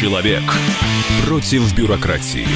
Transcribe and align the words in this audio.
Человек 0.00 0.42
против 1.24 1.74
бюрократии. 1.74 2.46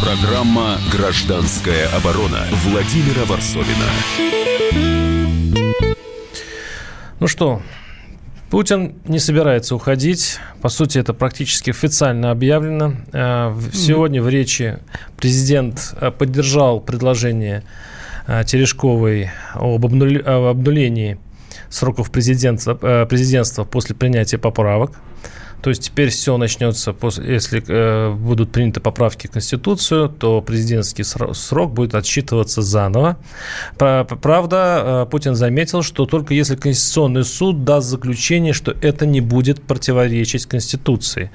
Программа 0.00 0.78
«Гражданская 0.92 1.88
оборона» 1.88 2.46
Владимира 2.64 3.24
Варсовина. 3.24 3.90
Ну 7.18 7.26
что, 7.26 7.60
Путин 8.50 8.94
не 9.04 9.18
собирается 9.18 9.74
уходить. 9.74 10.38
По 10.62 10.68
сути, 10.68 10.98
это 10.98 11.12
практически 11.12 11.70
официально 11.70 12.30
объявлено. 12.30 12.92
Э, 13.12 13.52
сегодня 13.72 14.22
в 14.22 14.28
речи 14.28 14.78
президент 15.16 15.92
э, 16.00 16.12
поддержал 16.12 16.78
предложение 16.78 17.64
э, 18.28 18.44
Терешковой 18.46 19.30
об 19.54 19.84
обнулении 19.84 21.18
сроков 21.70 22.10
президентства, 22.10 22.74
президентства 23.06 23.64
после 23.64 23.94
принятия 23.96 24.38
поправок. 24.38 24.92
То 25.62 25.70
есть 25.70 25.82
теперь 25.82 26.08
все 26.08 26.36
начнется, 26.36 26.92
после, 26.92 27.34
если 27.34 27.62
э, 27.66 28.14
будут 28.14 28.50
приняты 28.50 28.80
поправки 28.80 29.26
в 29.26 29.30
Конституцию, 29.30 30.08
то 30.08 30.40
президентский 30.40 31.02
срок 31.02 31.72
будет 31.72 31.94
отсчитываться 31.94 32.62
заново. 32.62 33.18
Правда, 33.76 35.04
э, 35.06 35.10
Путин 35.10 35.34
заметил, 35.34 35.82
что 35.82 36.06
только 36.06 36.32
если 36.32 36.56
Конституционный 36.56 37.24
суд 37.24 37.64
даст 37.64 37.88
заключение, 37.88 38.54
что 38.54 38.74
это 38.80 39.04
не 39.04 39.20
будет 39.20 39.62
противоречить 39.62 40.46
Конституции. 40.46 41.30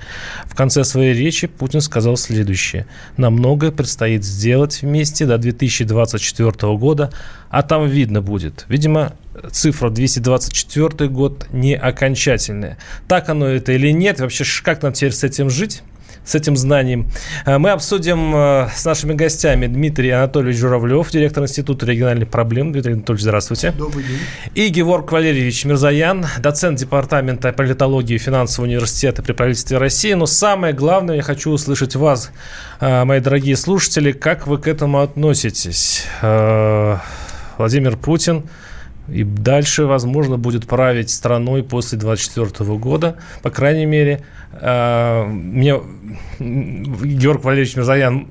В 0.46 0.56
конце 0.56 0.84
своей 0.84 1.14
речи 1.14 1.48
Путин 1.48 1.82
сказал 1.82 2.18
следующее. 2.18 2.88
Нам 3.18 3.34
многое 3.34 3.72
предстоит 3.72 4.24
сделать 4.24 4.82
вместе 4.82 5.26
до 5.26 5.38
2024 5.38 6.76
года, 6.78 7.12
а 7.50 7.62
там 7.62 7.88
видно 7.88 8.22
будет. 8.22 8.66
Видимо, 8.70 9.14
цифра 9.52 9.90
224 9.90 11.10
год 11.10 11.48
не 11.52 11.76
окончательная. 11.76 12.78
Так 13.08 13.30
оно 13.30 13.48
это 13.48 13.74
или 13.74 13.92
нет? 13.92 14.20
Вообще, 14.20 14.44
как 14.64 14.82
нам 14.82 14.94
теперь 14.94 15.14
с 15.14 15.24
этим 15.24 15.50
жить? 15.50 15.84
с 16.26 16.36
этим 16.36 16.58
знанием. 16.58 17.08
Э, 17.46 17.58
мы 17.58 17.70
обсудим 17.70 18.36
э, 18.36 18.70
с 18.76 18.84
нашими 18.84 19.14
гостями 19.14 19.68
Дмитрий 19.68 20.10
Анатольевич 20.10 20.58
Журавлев, 20.58 21.12
директор 21.12 21.44
Института 21.44 21.86
региональных 21.86 22.30
проблем. 22.30 22.72
Дмитрий 22.72 22.94
Анатольевич, 22.94 23.24
здравствуйте. 23.24 23.72
Добрый 23.72 24.04
день. 24.04 24.20
И 24.56 24.68
Геворг 24.70 25.12
Валерьевич 25.12 25.66
Мирзаян, 25.66 26.26
доцент 26.40 26.80
Департамента 26.80 27.54
политологии 27.54 28.16
и 28.16 28.18
финансового 28.18 28.68
университета 28.68 29.22
при 29.22 29.34
правительстве 29.34 29.78
России. 29.78 30.14
Но 30.14 30.26
самое 30.26 30.74
главное, 30.74 31.18
я 31.18 31.22
хочу 31.22 31.52
услышать 31.52 31.96
вас, 31.96 32.32
э, 32.80 33.04
мои 33.06 33.20
дорогие 33.20 33.56
слушатели, 33.56 34.12
как 34.12 34.48
вы 34.48 34.58
к 34.58 34.68
этому 34.68 35.02
относитесь. 35.02 36.06
Владимир 37.58 37.96
Путин 37.96 38.44
и 39.08 39.24
дальше, 39.24 39.86
возможно, 39.86 40.38
будет 40.38 40.68
править 40.68 41.10
страной 41.10 41.64
после 41.64 41.98
2024 41.98 42.78
года. 42.78 43.18
По 43.44 43.50
крайней 43.50 43.86
мере, 43.86 44.22
э, 44.54 45.24
мне 45.26 45.80
Георг 46.40 47.44
Валерьевич 47.44 47.76
Мирзаян 47.76 48.28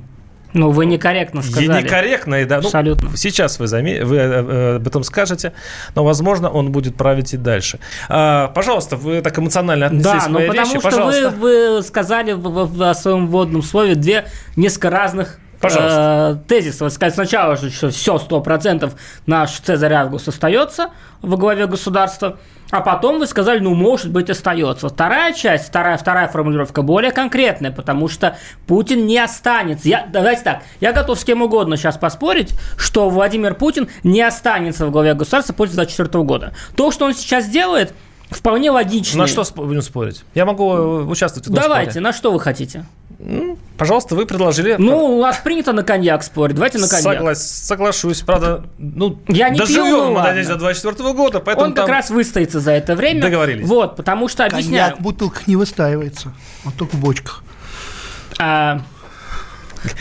ну, 0.55 0.70
вы 0.70 0.86
некорректно 0.86 1.42
сказали. 1.42 1.83
Некорректно, 1.83 2.36
и 2.36 2.44
да. 2.44 2.61
Ну, 2.61 2.66
Абсолютно. 2.66 3.11
Ну, 3.11 3.16
сейчас 3.16 3.58
вы, 3.58 3.66
заме... 3.66 4.05
вы 4.05 4.16
э, 4.16 4.20
э, 4.20 4.77
об 4.77 4.86
этом 4.86 5.03
скажете, 5.03 5.53
но, 5.97 6.05
возможно, 6.05 6.48
он 6.48 6.70
будет 6.70 6.94
править 6.97 7.34
и 7.34 7.36
дальше. 7.36 7.81
А, 8.09 8.48
пожалуйста, 8.48 8.97
вы 8.97 9.20
так 9.20 9.36
эмоционально 9.36 9.86
относились 9.86 10.22
да, 10.22 10.28
к 10.28 10.31
моей 10.31 10.47
потому 10.47 10.66
речи, 10.66 10.78
что 10.78 10.91
пожалуйста. 10.91 11.31
Вы, 11.31 11.77
вы 11.77 11.83
сказали 11.83 12.33
в, 12.33 12.42
в, 12.42 12.66
в 12.66 12.94
своем 12.94 13.27
вводном 13.27 13.62
слове 13.62 13.97
две 13.97 14.27
несколько 14.55 14.91
разных 14.91 15.41
Пожалуйста. 15.65 16.41
Э, 16.45 16.48
тезис. 16.48 16.81
Вот 16.81 16.93
сказать 16.93 17.15
сначала, 17.15 17.57
что 17.57 17.91
все, 17.91 18.19
сто 18.19 18.41
процентов 18.41 18.95
наш 19.27 19.51
Цезарь 19.61 19.93
Август 19.93 20.29
остается 20.29 20.91
во 21.23 21.37
главе 21.37 21.67
государства, 21.67 22.39
а 22.71 22.81
потом 22.81 23.19
вы 23.19 23.27
сказали, 23.27 23.61
ну, 23.61 23.75
может 23.75 24.11
быть, 24.11 24.31
остается. 24.31 24.89
Вторая 24.89 25.33
часть, 25.33 25.69
вторая, 25.69 25.97
вторая 25.97 26.29
формулировка 26.29 26.83
более 26.83 27.12
конкретная, 27.12 27.71
потому 27.71 28.09
что 28.09 28.37
Путин 28.67 29.06
не 29.06 29.19
останется. 29.19 29.89
Я, 29.89 30.06
давайте 30.11 30.43
так, 30.43 30.62
я 30.81 30.93
готов 30.93 31.19
с 31.19 31.25
кем 31.25 31.43
угодно 31.43 31.77
сейчас 31.77 31.97
поспорить, 31.97 32.55
что 32.77 33.09
Владимир 33.11 33.55
Путин 33.55 33.88
не 34.03 34.22
останется 34.22 34.87
в 34.87 34.91
главе 34.91 35.15
государства 35.15 35.53
после 35.53 35.77
2024 35.77 36.25
года. 36.25 36.55
То, 36.77 36.91
что 36.91 37.05
он 37.05 37.15
сейчас 37.15 37.49
делает, 37.49 37.94
вполне 38.31 38.71
логично. 38.71 39.21
На 39.21 39.27
что 39.27 39.44
будем 39.55 39.83
спорить? 39.83 40.25
Я 40.34 40.44
могу 40.44 40.72
э, 40.72 41.05
участвовать 41.05 41.47
в 41.47 41.53
этом 41.53 41.62
Давайте, 41.62 41.93
споре. 41.93 42.05
на 42.05 42.12
что 42.12 42.33
вы 42.33 42.41
хотите? 42.41 42.84
Ну, 43.19 43.58
пожалуйста, 43.76 44.14
вы 44.14 44.26
предложили. 44.26 44.76
Ну, 44.78 45.16
у 45.16 45.22
нас 45.22 45.38
принято 45.38 45.72
на 45.72 45.82
коньяк 45.82 46.22
спорить. 46.22 46.56
Давайте 46.56 46.78
на 46.78 46.88
коньяк. 46.88 47.14
Соглас, 47.16 47.47
соглашусь. 47.47 48.20
Правда, 48.22 48.64
ну, 48.78 49.19
я 49.28 49.48
не 49.48 49.58
доживем 49.58 49.84
пью, 49.84 49.97
ну, 49.97 50.10
мы, 50.10 50.16
ладно. 50.16 50.44
до 50.44 50.56
24 50.56 51.12
года. 51.12 51.41
Поэтому 51.41 51.69
Он 51.69 51.75
как 51.75 51.88
раз 51.88 52.10
выстоится 52.10 52.60
за 52.60 52.72
это 52.72 52.94
время. 52.97 53.22
Договорились. 53.22 53.66
Вот, 53.66 53.97
потому 53.97 54.28
что, 54.28 54.44
объясняю. 54.44 54.91
Коньяк 54.91 54.98
в 54.98 55.02
бутылках 55.02 55.47
не 55.47 55.56
выстаивается, 55.56 56.32
вот 56.64 56.75
только 56.75 56.97
в 56.97 57.00
бочках. 57.00 57.42
А, 58.38 58.80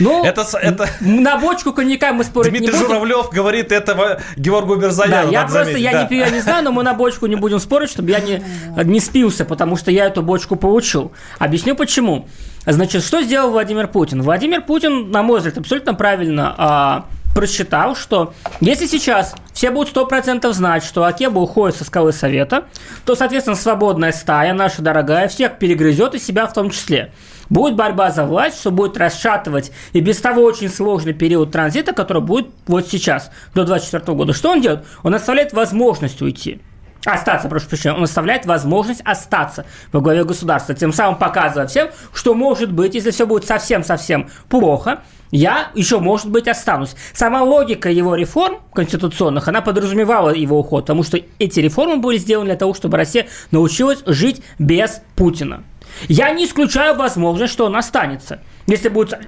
ну, 0.00 0.24
это, 0.24 0.46
это... 0.60 0.88
на 1.00 1.38
бочку 1.38 1.72
коньяка 1.72 2.12
мы 2.12 2.24
спорить 2.24 2.50
Дмитрий 2.50 2.68
не 2.68 2.72
будем. 2.72 2.86
Журавлев 2.86 3.30
говорит 3.30 3.72
этого 3.72 4.20
Георгу 4.36 4.76
Берзаяну. 4.76 5.14
Да, 5.14 5.22
я 5.30 5.42
просто, 5.42 5.64
заметить, 5.64 5.82
я 5.82 5.92
да. 5.92 6.02
не 6.02 6.08
пью, 6.08 6.18
я 6.18 6.30
не 6.30 6.40
знаю, 6.40 6.64
но 6.64 6.72
мы 6.72 6.82
на 6.82 6.94
бочку 6.94 7.26
не 7.26 7.36
будем 7.36 7.58
спорить, 7.58 7.90
чтобы 7.90 8.10
я 8.10 8.20
не, 8.20 8.42
не 8.84 9.00
спился, 9.00 9.44
потому 9.44 9.76
что 9.76 9.90
я 9.90 10.06
эту 10.06 10.22
бочку 10.22 10.56
получил. 10.56 11.12
Объясню 11.38 11.76
почему. 11.76 12.28
Значит, 12.66 13.04
что 13.04 13.22
сделал 13.22 13.50
Владимир 13.50 13.88
Путин? 13.88 14.22
Владимир 14.22 14.62
Путин, 14.62 15.10
на 15.10 15.22
мой 15.22 15.38
взгляд, 15.38 15.58
абсолютно 15.58 15.94
правильно 15.94 16.54
а, 16.56 17.06
просчитал, 17.34 17.96
что 17.96 18.32
если 18.60 18.86
сейчас 18.86 19.34
все 19.52 19.70
будут 19.70 19.94
100% 19.94 20.50
знать, 20.52 20.84
что 20.84 21.04
Акеба 21.04 21.40
уходит 21.40 21.76
со 21.76 21.84
скалы 21.84 22.12
Совета, 22.12 22.64
то, 23.04 23.14
соответственно, 23.14 23.56
свободная 23.56 24.12
стая, 24.12 24.54
наша 24.54 24.80
дорогая, 24.80 25.28
всех 25.28 25.58
перегрызет 25.58 26.14
и 26.14 26.18
себя 26.18 26.46
в 26.46 26.52
том 26.52 26.70
числе. 26.70 27.12
Будет 27.50 27.76
борьба 27.76 28.10
за 28.10 28.24
власть, 28.24 28.58
что 28.58 28.70
будет 28.70 28.96
расшатывать 28.96 29.72
и 29.92 30.00
без 30.00 30.18
того 30.18 30.42
очень 30.42 30.68
сложный 30.68 31.12
период 31.12 31.50
транзита, 31.50 31.92
который 31.92 32.22
будет 32.22 32.48
вот 32.66 32.88
сейчас, 32.88 33.30
до 33.54 33.64
2024 33.64 34.16
года. 34.16 34.32
Что 34.32 34.50
он 34.50 34.60
делает? 34.60 34.84
Он 35.02 35.14
оставляет 35.14 35.52
возможность 35.52 36.22
уйти. 36.22 36.60
Остаться, 37.04 37.48
прошу 37.48 37.68
прощения, 37.68 37.94
он 37.94 38.04
оставляет 38.04 38.46
возможность 38.46 39.02
остаться 39.04 39.66
во 39.92 40.00
главе 40.00 40.24
государства, 40.24 40.74
тем 40.74 40.90
самым 40.90 41.18
показывая 41.18 41.66
всем, 41.66 41.88
что 42.14 42.32
может 42.34 42.72
быть, 42.72 42.94
если 42.94 43.10
все 43.10 43.26
будет 43.26 43.44
совсем-совсем 43.44 44.30
плохо, 44.48 45.00
я 45.30 45.70
еще, 45.74 45.98
может 45.98 46.30
быть, 46.30 46.48
останусь. 46.48 46.94
Сама 47.12 47.42
логика 47.42 47.90
его 47.90 48.14
реформ 48.14 48.60
конституционных, 48.72 49.48
она 49.48 49.60
подразумевала 49.60 50.30
его 50.30 50.58
уход, 50.58 50.84
потому 50.84 51.02
что 51.02 51.20
эти 51.38 51.60
реформы 51.60 51.98
были 51.98 52.16
сделаны 52.16 52.46
для 52.46 52.56
того, 52.56 52.72
чтобы 52.72 52.96
Россия 52.96 53.26
научилась 53.50 54.02
жить 54.06 54.42
без 54.58 55.02
Путина. 55.14 55.64
Я 56.08 56.30
не 56.30 56.46
исключаю 56.46 56.96
возможность, 56.96 57.52
что 57.52 57.66
он 57.66 57.76
останется. 57.76 58.40
Если 58.66 58.88
будет 58.88 59.18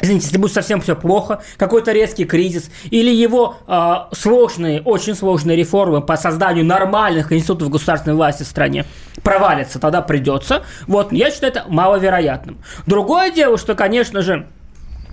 Извините, 0.00 0.26
если 0.26 0.38
будет 0.38 0.52
совсем 0.52 0.80
все 0.80 0.96
плохо, 0.96 1.42
какой-то 1.58 1.92
резкий 1.92 2.24
кризис, 2.24 2.70
или 2.90 3.10
его 3.10 3.58
э, 3.68 3.94
сложные, 4.12 4.80
очень 4.82 5.14
сложные 5.14 5.56
реформы 5.56 6.00
по 6.00 6.16
созданию 6.16 6.64
нормальных 6.64 7.30
институтов 7.32 7.70
государственной 7.70 8.16
власти 8.16 8.42
в 8.42 8.46
стране 8.46 8.84
провалятся, 9.22 9.78
тогда 9.78 10.02
придется. 10.02 10.64
Вот, 10.88 11.12
я 11.12 11.30
считаю 11.30 11.52
это 11.52 11.64
маловероятным. 11.68 12.58
Другое 12.86 13.30
дело, 13.30 13.56
что, 13.58 13.76
конечно 13.76 14.22
же, 14.22 14.48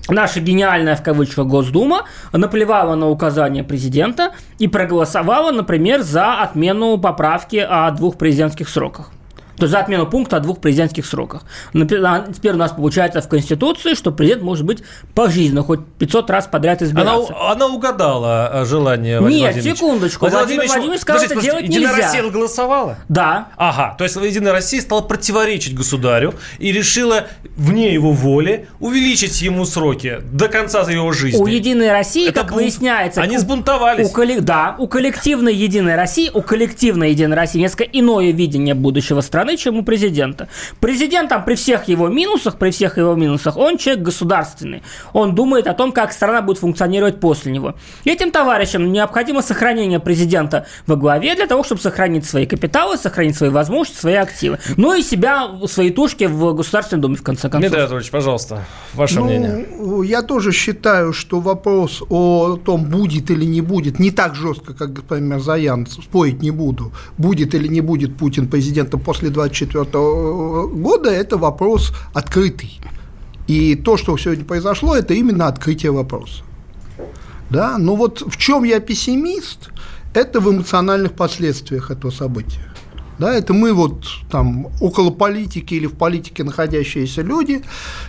наша 0.08 0.40
гениальная, 0.40 0.96
в 0.96 1.04
кавычках, 1.04 1.46
Госдума 1.46 2.06
наплевала 2.34 2.96
на 2.96 3.10
указания 3.10 3.64
президента 3.64 4.32
и 4.58 4.68
проголосовала, 4.68 5.52
например, 5.52 6.02
за 6.02 6.42
отмену 6.42 6.98
поправки 6.98 7.58
о 7.58 7.92
двух 7.92 8.18
президентских 8.18 8.68
сроках. 8.68 9.12
То 9.60 9.66
есть 9.66 9.72
за 9.72 9.80
отмену 9.80 10.08
пункта 10.08 10.38
о 10.38 10.40
двух 10.40 10.60
президентских 10.60 11.06
сроках. 11.06 11.44
Теперь 11.74 12.54
у 12.54 12.58
нас 12.58 12.72
получается 12.72 13.22
в 13.22 13.28
Конституции, 13.28 13.94
что 13.94 14.12
президент 14.12 14.44
может 14.44 14.66
быть 14.66 14.84
пожизненно, 15.14 15.64
хоть 15.64 15.86
500 16.00 16.30
раз 16.30 16.48
подряд 16.48 16.82
избираться. 16.82 17.36
Она, 17.36 17.52
она 17.52 17.68
угадала 17.68 18.50
э, 18.54 18.66
желание 18.66 19.20
Владимира 19.20 19.54
Нет, 19.54 19.64
секундочку. 19.64 20.28
Владимир, 20.28 20.66
Владимир 20.66 20.68
Владимирович 20.68 21.02
сказал, 21.02 21.26
что 21.26 21.42
делать 21.42 21.64
Единая 21.66 21.92
нельзя. 21.94 22.06
Россия 22.06 22.30
голосовала? 22.30 22.98
Да. 23.10 23.50
Ага, 23.58 23.96
то 23.98 24.04
есть 24.04 24.16
Единая 24.16 24.54
Россия 24.54 24.82
стала 24.82 25.02
противоречить 25.02 25.76
государю 25.76 26.34
и 26.58 26.72
решила 26.72 27.28
вне 27.56 27.94
его 27.94 28.12
воли 28.12 28.68
увеличить 28.80 29.42
ему 29.42 29.66
сроки 29.66 30.20
до 30.32 30.48
конца 30.48 30.82
его 30.90 31.12
жизни. 31.12 31.42
У 31.42 31.48
Единой 31.48 31.92
России, 31.92 32.30
Это 32.30 32.42
как 32.42 32.52
бун... 32.52 32.60
выясняется... 32.60 33.22
Они 33.22 33.38
у, 33.38 33.40
сбунтовались. 33.40 34.08
У, 34.08 34.12
коллек... 34.12 34.42
Да, 34.42 34.76
у 34.78 34.88
коллективной 34.88 35.54
Единой 35.54 35.96
России, 35.96 36.32
у 36.34 36.42
коллективной 36.42 37.12
Единой 37.12 37.36
России 37.36 37.60
несколько 37.60 37.84
иное 37.84 38.32
видение 38.32 38.74
будущего 38.74 39.22
страны, 39.22 39.49
чем 39.58 39.78
у 39.78 39.84
президента. 39.84 40.48
Президент 40.80 41.30
там 41.30 41.46
при 41.46 41.56
всех 41.56 41.88
его 41.88 42.08
минусах, 42.08 42.58
при 42.58 42.72
всех 42.72 42.98
его 42.98 43.16
минусах, 43.16 43.58
он 43.58 43.78
человек 43.78 44.04
государственный. 44.04 44.84
Он 45.14 45.36
думает 45.36 45.68
о 45.68 45.74
том, 45.74 45.92
как 45.92 46.14
страна 46.14 46.42
будет 46.42 46.60
функционировать 46.60 47.20
после 47.20 47.52
него. 47.52 47.76
И 48.04 48.10
этим 48.10 48.32
товарищам 48.32 48.92
необходимо 48.92 49.42
сохранение 49.42 50.00
президента 50.00 50.66
во 50.88 50.96
главе 50.96 51.36
для 51.36 51.48
того, 51.48 51.64
чтобы 51.64 51.82
сохранить 51.82 52.26
свои 52.26 52.46
капиталы, 52.46 52.98
сохранить 52.98 53.36
свои 53.36 53.50
возможности, 53.50 54.00
свои 54.00 54.16
активы. 54.16 54.60
Ну 54.78 54.94
и 54.94 55.02
себя, 55.02 55.50
свои 55.68 55.90
тушки 55.90 56.26
в 56.26 56.54
Государственной 56.54 57.02
Думе, 57.02 57.16
в 57.16 57.24
конце 57.24 57.44
концов. 57.50 57.62
Дмитрий 57.62 57.80
Анатольевич, 57.80 58.12
пожалуйста, 58.12 58.66
ваше 58.94 59.20
ну, 59.20 59.26
мнение. 59.26 59.68
Я 60.08 60.22
тоже 60.22 60.52
считаю, 60.52 61.14
что 61.14 61.40
вопрос 61.40 62.04
о 62.10 62.58
том, 62.58 62.86
будет 62.86 63.32
или 63.32 63.46
не 63.46 63.62
будет, 63.62 64.00
не 64.00 64.12
так 64.12 64.36
жестко, 64.36 64.74
как 64.74 64.94
господин 64.94 65.28
Мерзаян, 65.28 65.86
спорить 65.88 66.42
не 66.42 66.52
буду, 66.52 66.92
будет 67.18 67.56
или 67.56 67.68
не 67.68 67.82
будет 67.82 68.18
Путин 68.18 68.48
президентом 68.48 69.00
после 69.00 69.30
2024 69.48 70.82
года– 70.82 71.10
это 71.12 71.38
вопрос 71.38 71.94
открытый. 72.14 72.80
И 73.48 73.76
то, 73.76 73.98
что 73.98 74.18
сегодня 74.18 74.46
произошло, 74.46 74.96
это 74.96 75.14
именно 75.14 75.48
открытие 75.48 75.92
вопроса. 75.92 76.44
Да? 77.50 77.78
Но 77.78 77.96
вот 77.96 78.22
в 78.22 78.38
чем 78.38 78.64
я 78.64 78.80
пессимист, 78.80 79.70
это 80.14 80.40
в 80.40 80.50
эмоциональных 80.52 81.14
последствиях 81.14 81.92
этого 81.92 82.12
события. 82.12 82.69
Да, 83.20 83.34
это 83.34 83.54
мы 83.54 83.74
вот 83.74 84.06
там 84.32 84.68
около 84.80 85.12
политики 85.12 85.74
или 85.74 85.88
в 85.88 85.96
политике 85.96 86.46
находящиеся 86.46 87.22
люди 87.22 87.62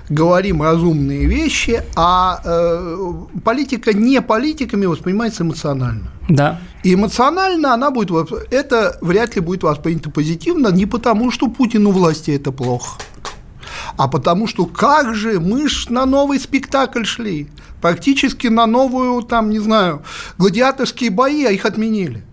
говорим 0.09 0.63
разумные 0.63 1.27
вещи, 1.27 1.83
а 1.97 2.41
э, 2.45 3.13
политика 3.45 3.93
не 3.93 4.23
политиками 4.23 4.87
воспринимается 4.87 5.43
эмоционально. 5.43 6.13
Да. 6.29 6.61
И 6.85 6.95
эмоционально 6.95 7.75
она 7.75 7.91
будет, 7.91 8.11
это 8.53 8.99
вряд 9.01 9.35
ли 9.35 9.43
будет 9.43 9.65
воспринято 9.65 10.11
позитивно, 10.11 10.69
не 10.69 10.87
потому, 10.87 11.33
что 11.33 11.49
Путину 11.49 11.91
власти 11.91 12.31
это 12.31 12.53
плохо, 12.53 13.01
а 13.97 14.07
потому 14.07 14.47
что 14.47 14.65
как 14.65 15.17
же 15.17 15.41
мы 15.41 15.69
ж 15.69 15.89
на 15.89 16.07
новый 16.07 16.39
спектакль 16.39 17.05
шли, 17.05 17.49
практически 17.81 18.47
на 18.47 18.67
новую, 18.67 19.23
там, 19.23 19.51
не 19.51 19.59
знаю, 19.59 20.03
гладиаторские 20.39 21.11
бои, 21.11 21.45
а 21.45 21.51
их 21.51 21.65
отменили. 21.65 22.25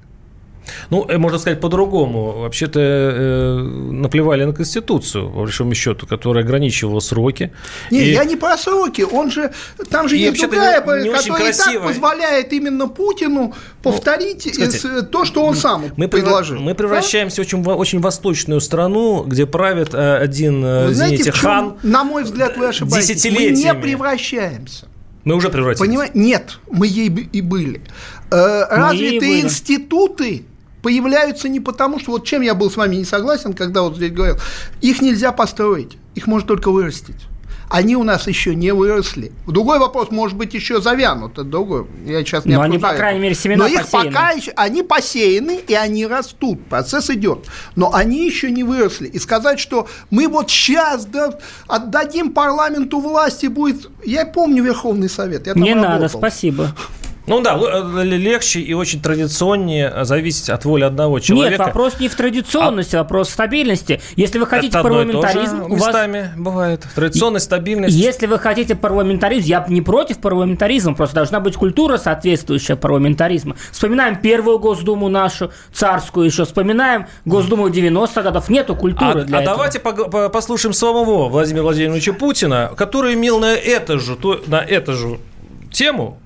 Ну, 0.90 1.06
э, 1.08 1.18
можно 1.18 1.38
сказать 1.38 1.60
по-другому. 1.60 2.40
Вообще-то 2.40 2.80
э, 2.80 3.58
наплевали 3.92 4.46
на 4.46 4.54
Конституцию, 4.54 5.30
по 5.30 5.40
большому 5.40 5.74
счету, 5.74 6.08
которая 6.08 6.44
ограничивала 6.44 7.00
сроки. 7.00 7.52
Не, 7.92 8.02
и... 8.02 8.12
я 8.12 8.24
не 8.26 8.36
про 8.36 8.58
сроки. 8.58 9.02
Он 9.02 9.32
же, 9.32 9.52
там 9.90 10.08
же 10.08 10.18
и 10.18 10.22
есть 10.22 10.40
другая, 10.42 10.82
не, 10.82 11.10
не 11.10 11.16
которая 11.16 11.52
и 11.52 11.56
так 11.56 11.84
позволяет 11.84 12.54
именно 12.54 12.88
Путину 12.88 13.54
повторить 13.84 14.46
ну, 14.46 14.66
кстати, 14.66 15.02
то, 15.04 15.26
что 15.26 15.44
он 15.44 15.56
сам 15.56 15.86
мы 15.96 16.08
предложил. 16.08 16.60
Мы 16.60 16.76
превращаемся 16.76 17.38
да? 17.38 17.44
в 17.44 17.46
очень, 17.46 17.64
очень 17.64 18.00
восточную 18.00 18.62
страну, 18.62 19.24
где 19.24 19.46
правит 19.46 19.94
э, 19.94 20.18
один, 20.18 20.62
вы 20.62 20.94
знаете, 20.94 21.16
извините, 21.16 21.32
хан. 21.32 21.78
На 21.84 22.04
мой 22.04 22.24
взгляд, 22.24 22.58
вы 22.58 22.68
ошибаетесь. 22.68 23.24
Мы 23.26 23.50
не 23.50 23.74
превращаемся. 23.74 24.88
Мы 25.24 25.36
уже 25.36 25.50
превратились. 25.50 25.86
Понимаете? 25.86 26.18
Нет, 26.18 26.60
мы 26.72 26.88
ей 26.88 27.10
и 27.10 27.42
были. 27.42 27.82
Развитые 28.30 29.42
институты 29.42 30.46
появляются 30.88 31.50
не 31.50 31.60
потому, 31.60 32.00
что 32.00 32.12
вот 32.12 32.26
чем 32.26 32.42
я 32.42 32.56
был 32.56 32.72
с 32.72 32.78
вами 32.78 32.96
не 32.96 33.04
согласен, 33.04 33.52
когда 33.52 33.82
вот 33.82 33.98
здесь 33.98 34.14
говорил, 34.14 34.38
их 34.80 35.02
нельзя 35.02 35.34
построить, 35.34 35.98
их 36.16 36.28
можно 36.28 36.48
только 36.48 36.72
вырастить. 36.72 37.18
Они 37.70 37.98
у 37.98 38.04
нас 38.04 38.26
еще 38.26 38.56
не 38.56 38.72
выросли. 38.72 39.34
Другой 39.46 39.80
вопрос, 39.80 40.12
может 40.12 40.38
быть, 40.38 40.54
еще 40.54 40.80
завянут. 40.80 41.34
Это 41.34 41.44
другой. 41.44 41.86
Я 42.06 42.20
сейчас 42.22 42.46
не 42.46 42.56
Но 42.56 42.62
они, 42.62 42.78
по 42.78 42.94
крайней 42.94 43.20
мере, 43.20 43.36
семена 43.36 43.66
Но 43.66 43.70
их 43.70 43.82
посеяны. 43.82 44.12
пока 44.12 44.32
еще, 44.32 44.54
они 44.56 44.84
посеяны, 44.84 45.60
и 45.68 45.74
они 45.74 46.08
растут. 46.08 46.64
Процесс 46.70 47.10
идет. 47.10 47.40
Но 47.76 47.94
они 47.94 48.26
еще 48.26 48.50
не 48.52 48.64
выросли. 48.64 49.10
И 49.10 49.20
сказать, 49.20 49.60
что 49.60 49.90
мы 50.10 50.30
вот 50.30 50.50
сейчас 50.50 51.06
да, 51.06 51.38
отдадим 51.68 52.32
парламенту 52.32 53.02
власти 53.02 53.48
будет... 53.48 53.90
Я 54.06 54.26
помню 54.26 54.64
Верховный 54.64 55.10
Совет. 55.10 55.48
Я 55.48 55.54
не 55.54 55.74
работал. 55.74 55.92
надо, 55.92 56.08
спасибо. 56.08 56.74
Ну 57.28 57.42
да, 57.42 57.60
э, 57.62 58.04
легче 58.04 58.62
и 58.62 58.74
очень 58.74 59.02
традиционнее 59.02 60.06
зависеть 60.06 60.50
от 60.50 60.64
воли 60.64 60.86
одного 60.86 61.20
человека. 61.20 61.58
Нет, 61.58 61.68
вопрос 61.68 62.00
не 62.00 62.08
в 62.08 62.16
традиционности, 62.16 62.96
а 62.96 63.00
вопрос 63.00 63.28
в 63.28 63.32
стабильности. 63.32 64.00
Если 64.16 64.40
вы 64.40 64.48
хотите 64.48 64.70
Это 64.70 64.84
парламентаризм... 64.84 65.64
у 65.64 65.76
местами 65.76 66.22
вас... 66.22 66.30
бывает. 66.38 66.88
Традиционность, 66.96 67.46
стабильность. 67.46 67.94
Если 67.94 68.28
вы 68.28 68.40
хотите 68.40 68.76
парламентаризм, 68.76 69.46
я 69.46 69.66
не 69.68 69.82
против 69.82 70.20
парламентаризма, 70.20 70.96
просто 70.96 71.16
должна 71.16 71.42
быть 71.42 71.56
культура 71.56 71.98
соответствующая 71.98 72.78
парламентаризма. 72.78 73.58
Вспоминаем 73.72 74.16
первую 74.16 74.60
Госдуму 74.60 75.10
нашу, 75.10 75.52
царскую 75.74 76.26
еще, 76.26 76.46
вспоминаем 76.46 77.08
Госдуму 77.26 77.68
90-х 77.68 78.22
годов. 78.22 78.48
Нету 78.48 78.74
культуры 78.74 79.22
а, 79.22 79.26
для 79.26 79.40
а 79.40 79.42
этого. 79.42 79.58
давайте 79.58 79.80
послушаем 80.30 80.74
самого 80.74 81.28
Владимира 81.28 81.64
Владимировича 81.64 82.14
Путина, 82.14 82.72
который 82.78 83.16
имел 83.16 83.40
на 83.40 83.54
это 83.54 84.00
же, 84.00 84.18
на 84.48 84.62
эту 84.62 84.94
же 84.94 85.20
тему 85.72 86.20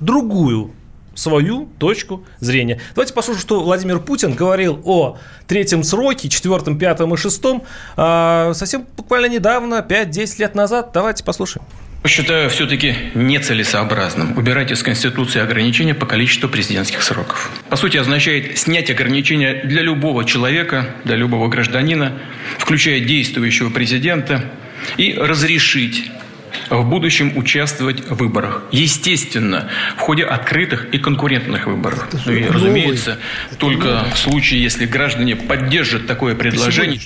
другую 0.00 0.72
свою 1.14 1.68
точку 1.78 2.24
зрения. 2.40 2.80
Давайте 2.94 3.12
послушаем, 3.12 3.42
что 3.42 3.60
Владимир 3.62 3.98
Путин 4.00 4.34
говорил 4.34 4.80
о 4.84 5.18
третьем 5.46 5.82
сроке, 5.82 6.28
четвертом, 6.28 6.78
пятом 6.78 7.12
и 7.14 7.16
шестом 7.16 7.64
а, 7.96 8.52
совсем 8.54 8.86
буквально 8.96 9.26
недавно, 9.26 9.84
5-10 9.86 10.40
лет 10.40 10.54
назад. 10.54 10.90
Давайте 10.94 11.24
послушаем. 11.24 11.66
Считаю 12.06 12.48
все-таки 12.48 12.94
нецелесообразным 13.14 14.38
убирать 14.38 14.70
из 14.70 14.82
Конституции 14.82 15.42
ограничения 15.42 15.94
по 15.94 16.06
количеству 16.06 16.48
президентских 16.48 17.02
сроков. 17.02 17.50
По 17.68 17.76
сути, 17.76 17.98
означает 17.98 18.56
снять 18.56 18.90
ограничения 18.90 19.62
для 19.64 19.82
любого 19.82 20.24
человека, 20.24 20.94
для 21.04 21.16
любого 21.16 21.48
гражданина, 21.48 22.14
включая 22.58 23.00
действующего 23.00 23.68
президента, 23.68 24.46
и 24.96 25.12
разрешить 25.12 26.10
в 26.70 26.88
будущем 26.88 27.36
участвовать 27.36 28.08
в 28.08 28.14
выборах. 28.14 28.62
Естественно, 28.70 29.68
в 29.96 30.00
ходе 30.00 30.24
открытых 30.24 30.94
и 30.94 30.98
конкурентных 30.98 31.66
выборов. 31.66 32.08
Ну 32.24 32.32
и, 32.32 32.46
разумеется, 32.46 33.18
это 33.50 33.58
только 33.58 33.88
новый. 33.88 34.10
в 34.12 34.18
случае, 34.18 34.62
если 34.62 34.86
граждане 34.86 35.36
поддержат 35.36 36.06
такое 36.06 36.34
предложение. 36.34 37.00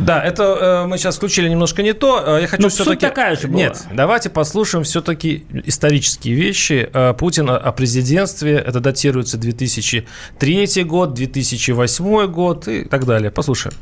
Да, 0.00 0.22
это 0.22 0.42
э, 0.84 0.86
мы 0.86 0.98
сейчас 0.98 1.16
включили 1.16 1.48
немножко 1.48 1.82
не 1.82 1.94
то. 1.94 2.38
Э, 2.38 2.42
я 2.42 2.46
хочу 2.46 2.68
все-таки... 2.68 3.00
такая 3.00 3.34
же 3.34 3.48
была. 3.48 3.56
Нет, 3.56 3.86
давайте 3.92 4.28
послушаем 4.28 4.84
все-таки 4.84 5.46
исторические 5.64 6.34
вещи. 6.34 6.88
Э, 6.92 7.14
Путин 7.14 7.48
о 7.48 7.72
президентстве, 7.72 8.56
это 8.56 8.80
датируется 8.80 9.38
2003 9.38 10.84
год, 10.84 11.14
2008 11.14 12.26
год 12.26 12.68
и 12.68 12.84
так 12.84 13.06
далее. 13.06 13.30
Послушаем. 13.30 13.74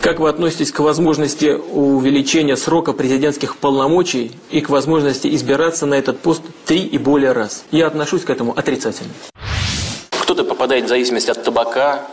Как 0.00 0.20
вы 0.20 0.28
относитесь 0.28 0.70
к 0.70 0.80
возможности 0.80 1.46
увеличения 1.46 2.56
срока 2.56 2.92
президентских 2.92 3.56
полномочий 3.56 4.32
и 4.50 4.60
к 4.60 4.68
возможности 4.68 5.34
избираться 5.34 5.86
на 5.86 5.94
этот 5.94 6.20
пост 6.20 6.42
три 6.66 6.80
и 6.80 6.98
более 6.98 7.32
раз? 7.32 7.64
Я 7.70 7.86
отношусь 7.86 8.22
к 8.22 8.30
этому 8.30 8.52
отрицательно. 8.56 9.10
Кто-то 10.10 10.44
попадает 10.44 10.84
в 10.84 10.88
зависимость 10.88 11.28
от 11.28 11.42
табака, 11.42 12.06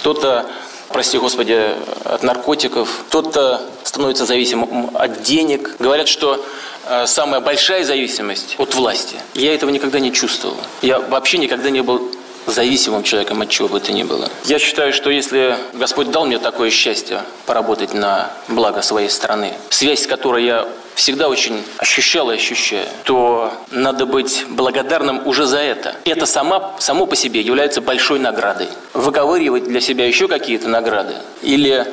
кто-то, 0.00 0.46
прости 0.88 1.16
господи, 1.16 1.70
от 2.04 2.22
наркотиков, 2.22 3.04
кто-то 3.08 3.62
становится 3.84 4.26
зависимым 4.26 4.90
от 4.94 5.22
денег. 5.22 5.76
Говорят, 5.78 6.08
что 6.08 6.44
э, 6.86 7.06
самая 7.06 7.40
большая 7.40 7.84
зависимость 7.84 8.56
от 8.58 8.74
власти. 8.74 9.16
Я 9.34 9.54
этого 9.54 9.70
никогда 9.70 10.00
не 10.00 10.12
чувствовал. 10.12 10.56
Я 10.82 10.98
вообще 10.98 11.38
никогда 11.38 11.70
не 11.70 11.82
был 11.82 12.10
зависимым 12.46 13.02
человеком 13.02 13.42
от 13.42 13.48
чего 13.48 13.68
бы 13.68 13.80
то 13.80 13.92
ни 13.92 14.02
было. 14.02 14.28
Я 14.44 14.58
считаю, 14.58 14.92
что 14.92 15.10
если 15.10 15.56
Господь 15.72 16.10
дал 16.10 16.26
мне 16.26 16.38
такое 16.38 16.70
счастье 16.70 17.20
поработать 17.46 17.94
на 17.94 18.30
благо 18.48 18.82
своей 18.82 19.08
страны, 19.08 19.54
связь 19.70 20.02
с 20.02 20.06
которой 20.06 20.44
я 20.44 20.66
всегда 20.94 21.28
очень 21.28 21.62
ощущал 21.78 22.30
и 22.30 22.34
ощущаю, 22.34 22.86
то 23.04 23.52
надо 23.70 24.06
быть 24.06 24.44
благодарным 24.48 25.26
уже 25.26 25.46
за 25.46 25.58
это. 25.58 25.96
Это 26.04 26.26
сама, 26.26 26.72
само 26.78 27.06
по 27.06 27.16
себе 27.16 27.40
является 27.40 27.80
большой 27.80 28.18
наградой. 28.18 28.68
Выковыривать 28.92 29.64
для 29.64 29.80
себя 29.80 30.06
еще 30.06 30.28
какие-то 30.28 30.68
награды 30.68 31.14
или 31.42 31.86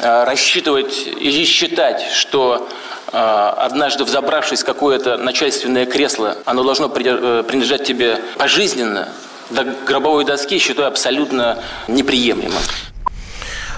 э, 0.00 0.24
рассчитывать 0.24 1.06
или 1.06 1.44
считать, 1.44 2.02
что 2.12 2.68
э, 3.12 3.16
однажды 3.16 4.04
взобравшись 4.04 4.62
в 4.62 4.64
какое-то 4.64 5.16
начальственное 5.16 5.86
кресло, 5.86 6.36
оно 6.44 6.62
должно 6.62 6.88
принадлежать 6.88 7.84
тебе 7.84 8.18
пожизненно, 8.38 9.08
до 9.50 9.64
гробовой 9.86 10.24
доски 10.24 10.58
считаю 10.58 10.88
абсолютно 10.88 11.62
неприемлемым. 11.88 12.62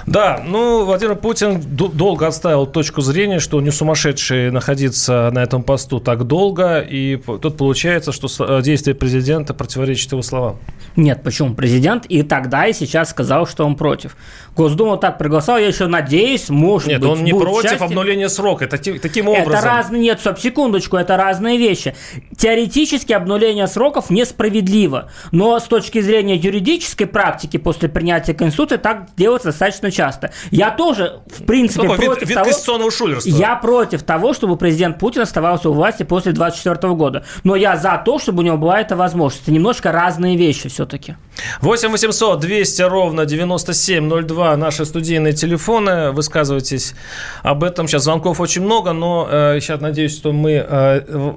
Да, 0.08 0.40
ну, 0.46 0.84
Владимир 0.84 1.16
Путин 1.16 1.60
долго 1.60 2.26
отставил 2.26 2.66
точку 2.66 3.02
зрения, 3.02 3.40
что 3.40 3.60
не 3.60 3.70
сумасшедший 3.70 4.50
находиться 4.50 5.30
на 5.32 5.42
этом 5.42 5.62
посту 5.62 6.00
так 6.00 6.24
долго, 6.24 6.80
и 6.80 7.16
тут 7.16 7.58
получается, 7.58 8.12
что 8.12 8.28
э, 8.40 8.62
действия 8.62 8.94
президента 8.94 9.52
противоречат 9.52 10.12
его 10.12 10.22
словам. 10.22 10.56
Нет, 10.96 11.22
почему? 11.22 11.54
Президент 11.54 12.06
и 12.06 12.22
тогда, 12.22 12.66
и 12.66 12.72
сейчас 12.72 13.10
сказал, 13.10 13.46
что 13.46 13.66
он 13.66 13.76
против. 13.76 14.16
Госдума 14.56 14.96
так 14.96 15.18
проголосовала, 15.18 15.60
я 15.60 15.68
еще 15.68 15.86
надеюсь, 15.86 16.48
может 16.48 16.88
Нет, 16.88 17.00
быть, 17.00 17.10
он 17.10 17.22
не 17.22 17.32
против 17.32 17.70
части... 17.70 17.84
обнуления 17.84 18.28
срока, 18.30 18.64
это 18.64 18.78
таким 18.78 19.28
образом. 19.28 19.52
Это 19.52 19.62
разные, 19.62 20.00
нет, 20.00 20.20
стоп, 20.20 20.38
секундочку, 20.38 20.96
это 20.96 21.16
разные 21.18 21.58
вещи. 21.58 21.94
Теоретически 22.36 23.12
обнуление 23.12 23.66
сроков 23.66 24.08
несправедливо, 24.08 25.10
но 25.32 25.58
с 25.60 25.64
точки 25.64 26.00
зрения 26.00 26.36
юридической 26.36 27.06
практики 27.06 27.58
после 27.58 27.90
принятия 27.90 28.32
Конституции 28.32 28.76
так 28.76 29.08
делается 29.16 29.48
достаточно 29.48 29.90
часто. 29.98 30.30
Я 30.52 30.70
тоже, 30.70 31.20
в 31.26 31.44
принципе, 31.44 31.88
Такой 31.88 32.06
против 32.06 32.28
вид 32.28 32.38
того... 32.66 32.90
шулерства. 32.90 33.28
Я 33.28 33.56
против 33.56 34.04
того, 34.04 34.32
чтобы 34.32 34.56
президент 34.56 35.00
Путин 35.00 35.22
оставался 35.22 35.70
у 35.70 35.72
власти 35.72 36.04
после 36.04 36.30
2024 36.30 36.94
года. 36.94 37.24
Но 37.42 37.56
я 37.56 37.76
за 37.76 38.00
то, 38.04 38.20
чтобы 38.20 38.42
у 38.42 38.46
него 38.46 38.56
была 38.56 38.80
эта 38.80 38.94
возможность. 38.94 39.42
Это 39.42 39.52
немножко 39.52 39.90
разные 39.90 40.36
вещи 40.36 40.68
все-таки. 40.68 41.16
8 41.62 41.90
800 41.90 42.38
200 42.38 42.82
ровно 42.82 43.26
9702 43.26 44.56
наши 44.56 44.84
студийные 44.84 45.32
телефоны. 45.32 46.12
Высказывайтесь 46.12 46.94
об 47.42 47.64
этом. 47.64 47.88
Сейчас 47.88 48.04
звонков 48.04 48.38
очень 48.40 48.62
много, 48.62 48.92
но 48.92 49.26
э, 49.28 49.58
сейчас 49.60 49.80
надеюсь, 49.80 50.16
что 50.16 50.32
мы 50.32 50.64
э, 50.68 51.34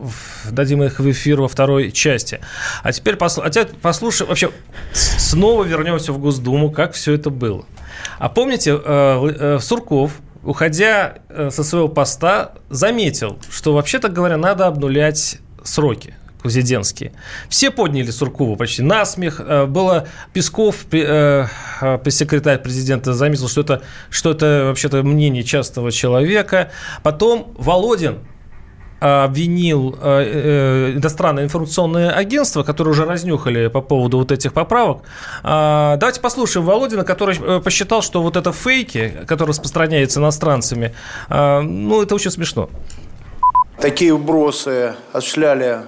дадим 0.51 0.83
их 0.83 0.99
в 0.99 1.09
эфир 1.09 1.41
во 1.41 1.47
второй 1.47 1.91
части. 1.91 2.39
А 2.83 2.91
теперь, 2.91 3.15
посл... 3.15 3.41
а 3.41 3.49
теперь 3.49 3.73
послушаем, 3.81 4.29
вообще 4.29 4.51
снова 4.93 5.63
вернемся 5.63 6.13
в 6.13 6.19
Госдуму, 6.19 6.69
как 6.69 6.93
все 6.93 7.13
это 7.13 7.31
было. 7.31 7.65
А 8.19 8.29
помните, 8.29 8.79
э, 8.83 9.59
Сурков, 9.61 10.13
уходя 10.43 11.15
со 11.29 11.63
своего 11.63 11.87
поста, 11.87 12.53
заметил, 12.69 13.37
что, 13.49 13.73
вообще-то 13.73 14.09
говоря, 14.09 14.37
надо 14.37 14.65
обнулять 14.67 15.37
сроки 15.63 16.15
президентские. 16.41 17.13
Все 17.49 17.71
подняли 17.71 18.09
Суркову 18.11 18.55
почти 18.55 18.81
на 18.81 19.05
смех. 19.05 19.39
Э, 19.43 19.65
было 19.65 20.07
Песков, 20.33 20.85
э, 20.91 21.45
э, 21.81 21.97
пресс-секретарь 21.99 22.61
президента, 22.61 23.13
заметил, 23.13 23.47
что 23.47 23.61
это, 23.61 23.81
что 24.09 24.31
это 24.31 24.65
вообще-то 24.67 25.03
мнение 25.03 25.43
частного 25.43 25.91
человека. 25.91 26.71
Потом 27.03 27.53
Володин 27.57 28.19
обвинил 29.01 29.95
иностранное 29.95 31.43
информационное 31.43 32.11
агентство, 32.11 32.61
которое 32.61 32.91
уже 32.91 33.03
разнюхали 33.05 33.67
по 33.67 33.81
поводу 33.81 34.19
вот 34.19 34.31
этих 34.31 34.53
поправок. 34.53 34.99
Давайте 35.43 36.21
послушаем 36.21 36.67
Володина, 36.67 37.03
который 37.03 37.61
посчитал, 37.61 38.03
что 38.03 38.21
вот 38.21 38.37
это 38.37 38.51
фейки, 38.51 39.25
которые 39.25 39.49
распространяются 39.49 40.19
иностранцами, 40.19 40.93
ну, 41.29 42.03
это 42.03 42.13
очень 42.13 42.29
смешно. 42.29 42.69
Такие 43.79 44.13
вбросы 44.13 44.93
осуществляли 45.11 45.79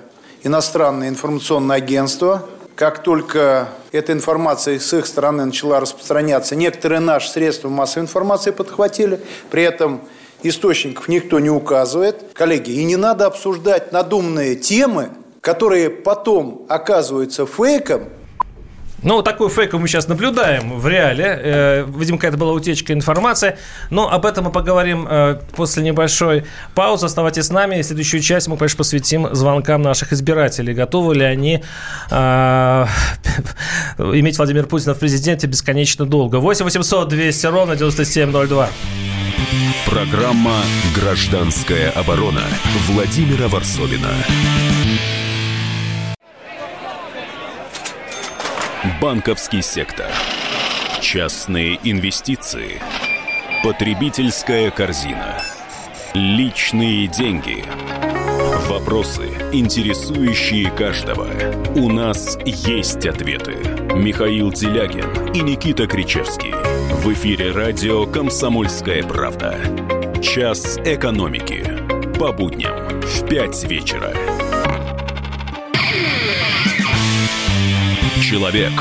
иностранное 0.41 1.09
информационное 1.09 1.77
агентство. 1.77 2.43
Как 2.75 3.03
только 3.03 3.69
эта 3.91 4.13
информация 4.13 4.79
с 4.79 4.91
их 4.93 5.05
стороны 5.05 5.45
начала 5.45 5.79
распространяться, 5.79 6.55
некоторые 6.55 6.99
наши 6.99 7.29
средства 7.29 7.69
массовой 7.69 8.05
информации 8.05 8.49
подхватили. 8.49 9.19
При 9.51 9.61
этом 9.61 10.01
источников 10.43 11.07
никто 11.07 11.39
не 11.39 11.49
указывает. 11.49 12.23
Коллеги, 12.33 12.71
и 12.71 12.83
не 12.83 12.95
надо 12.95 13.25
обсуждать 13.25 13.91
надуманные 13.91 14.55
темы, 14.55 15.09
которые 15.41 15.89
потом 15.89 16.65
оказываются 16.69 17.45
фейком, 17.45 18.09
ну, 19.03 19.21
такой 19.21 19.49
фейк 19.49 19.73
мы 19.73 19.87
сейчас 19.87 20.07
наблюдаем 20.07 20.79
в 20.79 20.87
реале. 20.87 21.25
Э, 21.25 21.85
видимо, 21.85 22.17
какая-то 22.17 22.37
была 22.37 22.53
утечка 22.53 22.93
информации. 22.93 23.57
Но 23.89 24.09
об 24.09 24.25
этом 24.25 24.45
мы 24.45 24.51
поговорим 24.51 25.05
э, 25.09 25.39
после 25.55 25.83
небольшой 25.83 26.45
паузы. 26.73 27.05
Оставайтесь 27.05 27.43
с 27.43 27.49
нами. 27.49 27.81
Следующую 27.81 28.21
часть 28.21 28.47
мы, 28.47 28.55
конечно, 28.55 28.77
посвятим 28.77 29.35
звонкам 29.35 29.81
наших 29.81 30.13
избирателей. 30.13 30.73
Готовы 30.73 31.15
ли 31.15 31.25
они 31.25 31.61
э, 32.11 32.15
иметь 33.97 34.37
Владимира 34.37 34.65
Путина 34.65 34.93
в 34.93 34.99
президенте 34.99 35.47
бесконечно 35.47 36.05
долго? 36.05 36.37
8 36.37 36.63
800 36.63 37.09
200 37.09 37.45
ровно 37.47 37.75
9702. 37.75 38.69
Программа 39.85 40.61
«Гражданская 40.95 41.91
оборона» 41.91 42.43
Владимира 42.87 43.47
Варсовина. 43.47 44.09
Банковский 49.01 49.61
сектор. 49.61 50.11
Частные 51.01 51.79
инвестиции. 51.83 52.81
Потребительская 53.63 54.71
корзина. 54.71 55.41
Личные 56.13 57.07
деньги. 57.07 57.63
Вопросы, 58.83 59.29
интересующие 59.53 60.69
каждого. 60.69 61.29
У 61.73 61.89
нас 61.89 62.37
есть 62.45 63.05
ответы. 63.05 63.55
Михаил 63.95 64.51
Делягин 64.51 65.31
и 65.33 65.39
Никита 65.39 65.87
Кричевский. 65.87 66.51
В 67.01 67.13
эфире 67.13 67.51
радио 67.51 68.05
«Комсомольская 68.05 69.01
правда». 69.03 69.57
Час 70.21 70.79
экономики. 70.83 71.65
По 72.19 72.33
будням 72.33 72.99
в 72.99 73.25
5 73.29 73.63
вечера. 73.69 74.13
Человек 78.21 78.73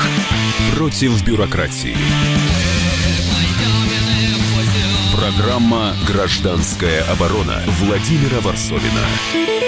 против 0.75 1.25
бюрократии. 1.25 1.95
Программа 5.15 5.95
«Гражданская 6.05 7.05
оборона» 7.05 7.63
Владимира 7.79 8.41
Варсовина. 8.41 9.62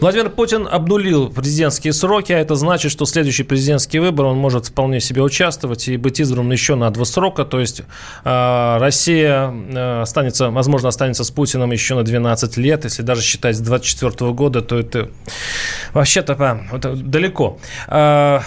Владимир 0.00 0.30
Путин 0.30 0.68
обнулил 0.70 1.28
президентские 1.28 1.92
сроки, 1.92 2.30
а 2.32 2.38
это 2.38 2.54
значит, 2.54 2.92
что 2.92 3.04
следующий 3.04 3.42
президентский 3.42 3.98
выбор 3.98 4.26
он 4.26 4.38
может 4.38 4.66
вполне 4.66 5.00
себе 5.00 5.22
участвовать 5.22 5.88
и 5.88 5.96
быть 5.96 6.20
избран 6.20 6.52
еще 6.52 6.76
на 6.76 6.88
два 6.90 7.04
срока. 7.04 7.44
То 7.44 7.58
есть 7.58 7.82
э, 8.24 8.76
Россия 8.78 9.50
э, 9.50 10.02
останется, 10.02 10.50
возможно, 10.50 10.88
останется 10.88 11.24
с 11.24 11.32
Путиным 11.32 11.72
еще 11.72 11.96
на 11.96 12.04
12 12.04 12.56
лет. 12.58 12.84
Если 12.84 13.02
даже 13.02 13.22
считать 13.22 13.56
с 13.56 13.60
24 13.60 14.30
года, 14.30 14.62
то 14.62 14.78
это 14.78 15.10
вообще-то 15.94 16.60
это 16.72 16.94
далеко. 16.94 17.58
Э, 17.88 18.40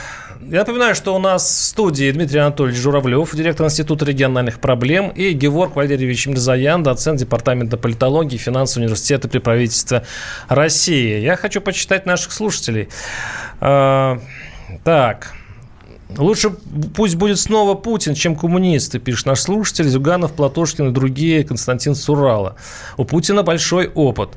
я 0.50 0.60
напоминаю, 0.60 0.96
что 0.96 1.16
у 1.16 1.20
нас 1.20 1.44
в 1.44 1.66
студии 1.66 2.12
Дмитрий 2.12 2.40
Анатольевич 2.40 2.80
Журавлев, 2.80 3.36
директор 3.36 3.66
Института 3.66 4.06
региональных 4.06 4.60
проблем, 4.60 5.10
и 5.10 5.32
Геворг 5.32 5.76
Валерьевич 5.76 6.28
Мирзаян, 6.28 6.84
доцент 6.84 7.20
Департамента 7.20 7.78
политологии 7.78 8.36
и 8.36 8.38
финансового 8.38 8.86
университета 8.86 9.28
при 9.28 9.40
правительстве 9.40 10.04
России. 10.48 11.20
Я 11.20 11.36
хочу 11.36 11.62
почитать 11.62 12.06
наших 12.06 12.32
слушателей. 12.32 12.90
А, 13.60 14.20
так, 14.84 15.34
Лучше 16.18 16.52
пусть 16.96 17.16
будет 17.16 17.40
снова 17.40 17.74
Путин, 17.74 18.16
чем 18.16 18.36
коммунисты, 18.36 19.00
пишет 19.00 19.28
наш 19.28 19.40
слушатель. 19.40 19.88
Зюганов, 19.88 20.34
Платошкин 20.34 20.90
и 20.90 20.92
другие, 20.92 21.44
Константин 21.44 21.96
Сурала. 21.96 22.56
У 22.98 23.06
Путина 23.06 23.44
большой 23.44 23.88
опыт. 23.88 24.32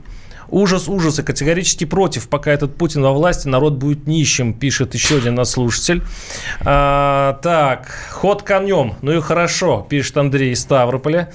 Ужас, 0.49 0.89
ужас 0.89 1.19
и 1.19 1.23
категорически 1.23 1.85
против. 1.85 2.29
Пока 2.29 2.53
этот 2.53 2.77
Путин 2.77 3.03
во 3.03 3.13
власти, 3.13 3.49
народ 3.49 3.75
будет 3.75 4.07
нищим, 4.07 4.55
пишет 4.55 4.95
еще 4.95 5.19
один 5.19 5.35
наш 5.35 5.49
слушатель. 5.49 6.03
А, 6.61 7.39
так, 7.43 7.89
ход 8.11 8.43
конем. 8.43 8.95
Ну 9.03 9.13
и 9.13 9.21
хорошо, 9.21 9.87
пишет 9.89 10.17
Андрей 10.17 10.53
из 10.53 10.61
Ставрополя. 10.61 11.33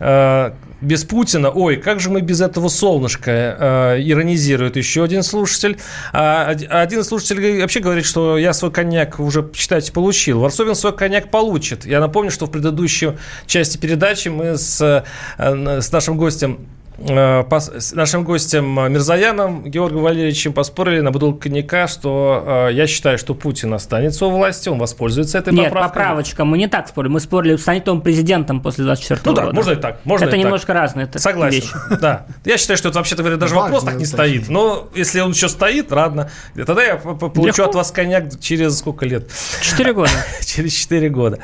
А, 0.00 0.54
без 0.84 1.04
Путина, 1.04 1.50
ой, 1.50 1.76
как 1.76 2.00
же 2.00 2.10
мы 2.10 2.20
без 2.20 2.40
этого 2.40 2.68
солнышка, 2.68 3.30
э, 3.30 4.02
иронизирует 4.02 4.76
еще 4.76 5.02
один 5.02 5.22
слушатель. 5.22 5.78
А 6.12 6.54
один 6.68 7.04
слушатель 7.04 7.60
вообще 7.60 7.80
говорит, 7.80 8.04
что 8.04 8.36
я 8.36 8.52
свой 8.52 8.70
коньяк 8.70 9.18
уже, 9.18 9.48
считайте, 9.54 9.92
получил. 9.92 10.40
Варсовин 10.40 10.74
свой 10.74 10.94
коньяк 10.94 11.30
получит. 11.30 11.86
Я 11.86 12.00
напомню, 12.00 12.30
что 12.30 12.46
в 12.46 12.50
предыдущей 12.50 13.12
части 13.46 13.78
передачи 13.78 14.28
мы 14.28 14.58
с, 14.58 15.04
э, 15.38 15.80
с 15.80 15.90
нашим 15.90 16.18
гостем 16.18 16.66
с 16.96 17.92
нашим 17.92 18.22
гостем 18.22 18.78
э, 18.78 18.88
Мирзаяном 18.88 19.64
Георгием 19.64 20.02
Валерьевичем 20.02 20.52
поспорили 20.52 21.00
на 21.00 21.10
бутылку 21.10 21.40
коньяка, 21.40 21.88
что 21.88 22.68
э, 22.68 22.72
я 22.72 22.86
считаю, 22.86 23.18
что 23.18 23.34
Путин 23.34 23.74
останется 23.74 24.26
у 24.26 24.30
власти, 24.30 24.68
он 24.68 24.78
воспользуется 24.78 25.38
этой 25.38 25.52
Нет, 25.52 25.66
поправкой. 25.66 25.88
поправочка, 25.88 26.44
мы 26.44 26.56
не 26.56 26.68
так 26.68 26.86
спорили, 26.86 27.10
мы 27.10 27.20
спорили, 27.20 27.56
станет 27.56 27.88
он 27.88 28.00
президентом 28.00 28.60
после 28.60 28.84
24 28.84 29.20
ну, 29.24 29.32
года. 29.32 29.42
Ну 29.42 29.48
да, 29.48 29.56
можно 29.56 29.70
и 29.72 29.76
так. 29.76 30.00
Можно 30.04 30.24
это 30.26 30.36
и 30.36 30.38
немножко 30.38 30.68
так. 30.68 30.76
разные 30.76 31.10
Согласен, 31.16 31.60
вещи. 31.60 31.74
да. 32.00 32.26
Я 32.44 32.58
считаю, 32.58 32.76
что 32.76 32.90
это 32.90 32.98
вообще-то 32.98 33.22
говоря, 33.22 33.38
даже 33.38 33.54
Важно 33.54 33.72
вопрос 33.72 33.84
так 33.84 33.98
не 33.98 34.06
стоит. 34.06 34.48
Но 34.48 34.88
если 34.94 35.18
он 35.20 35.32
еще 35.32 35.48
стоит, 35.48 35.90
ладно. 35.90 36.30
Тогда 36.54 36.84
я 36.84 36.96
получу 36.96 37.46
Легко. 37.46 37.64
от 37.64 37.74
вас 37.74 37.90
коньяк 37.90 38.38
через 38.40 38.78
сколько 38.78 39.04
лет? 39.04 39.28
Четыре 39.60 39.94
года. 39.94 40.12
через 40.46 40.72
четыре 40.72 41.08
года. 41.08 41.40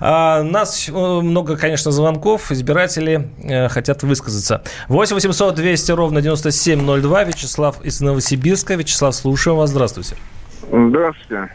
А, 0.00 0.42
нас 0.42 0.88
много, 0.88 1.58
конечно, 1.58 1.92
звонков, 1.92 2.50
избиратели 2.50 3.28
хотят 3.68 4.02
высказаться. 4.02 4.62
8 4.94 5.16
800 5.16 5.56
200 5.56 5.90
ровно 5.90 6.22
9702. 6.22 7.24
Вячеслав 7.24 7.84
из 7.84 8.00
Новосибирска. 8.00 8.76
Вячеслав, 8.76 9.12
слушаем 9.12 9.56
вас. 9.56 9.70
Здравствуйте. 9.70 10.14
Здравствуйте. 10.70 11.48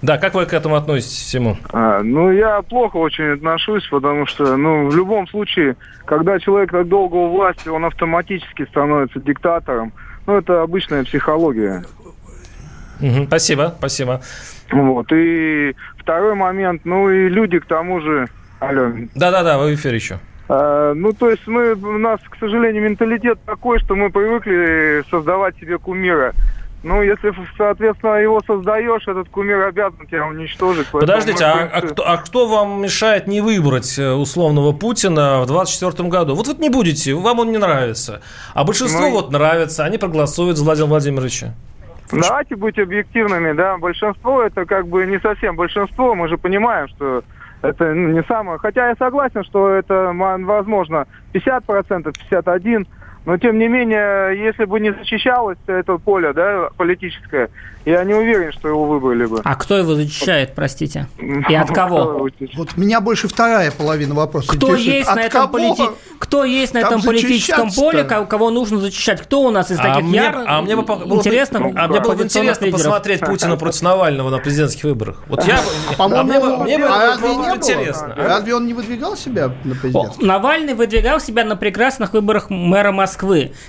Да, 0.00 0.16
как 0.16 0.32
вы 0.32 0.46
к 0.46 0.54
этому 0.54 0.76
относитесь 0.76 1.20
всему? 1.20 1.58
А, 1.70 2.02
ну, 2.02 2.32
я 2.32 2.62
плохо 2.62 2.96
очень 2.96 3.34
отношусь, 3.34 3.86
потому 3.90 4.24
что, 4.24 4.56
ну, 4.56 4.88
в 4.88 4.96
любом 4.96 5.28
случае, 5.28 5.76
когда 6.06 6.38
человек 6.38 6.70
так 6.70 6.88
долго 6.88 7.16
у 7.16 7.28
власти, 7.28 7.68
он 7.68 7.84
автоматически 7.84 8.64
становится 8.64 9.20
диктатором. 9.20 9.92
Ну, 10.26 10.38
это 10.38 10.62
обычная 10.62 11.04
психология. 11.04 11.84
Угу, 13.02 13.26
спасибо, 13.26 13.74
спасибо. 13.76 14.22
Вот, 14.70 15.12
и 15.12 15.76
второй 15.98 16.34
момент, 16.36 16.86
ну, 16.86 17.10
и 17.10 17.28
люди 17.28 17.58
к 17.58 17.66
тому 17.66 18.00
же... 18.00 18.28
Алло. 18.60 18.92
Да-да-да, 19.14 19.58
вы 19.58 19.72
в 19.72 19.74
эфире 19.74 19.96
еще. 19.96 20.18
А, 20.54 20.92
ну, 20.92 21.14
то 21.14 21.30
есть 21.30 21.46
мы, 21.46 21.72
у 21.72 21.98
нас, 21.98 22.20
к 22.28 22.36
сожалению, 22.38 22.82
менталитет 22.82 23.38
такой, 23.46 23.78
что 23.78 23.94
мы 23.94 24.10
привыкли 24.10 25.02
создавать 25.10 25.56
себе 25.56 25.78
кумира. 25.78 26.34
Ну, 26.82 27.00
если, 27.00 27.32
соответственно, 27.56 28.16
его 28.16 28.42
создаешь, 28.46 29.08
этот 29.08 29.30
кумир 29.30 29.62
обязан 29.62 30.06
тебя 30.06 30.26
уничтожить. 30.26 30.88
Подождите, 30.88 31.44
а, 31.44 31.70
а, 31.72 31.80
кто, 31.80 32.06
а 32.06 32.16
кто 32.18 32.48
вам 32.48 32.82
мешает 32.82 33.28
не 33.28 33.40
выбрать 33.40 33.98
э, 33.98 34.12
условного 34.12 34.72
Путина 34.72 35.40
в 35.40 35.46
2024 35.46 36.08
году? 36.10 36.34
Вот 36.34 36.48
вот 36.48 36.58
не 36.58 36.68
будете, 36.68 37.14
вам 37.14 37.38
он 37.38 37.50
не 37.50 37.58
нравится. 37.58 38.20
А 38.52 38.64
большинство 38.64 39.06
ну, 39.06 39.12
вот 39.12 39.32
нравится, 39.32 39.84
они 39.84 39.96
проголосуют 39.96 40.58
за 40.58 40.64
Владимира 40.64 40.90
Владимировича. 40.90 41.54
Давайте 42.10 42.56
быть 42.56 42.78
объективными, 42.78 43.52
да. 43.52 43.78
Большинство 43.78 44.42
это 44.42 44.66
как 44.66 44.86
бы 44.86 45.06
не 45.06 45.18
совсем 45.18 45.56
большинство. 45.56 46.14
Мы 46.14 46.28
же 46.28 46.36
понимаем, 46.36 46.88
что 46.88 47.22
это 47.62 47.94
не 47.94 48.22
самое... 48.24 48.58
Хотя 48.58 48.88
я 48.88 48.94
согласен, 48.96 49.44
что 49.44 49.70
это 49.70 50.12
возможно 50.14 51.06
50%, 51.34 52.12
51%. 52.30 52.86
Но, 53.24 53.36
тем 53.38 53.58
не 53.58 53.68
менее, 53.68 54.36
если 54.44 54.64
бы 54.64 54.80
не 54.80 54.92
защищалось 54.92 55.58
это 55.66 55.96
поле 55.98 56.32
да, 56.32 56.70
политическое, 56.76 57.50
я 57.84 58.02
не 58.04 58.14
уверен, 58.14 58.52
что 58.52 58.68
его 58.68 58.84
выбрали 58.84 59.26
бы. 59.26 59.40
А 59.44 59.54
кто 59.54 59.76
его 59.78 59.94
защищает, 59.94 60.54
простите? 60.54 61.06
И 61.48 61.54
от 61.54 61.68
кого? 61.70 62.28
Вот 62.56 62.76
меня 62.76 63.00
больше 63.00 63.28
вторая 63.28 63.70
половина 63.70 64.14
вопроса 64.14 64.48
Кто 64.48 64.70
интересует. 64.70 64.94
есть, 64.96 65.08
От 65.08 65.16
на 65.16 65.20
этом, 65.22 65.50
полити... 65.50 65.82
кто 66.18 66.44
есть 66.44 66.74
на 66.74 66.78
этом 66.78 67.00
политическом 67.02 67.70
поле, 67.70 68.02
ко- 68.04 68.24
кого 68.26 68.50
нужно 68.50 68.78
защищать? 68.78 69.20
Кто 69.22 69.42
у 69.42 69.50
нас 69.50 69.70
из 69.70 69.78
А 69.78 69.82
таких 69.82 70.04
мне, 70.04 70.18
яр... 70.18 70.42
а 70.46 70.62
мне 70.62 70.74
бы 70.76 70.82
по- 70.84 70.96
было 70.96 71.06
бы- 71.06 71.14
интересно? 71.16 71.72
а 71.76 71.88
мне 71.88 72.00
было 72.00 72.14
бы 72.14 72.24
интересно 72.24 72.64
лидеров? 72.64 72.82
посмотреть 72.82 73.20
Путина 73.20 73.56
против 73.56 73.82
Навального 73.82 74.30
на 74.30 74.38
президентских 74.38 74.84
выборах. 74.84 75.22
Вот 75.28 75.44
я, 75.44 75.60
а 75.90 75.94
По-моему, 75.94 76.28
мне, 76.28 76.40
бы- 76.40 76.56
мне 76.64 76.78
бы 76.78 76.86
а 76.86 77.16
было 77.18 77.54
интересно. 77.56 78.14
а? 78.16 78.28
Разве 78.28 78.54
он 78.54 78.66
не 78.66 78.74
выдвигал 78.74 79.16
себя 79.16 79.52
на 79.64 79.72
О, 79.72 79.76
президент? 79.80 80.22
Навальный 80.22 80.74
выдвигал 80.74 81.20
себя 81.20 81.44
на 81.44 81.54
прекрасных 81.56 82.12
выборах 82.12 82.48
мэра 82.50 82.90
Москвы, 82.92 83.11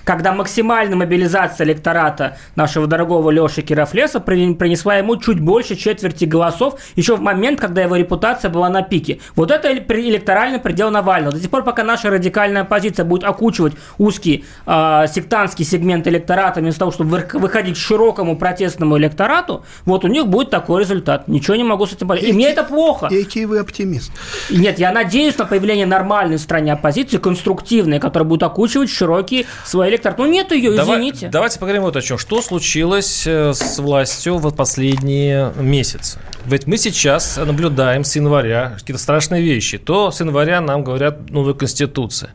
когда 0.03 0.33
максимальная 0.33 0.95
мобилизация 0.95 1.65
электората 1.65 2.37
нашего 2.55 2.87
дорогого 2.87 3.29
Леши 3.31 3.61
Кирафлеса 3.61 4.19
при- 4.19 4.53
принесла 4.53 4.95
ему 4.95 5.17
чуть 5.17 5.39
больше 5.39 5.75
четверти 5.75 6.25
голосов, 6.25 6.79
еще 6.95 7.15
в 7.15 7.21
момент, 7.21 7.59
когда 7.59 7.81
его 7.81 7.95
репутация 7.95 8.49
была 8.49 8.69
на 8.69 8.81
пике. 8.81 9.19
Вот 9.35 9.51
это 9.51 9.71
электоральный 9.73 10.59
предел 10.59 10.91
Навального. 10.91 11.33
До 11.33 11.39
тех 11.39 11.49
пор, 11.49 11.63
пока 11.63 11.83
наша 11.83 12.09
радикальная 12.09 12.61
оппозиция 12.63 13.05
будет 13.05 13.23
окучивать 13.23 13.73
узкий 13.97 14.45
э, 14.65 15.05
сектантский 15.13 15.65
сегмент 15.65 16.07
электората, 16.07 16.59
вместо 16.59 16.79
того, 16.79 16.91
чтобы 16.91 17.09
вы- 17.11 17.39
выходить 17.39 17.75
к 17.75 17.79
широкому 17.79 18.37
протестному 18.37 18.97
электорату, 18.97 19.63
вот 19.85 20.05
у 20.05 20.07
них 20.07 20.27
будет 20.27 20.49
такой 20.49 20.81
результат. 20.81 21.27
Ничего 21.27 21.55
не 21.55 21.63
могу 21.63 21.85
с 21.85 21.93
этим 21.93 22.07
поделать. 22.07 22.29
И 22.29 22.33
мне 22.33 22.49
это 22.49 22.63
плохо. 22.63 23.07
Экий 23.11 23.45
вы 23.45 23.59
оптимист. 23.59 24.11
Нет, 24.49 24.79
я 24.79 24.91
надеюсь 24.91 25.37
на 25.37 25.45
появление 25.45 25.85
нормальной 25.85 26.37
в 26.37 26.41
стране 26.41 26.73
оппозиции, 26.73 27.17
конструктивной, 27.17 27.99
которая 27.99 28.27
будет 28.27 28.43
окучивать 28.43 28.89
широкий 28.89 29.32
свой 29.65 29.89
электорат. 29.89 30.17
Ну, 30.17 30.25
нет 30.25 30.51
ее, 30.51 30.75
Давай- 30.75 30.97
извините. 30.97 31.29
давайте 31.29 31.59
поговорим 31.59 31.83
вот 31.83 31.95
о 31.95 32.01
чем. 32.01 32.17
Что 32.17 32.41
случилось 32.41 33.23
э, 33.25 33.53
с 33.53 33.79
властью 33.79 34.37
в 34.37 34.53
последние 34.53 35.51
месяцы? 35.59 36.19
Ведь 36.45 36.67
мы 36.67 36.77
сейчас 36.77 37.37
наблюдаем 37.37 38.03
с 38.03 38.15
января 38.15 38.73
какие-то 38.77 39.01
страшные 39.01 39.41
вещи. 39.41 39.77
То 39.77 40.11
с 40.11 40.19
января 40.19 40.59
нам 40.61 40.83
говорят 40.83 41.29
новая 41.29 41.53
конституция, 41.53 42.31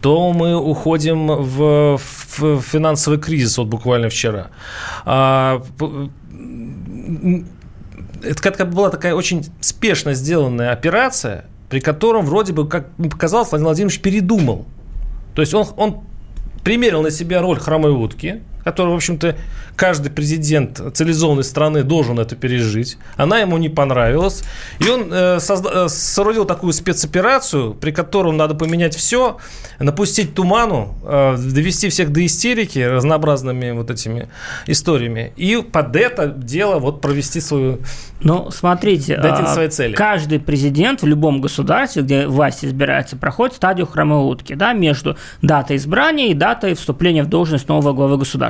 то 0.00 0.32
мы 0.32 0.56
уходим 0.56 1.26
в, 1.26 2.00
в 2.38 2.60
финансовый 2.62 3.18
кризис, 3.18 3.58
вот 3.58 3.66
буквально 3.66 4.08
вчера. 4.08 4.48
А, 5.04 5.62
это 8.22 8.64
была 8.64 8.90
такая 8.90 9.14
очень 9.14 9.46
спешно 9.60 10.14
сделанная 10.14 10.72
операция, 10.72 11.44
при 11.68 11.80
котором 11.80 12.26
вроде 12.26 12.52
бы, 12.52 12.66
как 12.68 12.88
показалось, 12.96 13.50
Владимир 13.50 13.66
Владимирович 13.68 14.00
передумал. 14.00 14.66
То 15.34 15.42
есть 15.42 15.54
он, 15.54 15.66
он 15.76 16.00
примерил 16.64 17.02
на 17.02 17.10
себя 17.10 17.40
роль 17.40 17.58
хромой 17.58 17.92
утки, 17.92 18.42
которую, 18.64 18.92
в 18.92 18.96
общем-то, 18.96 19.36
каждый 19.76 20.10
президент 20.10 20.80
цивилизованной 20.94 21.44
страны 21.44 21.82
должен 21.82 22.18
это 22.18 22.36
пережить. 22.36 22.98
Она 23.16 23.38
ему 23.38 23.56
не 23.58 23.68
понравилась. 23.68 24.42
И 24.78 24.88
он 24.88 25.12
э, 25.12 25.36
созда- 25.38 25.86
э, 25.86 25.88
соорудил 25.88 26.44
такую 26.44 26.72
спецоперацию, 26.72 27.74
при 27.74 27.90
которой 27.90 28.32
надо 28.34 28.54
поменять 28.54 28.94
все, 28.94 29.38
напустить 29.78 30.34
туману, 30.34 30.96
э, 31.02 31.36
довести 31.38 31.88
всех 31.88 32.12
до 32.12 32.24
истерики 32.26 32.78
разнообразными 32.78 33.70
вот 33.70 33.90
этими 33.90 34.28
историями. 34.66 35.32
И 35.36 35.56
под 35.62 35.96
это 35.96 36.26
дело 36.26 36.78
вот 36.78 37.00
провести 37.00 37.40
свою... 37.40 37.78
Ну, 38.22 38.50
смотрите, 38.50 39.16
до 39.16 39.32
а, 39.32 39.46
своей 39.46 39.70
цели. 39.70 39.94
каждый 39.94 40.40
президент 40.40 41.00
в 41.00 41.06
любом 41.06 41.40
государстве, 41.40 42.02
где 42.02 42.26
власть 42.26 42.64
избирается, 42.64 43.16
проходит 43.16 43.56
стадию 43.56 43.86
хромой 43.86 44.30
утки, 44.30 44.54
да, 44.54 44.74
между 44.74 45.16
датой 45.40 45.76
избрания 45.76 46.28
и 46.28 46.34
датой 46.34 46.74
вступления 46.74 47.22
в 47.22 47.28
должность 47.28 47.66
нового 47.68 47.94
главы 47.94 48.18
государства. 48.18 48.49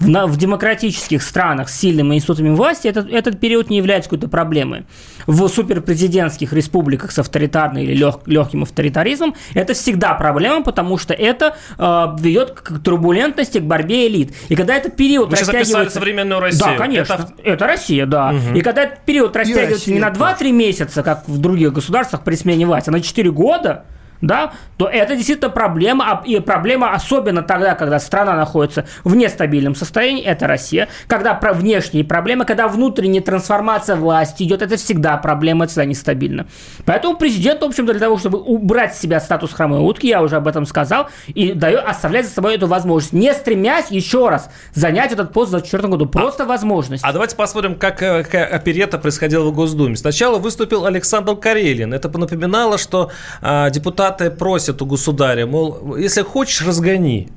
В, 0.00 0.08
на- 0.08 0.26
в 0.26 0.36
демократических 0.36 1.22
странах 1.22 1.68
с 1.68 1.78
сильными 1.78 2.14
институтами 2.14 2.50
власти 2.50 2.88
этот, 2.88 3.10
этот 3.10 3.40
период 3.40 3.70
не 3.70 3.76
является 3.76 4.10
какой-то 4.10 4.28
проблемой. 4.28 4.86
В 5.26 5.46
суперпрезидентских 5.48 6.52
республиках 6.52 7.10
с 7.12 7.18
авторитарным 7.18 7.82
или 7.82 7.94
лег- 7.94 8.22
легким 8.26 8.62
авторитаризмом 8.62 9.34
это 9.54 9.74
всегда 9.74 10.14
проблема, 10.14 10.62
потому 10.62 10.98
что 10.98 11.14
это 11.14 11.56
э, 11.78 12.06
ведет 12.18 12.52
к 12.52 12.78
турбулентности, 12.82 13.58
к 13.58 13.62
борьбе 13.64 14.06
элит. 14.08 14.34
И 14.48 14.56
когда 14.56 14.76
этот 14.76 14.96
период 14.96 15.30
Вы 15.30 15.36
растягивается... 15.36 15.94
современную 15.98 16.40
Россию. 16.40 16.64
Да, 16.64 16.76
конечно. 16.76 17.12
Это 17.14 17.32
Это, 17.44 17.66
Россия, 17.66 18.06
да. 18.06 18.34
И 18.54 18.60
когда 18.60 18.82
этот 18.84 19.00
период 19.04 19.36
растягивается 19.36 19.90
не 19.92 19.98
на 19.98 20.08
Россия 20.10 20.50
2-3 20.50 20.52
месяца, 20.52 21.02
как 21.02 21.28
в 21.28 21.38
других 21.38 21.72
государствах 21.72 22.22
при 22.24 22.34
смене 22.34 22.66
власти, 22.66 22.88
а 22.88 22.92
на 22.92 23.00
4 23.00 23.30
года, 23.30 23.84
да, 24.20 24.52
то 24.76 24.86
это 24.86 25.16
действительно 25.16 25.50
проблема, 25.50 26.04
а- 26.10 26.22
и 26.24 26.40
проблема 26.40 26.92
особенно 26.92 27.42
тогда, 27.42 27.74
когда 27.74 27.98
страна 27.98 28.34
находится 28.34 28.86
в 29.04 29.14
нестабильном 29.14 29.74
состоянии, 29.74 30.22
это 30.24 30.46
Россия, 30.46 30.88
когда 31.06 31.34
про 31.34 31.52
внешние 31.52 32.04
проблемы, 32.04 32.44
когда 32.44 32.68
внутренняя 32.68 33.22
трансформация 33.22 33.96
власти 33.96 34.44
идет, 34.44 34.62
это 34.62 34.76
всегда 34.76 35.16
проблема, 35.16 35.64
это 35.64 35.72
всегда 35.72 35.84
нестабильно. 35.84 36.46
Поэтому 36.84 37.16
президент, 37.16 37.62
в 37.62 37.64
общем-то, 37.64 37.92
для 37.92 38.00
того, 38.00 38.18
чтобы 38.18 38.38
убрать 38.38 38.94
с 38.94 39.00
себя 39.00 39.20
статус 39.20 39.52
хромой 39.52 39.80
утки, 39.80 40.08
я 40.08 40.22
уже 40.22 40.36
об 40.36 40.46
этом 40.48 40.66
сказал, 40.66 41.08
и 41.28 41.52
дает, 41.52 41.84
оставлять 41.86 42.26
за 42.26 42.32
собой 42.32 42.54
эту 42.54 42.66
возможность, 42.66 43.12
не 43.12 43.32
стремясь 43.34 43.90
еще 43.90 44.28
раз 44.28 44.50
занять 44.74 45.12
этот 45.12 45.32
пост 45.32 45.48
в 45.48 45.52
2024 45.52 45.88
году, 45.90 46.06
просто 46.06 46.44
возможность. 46.44 47.04
А 47.04 47.12
давайте 47.12 47.36
посмотрим, 47.36 47.74
как 47.74 48.02
э, 48.02 48.22
какая 48.22 48.46
оперета 48.46 48.98
происходила 48.98 49.44
в 49.44 49.54
Госдуме. 49.54 49.96
Сначала 49.96 50.38
выступил 50.38 50.86
Александр 50.86 51.36
Карелин. 51.36 51.92
Это 51.92 52.08
напоминало, 52.18 52.78
что 52.78 53.10
а, 53.40 53.70
депутаты 54.08 54.30
просят 54.30 54.82
у 54.82 54.86
государя, 54.86 55.46
мол, 55.46 55.96
если 55.96 56.22
хочешь, 56.22 56.62
разгони. 56.66 57.28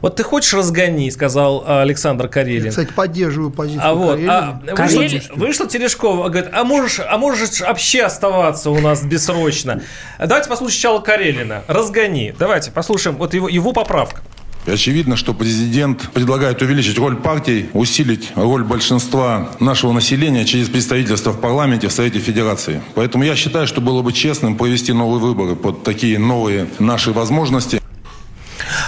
Вот 0.00 0.14
ты 0.14 0.22
хочешь 0.22 0.54
разгони, 0.54 1.10
сказал 1.10 1.64
а, 1.66 1.82
Александр 1.82 2.28
Карелин. 2.28 2.66
Я, 2.66 2.70
кстати, 2.70 2.92
поддерживаю 2.92 3.50
позицию 3.50 3.82
А 3.84 3.94
вот, 3.94 4.10
Карелина. 4.12 4.62
а, 4.68 4.74
Карелин- 4.76 5.10
вышла, 5.18 5.34
вышла 5.34 5.66
Терешкова, 5.66 6.28
говорит, 6.28 6.50
а 6.52 6.62
можешь, 6.62 7.00
а 7.00 7.18
можешь 7.18 7.60
вообще 7.60 8.02
оставаться 8.02 8.70
у 8.70 8.78
нас 8.78 9.02
бессрочно. 9.02 9.82
Давайте 10.20 10.48
послушаем 10.48 10.72
сначала 10.80 11.00
Карелина. 11.00 11.64
Разгони. 11.66 12.32
Давайте 12.38 12.70
послушаем 12.70 13.16
вот 13.16 13.34
его, 13.34 13.48
его 13.48 13.72
поправка. 13.72 14.22
Очевидно, 14.68 15.16
что 15.16 15.32
президент 15.32 16.10
предлагает 16.12 16.60
увеличить 16.60 16.98
роль 16.98 17.16
партий, 17.16 17.70
усилить 17.72 18.32
роль 18.34 18.64
большинства 18.64 19.50
нашего 19.60 19.92
населения 19.92 20.44
через 20.44 20.68
представительство 20.68 21.32
в 21.32 21.40
парламенте, 21.40 21.88
в 21.88 21.92
Совете 21.92 22.18
Федерации. 22.18 22.82
Поэтому 22.94 23.24
я 23.24 23.34
считаю, 23.34 23.66
что 23.66 23.80
было 23.80 24.02
бы 24.02 24.12
честным 24.12 24.56
провести 24.56 24.92
новые 24.92 25.20
выборы 25.20 25.56
под 25.56 25.82
такие 25.84 26.18
новые 26.18 26.68
наши 26.78 27.12
возможности. 27.12 27.80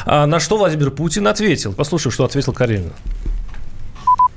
А, 0.05 0.27
на 0.27 0.41
что 0.41 0.59
Владимир 0.59 0.91
Путин 0.91 1.27
ответил. 1.27 1.73
Послушай, 1.73 2.13
что 2.13 2.25
ответил 2.25 2.53
Карелин. 2.53 2.93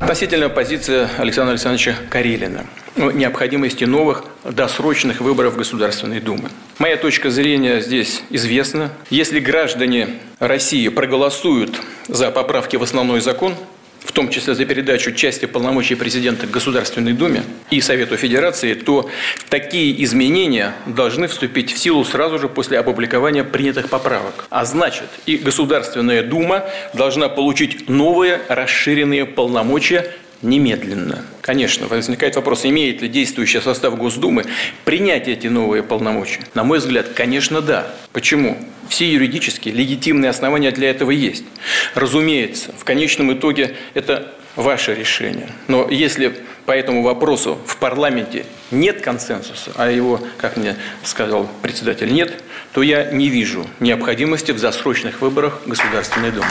Относительно 0.03 0.49
позиции 0.49 1.07
Александра 1.17 1.51
Александровича 1.51 1.95
Карелина 2.09 2.65
о 2.97 3.11
необходимости 3.11 3.85
новых 3.85 4.25
досрочных 4.43 5.21
выборов 5.21 5.55
Государственной 5.55 6.19
Думы. 6.19 6.49
Моя 6.77 6.97
точка 6.97 7.29
зрения 7.29 7.79
здесь 7.79 8.21
известна. 8.29 8.91
Если 9.09 9.39
граждане 9.39 10.09
России 10.39 10.89
проголосуют 10.89 11.79
за 12.09 12.31
поправки 12.31 12.75
в 12.75 12.83
основной 12.83 13.21
закон, 13.21 13.55
в 14.03 14.11
том 14.11 14.29
числе 14.29 14.53
за 14.53 14.65
передачу 14.65 15.11
части 15.11 15.45
полномочий 15.45 15.95
президента 15.95 16.45
Государственной 16.47 17.13
Думе 17.13 17.43
и 17.69 17.81
Совету 17.81 18.17
Федерации, 18.17 18.73
то 18.73 19.09
такие 19.49 20.03
изменения 20.03 20.73
должны 20.85 21.27
вступить 21.27 21.71
в 21.73 21.77
силу 21.77 22.03
сразу 22.03 22.39
же 22.39 22.49
после 22.49 22.79
опубликования 22.79 23.43
принятых 23.43 23.89
поправок. 23.89 24.45
А 24.49 24.65
значит, 24.65 25.07
и 25.25 25.37
Государственная 25.37 26.23
Дума 26.23 26.65
должна 26.93 27.29
получить 27.29 27.89
новые 27.89 28.41
расширенные 28.49 29.25
полномочия 29.25 30.13
немедленно. 30.43 31.25
Конечно, 31.41 31.87
возникает 31.87 32.35
вопрос, 32.35 32.65
имеет 32.65 33.01
ли 33.01 33.07
действующий 33.07 33.59
состав 33.59 33.97
Госдумы 33.97 34.45
принять 34.85 35.27
эти 35.27 35.47
новые 35.47 35.83
полномочия? 35.83 36.41
На 36.53 36.63
мой 36.63 36.79
взгляд, 36.79 37.09
конечно, 37.15 37.61
да. 37.61 37.87
Почему? 38.11 38.57
Все 38.89 39.11
юридические, 39.11 39.73
легитимные 39.73 40.29
основания 40.29 40.71
для 40.71 40.89
этого 40.89 41.11
есть. 41.11 41.45
Разумеется, 41.95 42.71
в 42.77 42.83
конечном 42.83 43.33
итоге 43.33 43.75
это 43.93 44.33
ваше 44.55 44.93
решение. 44.93 45.49
Но 45.67 45.87
если 45.89 46.35
по 46.65 46.71
этому 46.71 47.03
вопросу 47.03 47.57
в 47.65 47.77
парламенте 47.77 48.45
нет 48.71 49.01
консенсуса, 49.01 49.71
а 49.75 49.89
его, 49.89 50.21
как 50.37 50.57
мне 50.57 50.75
сказал 51.03 51.49
председатель, 51.61 52.13
нет, 52.13 52.43
то 52.73 52.81
я 52.81 53.11
не 53.11 53.29
вижу 53.29 53.67
необходимости 53.79 54.51
в 54.51 54.59
засрочных 54.59 55.21
выборах 55.21 55.61
Государственной 55.65 56.31
Думы. 56.31 56.47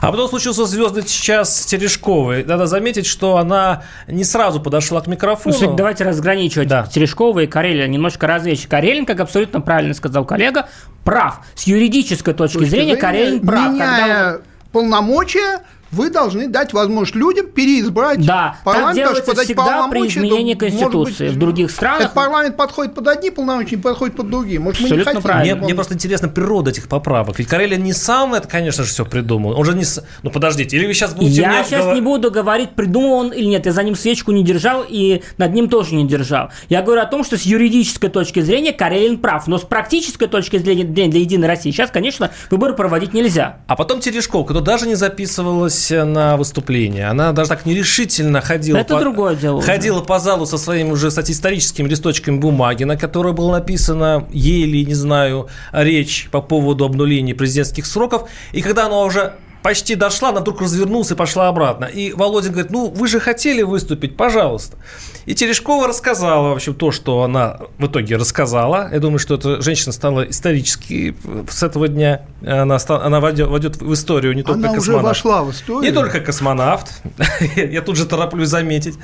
А 0.00 0.10
потом 0.10 0.28
случился 0.28 0.66
звездный 0.66 1.02
час 1.04 1.66
Терешковой. 1.66 2.44
Надо 2.44 2.66
заметить, 2.66 3.06
что 3.06 3.36
она 3.36 3.82
не 4.06 4.24
сразу 4.24 4.60
подошла 4.60 5.00
к 5.00 5.06
микрофону. 5.06 5.54
Ну, 5.54 5.60
кстати, 5.60 5.76
давайте 5.76 6.04
разграничивать 6.04 6.68
Да. 6.68 6.86
Терешкова 6.86 7.40
и 7.40 7.46
Карелина, 7.46 7.88
немножко 7.88 8.26
развлечь. 8.26 8.66
Карелин, 8.66 9.06
как 9.06 9.20
абсолютно 9.20 9.60
правильно 9.60 9.94
сказал 9.94 10.24
коллега, 10.24 10.68
прав. 11.04 11.40
С 11.54 11.64
юридической 11.64 12.34
точки, 12.34 12.58
Точки 12.58 12.70
зрения, 12.70 12.96
Карелин 12.96 13.40
прав. 13.46 13.70
Когда 13.78 13.96
Меняя 13.96 14.38
полномочия 14.72 15.60
вы 15.92 16.10
должны 16.10 16.48
дать 16.48 16.72
возможность 16.72 17.14
людям 17.14 17.46
переизбрать 17.46 18.24
да, 18.24 18.56
парламент. 18.64 18.96
Так 18.96 18.96
делается 18.96 19.30
подать 19.30 19.44
всегда 19.44 19.88
при 19.88 20.08
изменении 20.08 20.54
Конституции. 20.54 21.28
Быть, 21.28 21.36
в 21.36 21.38
других 21.38 21.70
странах... 21.70 22.00
Этот 22.00 22.14
парламент 22.14 22.56
подходит 22.56 22.94
под 22.94 23.08
одни 23.08 23.30
полномочия, 23.30 23.76
не 23.76 23.82
подходит 23.82 24.16
под 24.16 24.30
другие. 24.30 24.58
Может, 24.58 24.80
мы 24.80 24.96
не 24.96 25.04
хотим. 25.04 25.20
Мне, 25.22 25.54
мне 25.54 25.74
просто 25.74 25.94
интересна 25.94 26.28
природа 26.28 26.70
этих 26.70 26.88
поправок. 26.88 27.38
Ведь 27.38 27.46
Карелин 27.46 27.82
не 27.82 27.92
сам 27.92 28.34
это, 28.34 28.48
конечно 28.48 28.84
же, 28.84 28.90
все 28.90 29.04
придумал. 29.04 29.52
Он 29.58 29.64
же 29.64 29.74
не... 29.74 29.84
Ну, 30.22 30.30
подождите, 30.30 30.76
или 30.76 30.86
вы 30.86 30.94
сейчас 30.94 31.12
будете... 31.14 31.42
Я 31.42 31.62
сейчас 31.62 31.82
говор... 31.82 31.94
не 31.94 32.00
буду 32.00 32.30
говорить, 32.30 32.70
придумал 32.70 33.12
он 33.12 33.28
или 33.28 33.44
нет. 33.44 33.66
Я 33.66 33.72
за 33.72 33.82
ним 33.82 33.94
свечку 33.94 34.32
не 34.32 34.42
держал 34.42 34.84
и 34.88 35.22
над 35.36 35.52
ним 35.52 35.68
тоже 35.68 35.94
не 35.94 36.08
держал. 36.08 36.50
Я 36.70 36.80
говорю 36.80 37.02
о 37.02 37.06
том, 37.06 37.22
что 37.22 37.36
с 37.36 37.42
юридической 37.42 38.08
точки 38.08 38.40
зрения 38.40 38.72
Карелин 38.72 39.18
прав. 39.18 39.46
Но 39.46 39.58
с 39.58 39.62
практической 39.62 40.26
точки 40.26 40.56
зрения 40.56 40.84
для 40.84 41.04
Единой 41.04 41.48
России 41.48 41.70
сейчас, 41.70 41.90
конечно, 41.90 42.30
выборы 42.50 42.74
проводить 42.74 43.12
нельзя. 43.12 43.58
А 43.66 43.76
потом 43.76 44.00
Терешков, 44.00 44.46
кто 44.46 44.60
даже 44.60 44.86
не 44.86 44.94
записывалась 44.94 45.81
на 45.90 46.36
выступление. 46.36 47.06
Она 47.06 47.32
даже 47.32 47.48
так 47.50 47.66
нерешительно 47.66 48.40
ходила, 48.40 48.78
Это 48.78 48.94
по, 48.94 49.00
другое 49.00 49.34
дело 49.34 49.60
ходила 49.62 50.00
по 50.00 50.18
залу 50.18 50.46
со 50.46 50.58
своими 50.58 50.90
уже 50.90 51.08
кстати, 51.08 51.32
историческими 51.32 51.88
листочками 51.88 52.38
бумаги, 52.38 52.84
на 52.84 52.96
которой 52.96 53.32
было 53.32 53.52
написано 53.52 54.26
еле, 54.30 54.84
не 54.84 54.94
знаю, 54.94 55.48
речь 55.72 56.28
по 56.30 56.40
поводу 56.40 56.84
обнуления 56.84 57.34
президентских 57.34 57.86
сроков. 57.86 58.28
И 58.52 58.62
когда 58.62 58.86
она 58.86 59.00
уже 59.00 59.34
почти 59.62 59.94
дошла, 59.94 60.30
она 60.30 60.40
вдруг 60.40 60.60
развернулась 60.60 61.10
и 61.10 61.14
пошла 61.14 61.48
обратно. 61.48 61.84
И 61.84 62.12
Володин 62.12 62.52
говорит, 62.52 62.70
ну, 62.70 62.88
вы 62.88 63.08
же 63.08 63.20
хотели 63.20 63.62
выступить, 63.62 64.16
пожалуйста. 64.16 64.76
И 65.24 65.34
Терешкова 65.34 65.86
рассказала, 65.86 66.48
в 66.48 66.52
общем, 66.52 66.74
то, 66.74 66.90
что 66.90 67.22
она 67.22 67.58
в 67.78 67.86
итоге 67.86 68.16
рассказала. 68.16 68.88
Я 68.92 68.98
думаю, 68.98 69.18
что 69.18 69.34
эта 69.34 69.62
женщина 69.62 69.92
стала 69.92 70.22
исторически 70.22 71.16
с 71.48 71.62
этого 71.62 71.88
дня. 71.88 72.22
Она, 72.44 72.78
стала, 72.78 73.04
она 73.04 73.20
войдет, 73.20 73.48
войдет 73.48 73.76
в 73.76 73.92
историю 73.92 74.34
не 74.34 74.42
только 74.42 74.58
она 74.58 74.74
космонавт. 74.74 74.88
уже 74.88 75.06
вошла 75.06 75.42
в 75.42 75.50
историю. 75.52 75.82
Не 75.82 75.92
только 75.92 76.20
космонавт. 76.20 77.02
Я 77.56 77.82
тут 77.82 77.96
же 77.96 78.06
тороплюсь 78.06 78.48
заметить. 78.48 78.94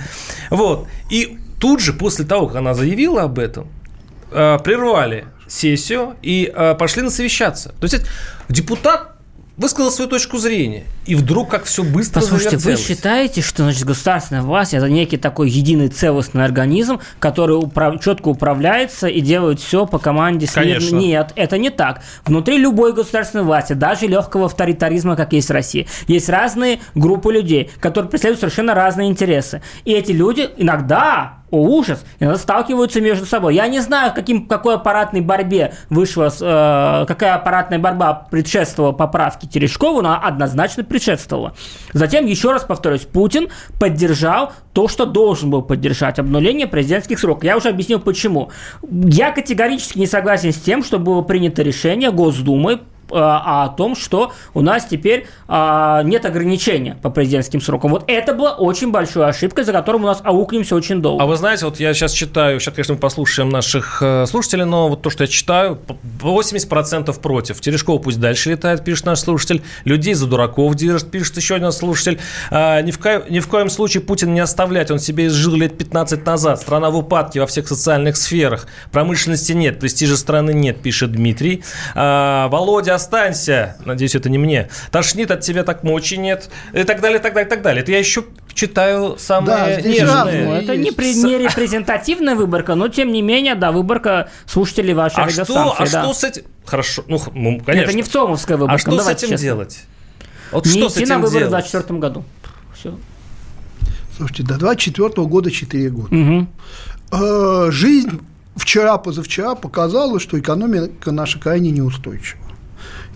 Вот. 0.51 0.88
И 1.11 1.38
тут 1.61 1.81
же, 1.81 1.92
после 1.92 2.25
того, 2.25 2.49
как 2.49 2.57
она 2.57 2.75
заявила 2.75 3.23
об 3.23 3.38
этом, 3.38 3.68
э, 4.33 4.59
прервали 4.64 5.27
сессию 5.47 6.16
и 6.23 6.53
э, 6.55 6.75
пошли 6.75 7.03
насовещаться. 7.03 7.75
То 7.81 7.85
есть 7.85 8.05
депутат 8.49 9.18
высказал 9.59 9.90
свою 9.90 10.09
точку 10.09 10.38
зрения. 10.38 10.85
И 11.05 11.14
вдруг 11.14 11.51
как 11.51 11.64
все 11.64 11.83
быстро 11.83 12.21
Послушайте, 12.21 12.57
вы 12.57 12.77
считаете, 12.77 13.42
что 13.42 13.64
значит, 13.64 13.85
государственная 13.85 14.42
власть– 14.42 14.73
это 14.75 14.88
некий 14.88 15.16
такой 15.16 15.51
единый 15.51 15.88
целостный 15.88 16.44
организм, 16.44 17.01
который 17.18 17.57
управ... 17.57 18.01
четко 18.01 18.29
управляется 18.29 19.09
и 19.09 19.21
делает 19.21 19.61
все 19.61 19.85
по 19.85 19.99
команде 19.99 20.47
Конечно. 20.53 20.97
Нет, 20.97 21.33
это 21.35 21.59
не 21.59 21.71
так. 21.71 22.03
Внутри 22.25 22.57
любой 22.57 22.92
государственной 22.92 23.44
власти, 23.44 23.73
даже 23.73 24.07
легкого 24.07 24.47
авторитаризма, 24.47 25.16
как 25.16 25.33
есть 25.33 25.49
в 25.49 25.53
России, 25.53 25.88
есть 26.07 26.29
разные 26.29 26.81
группы 26.94 27.33
людей, 27.33 27.71
которые 27.81 28.11
преследуют 28.11 28.40
совершенно 28.40 28.75
разные 28.75 29.09
интересы. 29.09 29.62
И 29.85 29.92
эти 29.92 30.12
люди 30.12 30.49
иногда 30.57 31.38
о, 31.51 31.59
ужас! 31.59 32.05
Иногда 32.21 32.39
сталкиваются 32.39 33.01
между 33.01 33.27
собой. 33.27 33.55
Я 33.55 33.67
не 33.69 33.81
знаю, 33.81 34.13
каким, 34.15 34.47
какой 34.47 34.75
аппаратной 34.75 35.21
борьбе 35.21 35.75
вышла, 35.91 36.29
э, 36.29 37.05
какая 37.07 37.35
аппаратная 37.35 37.79
борьба 37.79 38.15
предшествовала 38.31 38.93
поправке 38.93 39.47
Терешкову, 39.47 40.03
но 40.03 40.19
однозначно 40.23 40.85
предшествовала. 40.85 41.55
Затем, 41.93 42.27
еще 42.27 42.53
раз 42.53 42.65
повторюсь, 42.65 43.03
Путин 43.03 43.49
поддержал 43.81 44.53
то, 44.73 44.89
что 44.89 45.07
должен 45.07 45.51
был 45.51 45.63
поддержать, 45.63 46.19
обнуление 46.19 46.67
президентских 46.67 47.19
сроков. 47.19 47.45
Я 47.45 47.57
уже 47.57 47.69
объяснил, 47.71 48.01
почему. 48.01 48.51
Я 48.83 49.33
категорически 49.33 49.99
не 49.99 50.07
согласен 50.07 50.53
с 50.53 50.57
тем, 50.57 50.85
что 50.85 50.99
было 50.99 51.23
принято 51.23 51.63
решение 51.63 52.11
Госдумой 52.11 52.81
а 53.12 53.64
о 53.64 53.68
том, 53.68 53.94
что 53.97 54.33
у 54.55 54.61
нас 54.61 54.87
теперь 54.87 55.27
а, 55.47 56.03
нет 56.03 56.25
ограничения 56.27 56.97
по 57.03 57.11
президентским 57.11 57.61
срокам. 57.61 57.90
Вот 57.90 58.05
это 58.07 58.35
была 58.35 58.53
очень 58.53 58.90
большой 58.90 59.27
ошибкой, 59.27 59.64
за 59.64 59.73
которым 59.73 60.05
у 60.05 60.07
нас 60.07 60.21
аукнемся 60.23 60.77
очень 60.77 61.01
долго. 61.01 61.23
А 61.23 61.27
вы 61.27 61.37
знаете, 61.37 61.64
вот 61.64 61.81
я 61.81 61.94
сейчас 61.94 62.12
читаю, 62.12 62.61
сейчас, 62.61 62.75
конечно, 62.75 62.94
мы 62.94 63.01
послушаем 63.01 63.49
наших 63.49 64.03
э, 64.03 64.27
слушателей, 64.27 64.64
но 64.64 64.88
вот 64.88 65.03
то, 65.03 65.11
что 65.11 65.25
я 65.25 65.29
читаю, 65.29 65.79
80% 66.21 67.21
против. 67.21 67.61
Терешкова 67.61 67.99
пусть 67.99 68.21
дальше 68.21 68.51
летает, 68.51 68.85
пишет 68.85 69.07
наш 69.07 69.21
слушатель. 69.21 69.62
Людей 69.85 70.14
за 70.14 70.27
дураков 70.27 70.75
держит, 70.75 71.11
пишет 71.11 71.37
еще 71.37 71.55
один 71.55 71.73
слушатель. 71.73 72.18
А, 72.51 72.81
ни, 72.83 72.90
в 72.90 72.99
ко... 72.99 73.25
ни 73.29 73.40
в 73.40 73.49
коем 73.49 73.71
случае 73.71 74.03
Путин 74.03 74.35
не 74.35 74.40
оставлять, 74.40 74.90
он 74.90 74.99
себе 74.99 75.27
изжил 75.27 75.55
лет 75.55 75.77
15 75.79 76.27
назад. 76.27 76.61
Страна 76.61 76.90
в 76.90 76.97
упадке 76.97 77.40
во 77.40 77.47
всех 77.47 77.68
социальных 77.68 78.16
сферах. 78.16 78.66
Промышленности 78.92 79.53
нет, 79.53 79.81
престижа 79.81 80.16
страны 80.16 80.53
нет, 80.53 80.83
пишет 80.83 81.12
Дмитрий. 81.12 81.62
А, 81.94 82.49
Володя 82.49 82.98
останься. 82.99 83.77
Надеюсь, 83.85 84.15
это 84.15 84.29
не 84.29 84.39
мне. 84.39 84.69
Тошнит 84.91 85.31
от 85.31 85.41
тебя 85.41 85.65
так 85.65 85.83
мочи 85.83 86.17
нет. 86.17 86.51
И 86.75 86.83
так 86.85 87.01
далее, 87.01 87.21
так 87.21 87.33
далее, 87.33 87.49
так 87.49 87.63
далее. 87.63 87.83
Это 87.83 87.93
я 87.93 87.99
еще 87.99 88.25
читаю 88.53 89.17
самые 89.19 89.77
да, 89.77 89.81
нежные. 89.81 90.45
Ну, 90.45 90.53
это 90.53 90.77
не, 90.77 90.91
при, 90.91 91.15
не 91.15 91.39
репрезентативная 91.39 92.35
выборка, 92.35 92.75
но 92.75 92.89
тем 92.89 93.13
не 93.13 93.23
менее, 93.23 93.55
да, 93.55 93.73
выборка 93.73 94.29
слушателей 94.47 94.95
вашей 94.95 95.23
а 95.23 95.27
радиостанции. 95.27 95.75
Что, 95.75 95.83
а 95.83 95.87
да. 95.87 96.03
что 96.03 96.15
с 96.15 96.25
этим? 96.25 96.43
Хорошо, 96.65 97.05
ну, 97.07 97.21
ну, 97.35 97.61
конечно. 97.65 97.89
Это 97.89 97.97
не 97.97 98.03
в 98.03 98.09
ЦОМовская 98.09 98.57
выборка. 98.57 98.75
А 98.75 98.79
что 98.79 98.91
ну, 98.91 99.01
с 99.01 99.09
этим 99.09 99.29
честно. 99.29 99.45
делать? 99.45 99.81
Вот 100.51 100.67
не 100.67 100.73
что 100.73 100.87
идти 100.87 100.95
с 100.95 100.97
этим 100.97 101.09
на 101.09 101.19
выборы 101.19 101.49
делать? 101.49 101.65
в 101.65 101.71
2024 101.71 102.01
году. 102.01 102.25
Все. 102.75 102.99
Слушайте, 104.17 104.43
до 104.43 104.59
24 104.59 105.27
года 105.27 105.51
4 105.51 105.91
года. 105.91 106.15
Угу. 106.15 106.47
Э, 107.13 107.71
жизнь 107.71 108.21
вчера-позавчера 108.57 109.55
показала, 109.55 110.21
что 110.21 110.39
экономика 110.39 111.13
наша 111.13 111.39
крайне 111.39 111.71
неустойчива. 111.71 112.41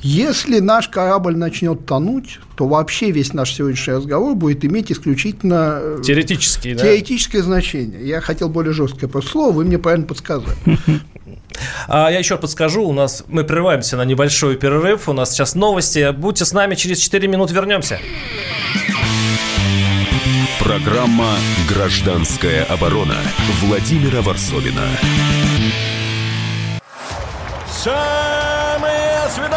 Если 0.03 0.59
наш 0.59 0.89
корабль 0.89 1.37
начнет 1.37 1.87
тонуть, 1.87 2.41
то 2.57 2.67
вообще 2.67 3.13
весь 3.13 3.33
наш 3.33 3.53
сегодняшний 3.53 3.95
разговор 3.95 4.35
будет 4.35 4.65
иметь 4.65 4.91
исключительно 4.91 5.79
э, 5.81 6.03
Теоретические, 6.05 6.75
да? 6.75 6.83
теоретическое 6.83 7.41
значение. 7.41 8.05
Я 8.05 8.21
хотел 8.21 8.49
более 8.49 8.73
жесткое 8.73 9.09
просто 9.09 9.31
слово, 9.31 9.53
вы 9.53 9.65
мне 9.65 9.79
правильно 9.79 10.07
подсказали. 10.07 10.57
А 11.87 12.11
я 12.11 12.19
еще 12.19 12.37
подскажу, 12.37 12.83
у 12.83 12.93
нас 12.93 13.23
мы 13.29 13.45
прерываемся 13.45 13.97
на 13.97 14.05
небольшой 14.05 14.57
перерыв, 14.57 15.09
у 15.09 15.13
нас 15.13 15.33
сейчас 15.33 15.55
новости. 15.55 16.11
Будьте 16.11 16.45
с 16.45 16.53
нами, 16.53 16.75
через 16.75 16.99
4 16.99 17.29
минуты 17.29 17.55
вернемся. 17.55 18.01
Программа 20.59 21.37
«Гражданская 21.69 22.65
оборона» 22.65 23.17
Владимира 23.61 24.23
Варсовина. 24.23 24.89
Самые 27.71 28.52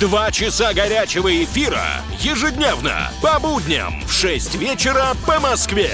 Два 0.00 0.32
часа 0.32 0.74
горячего 0.74 1.44
эфира 1.44 2.02
ежедневно 2.18 3.12
по 3.22 3.38
будням 3.38 4.02
в 4.06 4.12
6 4.12 4.56
вечера 4.56 5.14
по 5.24 5.38
Москве. 5.38 5.90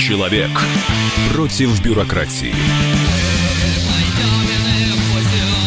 Человек 0.00 0.50
против 1.32 1.80
бюрократии. 1.80 2.54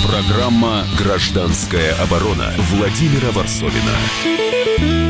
Программа 0.05 0.85
«Гражданская 0.97 1.95
оборона» 1.95 2.53
Владимира 2.57 3.31
Варсовина. 3.31 5.00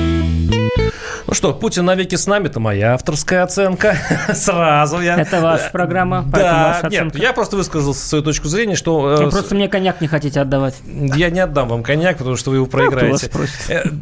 Ну 1.28 1.34
что, 1.34 1.54
Путин 1.54 1.86
навеки 1.86 2.16
с 2.16 2.28
нами, 2.28 2.48
это 2.48 2.60
моя 2.60 2.94
авторская 2.96 3.44
оценка. 3.44 3.96
Сразу 4.34 5.00
я... 5.00 5.20
Это 5.20 5.40
ваша 5.40 5.70
программа, 5.72 6.24
Да, 6.32 6.80
ваша 6.82 6.90
нет, 6.90 7.16
я 7.16 7.32
просто 7.34 7.56
высказал 7.56 7.94
свою 7.94 8.24
точку 8.24 8.48
зрения, 8.48 8.76
что... 8.76 9.12
э, 9.20 9.26
Вы 9.26 9.32
просто 9.32 9.56
мне 9.56 9.68
коньяк 9.70 10.02
не 10.02 10.08
хотите 10.08 10.40
отдавать. 10.42 10.76
Я 11.16 11.30
не 11.30 11.40
отдам 11.40 11.70
вам 11.70 11.84
коньяк, 11.84 12.18
потому 12.18 12.36
что 12.36 12.50
вы 12.50 12.58
его 12.58 12.66
проиграете. 12.66 13.30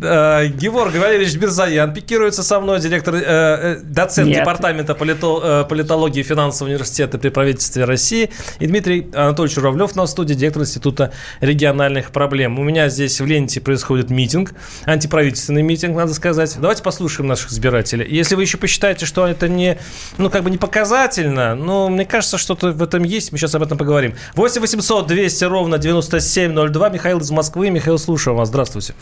Э, 0.01 0.47
Геворг 0.47 0.93
Валерьевич 0.95 1.35
Бирзаян 1.35 1.93
пикируется 1.93 2.41
со 2.43 2.59
мной, 2.59 2.79
директор, 2.79 3.13
э, 3.15 3.79
доцент 3.83 4.31
департамента 4.31 4.93
полито- 4.93 5.65
политологии 5.65 6.21
и 6.21 6.23
финансового 6.23 6.71
университета 6.71 7.17
при 7.17 7.29
правительстве 7.29 7.83
России. 7.85 8.29
И 8.59 8.67
Дмитрий 8.67 9.09
Анатольевич 9.13 9.55
Журавлев 9.55 9.95
на 9.95 10.07
студии, 10.07 10.33
директор 10.33 10.61
Института 10.63 11.11
региональных 11.41 12.11
проблем. 12.11 12.59
У 12.59 12.63
меня 12.63 12.89
здесь 12.89 13.19
в 13.19 13.25
ленте 13.25 13.59
происходит 13.61 14.09
митинг, 14.09 14.53
антиправительственный 14.85 15.61
митинг, 15.61 15.95
надо 15.95 16.13
сказать. 16.13 16.55
Давайте 16.59 16.81
послушаем 16.81 17.08
выслушаем 17.09 17.27
наших 17.27 17.51
избирателей. 17.51 18.05
Если 18.07 18.35
вы 18.35 18.43
еще 18.43 18.57
посчитаете, 18.57 19.05
что 19.05 19.25
это 19.25 19.49
не, 19.49 19.77
ну, 20.17 20.29
как 20.29 20.43
бы 20.43 20.51
не 20.51 20.57
показательно, 20.57 21.55
ну, 21.55 21.89
мне 21.89 22.05
кажется, 22.05 22.37
что-то 22.37 22.71
в 22.71 22.83
этом 22.83 23.03
есть. 23.03 23.31
Мы 23.31 23.37
сейчас 23.37 23.55
об 23.55 23.63
этом 23.63 23.77
поговорим. 23.77 24.13
8 24.35 24.61
800 24.61 25.07
200 25.07 25.43
ровно 25.45 25.77
9702. 25.79 26.89
Михаил 26.89 27.17
из 27.19 27.31
Москвы. 27.31 27.71
Михаил, 27.71 27.97
слушаю 27.97 28.35
вас. 28.35 28.49
Здравствуйте. 28.49 28.93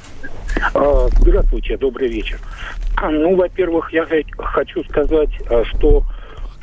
А, 0.73 1.09
здравствуйте, 1.19 1.77
добрый 1.77 2.07
вечер. 2.07 2.39
Ну, 3.01 3.35
во-первых, 3.35 3.91
я 3.91 4.07
хочу 4.37 4.83
сказать, 4.85 5.29
а, 5.49 5.63
что 5.65 6.03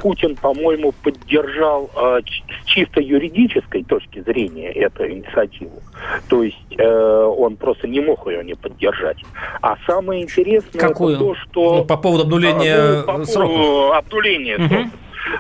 Путин, 0.05 0.37
по-моему, 0.37 0.93
поддержал 1.03 1.89
э, 1.97 2.21
с 2.27 2.67
чисто 2.67 3.01
юридической 3.01 3.83
точки 3.85 4.21
зрения 4.21 4.71
эту 4.71 5.09
инициативу. 5.09 5.83
То 6.29 6.43
есть 6.43 6.59
э, 6.77 6.85
он 6.87 7.57
просто 7.57 7.89
не 7.89 8.01
мог 8.01 8.27
ее 8.29 8.45
не 8.45 8.53
поддержать. 8.53 9.17
А 9.63 9.79
самое 9.87 10.23
интересное 10.23 10.79
Какую? 10.79 11.15
это 11.15 11.25
то, 11.25 11.35
что... 11.37 11.77
Ну, 11.77 11.85
по 11.87 11.97
поводу 11.97 12.25
обнуления 12.25 12.75
а, 12.77 13.05
ну, 13.07 13.19
по 13.21 13.25
сроков. 13.25 13.57
поводу 13.57 13.93
обнуления 13.95 14.57
угу. 14.57 14.69
сроков. 14.69 14.91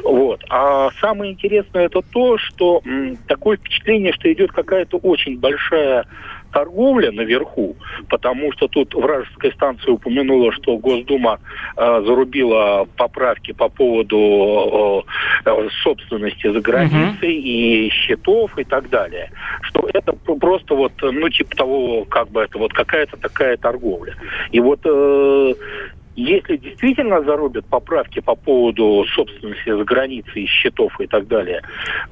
Вот. 0.02 0.40
А 0.48 0.88
самое 0.98 1.32
интересное 1.32 1.84
это 1.84 2.00
то, 2.00 2.38
что 2.38 2.80
м, 2.86 3.18
такое 3.28 3.58
впечатление, 3.58 4.14
что 4.14 4.32
идет 4.32 4.50
какая-то 4.50 4.96
очень 4.96 5.38
большая 5.38 6.06
торговля 6.54 7.10
наверху, 7.10 7.76
потому 8.08 8.52
что 8.52 8.68
тут 8.68 8.94
вражеская 8.94 9.50
станция 9.52 9.92
упомянула, 9.92 10.52
что 10.52 10.78
Госдума 10.78 11.40
э, 11.76 12.02
зарубила 12.06 12.86
поправки 12.96 13.52
по 13.52 13.68
поводу 13.68 15.04
э, 15.44 15.50
э 15.50 15.68
собственности 15.82 16.52
за 16.52 16.60
границей 16.60 17.38
угу. 17.38 17.46
и 17.46 17.88
счетов 17.90 18.56
и 18.56 18.64
так 18.64 18.88
далее. 18.88 19.30
Что 19.62 19.88
это 19.92 20.12
просто 20.12 20.76
вот, 20.76 20.92
ну, 21.02 21.28
типа 21.28 21.56
того, 21.56 22.04
как 22.04 22.28
бы 22.30 22.42
это 22.42 22.58
вот 22.58 22.72
какая-то 22.72 23.16
такая 23.16 23.56
торговля. 23.56 24.14
И 24.52 24.60
вот 24.60 24.80
э, 24.84 25.54
если 26.16 26.56
действительно 26.56 27.22
зарубят 27.22 27.66
поправки 27.66 28.20
по 28.20 28.34
поводу 28.34 29.04
собственности 29.14 29.70
за 29.76 29.84
границей, 29.84 30.46
счетов 30.46 31.00
и 31.00 31.06
так 31.06 31.26
далее, 31.26 31.62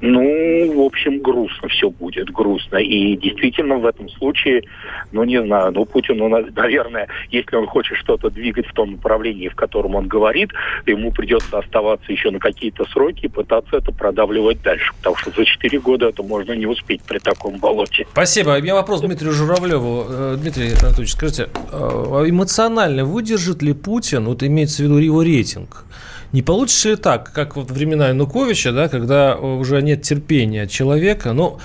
ну, 0.01 0.73
в 0.73 0.85
общем, 0.85 1.19
грустно 1.19 1.69
все 1.69 1.89
будет, 1.89 2.29
грустно. 2.31 2.77
И 2.77 3.15
действительно 3.15 3.77
в 3.77 3.85
этом 3.85 4.09
случае, 4.09 4.63
ну, 5.11 5.23
не 5.23 5.41
знаю, 5.41 5.71
ну, 5.73 5.85
Путин, 5.85 6.17
ну, 6.17 6.27
наверное, 6.27 7.07
если 7.29 7.55
он 7.55 7.67
хочет 7.67 7.97
что-то 7.97 8.29
двигать 8.29 8.67
в 8.67 8.73
том 8.73 8.91
направлении, 8.91 9.47
в 9.47 9.55
котором 9.55 9.95
он 9.95 10.07
говорит, 10.07 10.51
ему 10.85 11.11
придется 11.11 11.59
оставаться 11.59 12.11
еще 12.11 12.31
на 12.31 12.39
какие-то 12.39 12.85
сроки 12.85 13.25
и 13.25 13.29
пытаться 13.29 13.77
это 13.77 13.91
продавливать 13.91 14.61
дальше. 14.61 14.93
Потому 14.97 15.15
что 15.17 15.31
за 15.31 15.45
4 15.45 15.79
года 15.79 16.09
это 16.09 16.23
можно 16.23 16.53
не 16.53 16.65
успеть 16.65 17.01
при 17.03 17.19
таком 17.19 17.57
болоте. 17.57 18.05
Спасибо. 18.11 18.51
У 18.51 18.61
меня 18.61 18.75
вопрос 18.75 19.01
Дмитрию 19.01 19.31
Журавлеву. 19.31 20.05
Э, 20.09 20.35
Дмитрий 20.37 20.71
Анатольевич, 20.71 21.11
скажите, 21.11 21.49
а 21.71 22.23
эмоционально 22.27 23.05
выдержит 23.05 23.61
ли 23.61 23.73
Путин 23.73 23.92
Путин, 23.93 24.25
вот 24.25 24.41
имеется 24.41 24.77
в 24.77 24.85
виду 24.85 24.97
его 24.97 25.21
рейтинг, 25.21 25.85
не 26.31 26.41
получится 26.41 26.89
ли 26.89 26.95
так, 26.95 27.31
как 27.31 27.55
вот 27.55 27.69
времена 27.69 28.07
Януковича, 28.07 28.71
да, 28.71 28.87
когда 28.87 29.35
уже 29.35 29.83
нет 29.83 30.01
терпения 30.01 30.65
человека, 30.65 31.31
но 31.33 31.59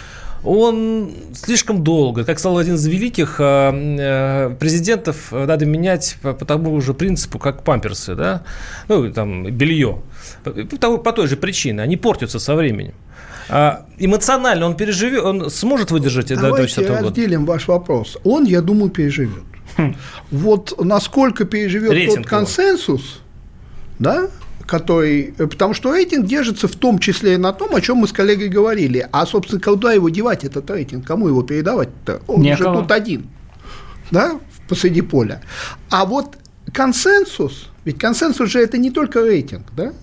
он 0.45 1.11
слишком 1.33 1.83
долго, 1.83 2.25
как 2.25 2.39
стал 2.39 2.59
один 2.59 2.75
из 2.75 2.87
великих 2.87 3.37
а, 3.41 3.73
э, 3.73 4.55
президентов, 4.57 5.33
надо 5.33 5.65
менять 5.65 6.19
по, 6.21 6.35
по 6.35 6.45
тому 6.45 6.79
же 6.83 6.93
принципу, 6.93 7.39
как 7.39 7.63
памперсы, 7.63 8.15
да, 8.15 8.43
ну, 8.89 9.11
там, 9.11 9.51
белье, 9.51 10.03
по, 10.45 10.99
по 10.99 11.13
той 11.13 11.29
же 11.29 11.39
причине, 11.39 11.81
они 11.81 11.97
портятся 11.97 12.39
со 12.39 12.55
временем. 12.55 12.93
А 13.49 13.87
эмоционально 13.97 14.67
он 14.67 14.77
переживет, 14.77 15.25
он 15.25 15.49
сможет 15.49 15.91
выдержать 15.91 16.29
Давайте 16.29 16.87
до 16.87 16.99
разделим 16.99 17.47
ваш 17.47 17.69
вопрос. 17.69 18.19
Он, 18.23 18.45
я 18.45 18.61
думаю, 18.61 18.91
переживет. 18.91 19.45
Вот 20.31 20.75
насколько 20.85 21.45
переживет 21.45 21.93
Рейтинг 21.93 22.19
тот 22.19 22.27
консенсус, 22.27 23.01
его. 23.01 23.21
да, 23.99 24.29
который, 24.67 25.33
потому 25.39 25.73
что 25.73 25.95
рейтинг 25.95 26.27
держится 26.27 26.69
в 26.69 26.77
том 26.77 26.99
числе 26.99 27.35
и 27.35 27.37
на 27.39 27.53
том, 27.53 27.75
о 27.75 27.81
чем 27.81 27.99
мы 27.99 28.07
с 28.07 28.13
коллегой 28.13 28.49
говорили. 28.49 29.09
А, 29.13 29.25
собственно, 29.25 29.61
куда 29.61 29.93
его 29.93 30.11
девать, 30.11 30.45
этот 30.45 30.71
рейтинг? 30.71 31.07
Кому 31.07 31.29
его 31.29 31.43
передавать-то? 31.43 32.21
Он 32.27 32.43
Некого. 32.43 32.75
же 32.75 32.81
тут 32.83 32.93
один, 32.93 33.31
да, 34.11 34.39
посреди 34.69 35.01
поля. 35.01 35.41
А 35.89 36.05
вот 36.05 36.37
консенсус, 36.73 37.71
ведь 37.85 37.99
консенсус 37.99 38.51
же 38.51 38.61
это 38.61 38.77
не 38.77 38.91
только 38.91 39.23
рейтинг, 39.23 39.65
да? 39.75 39.95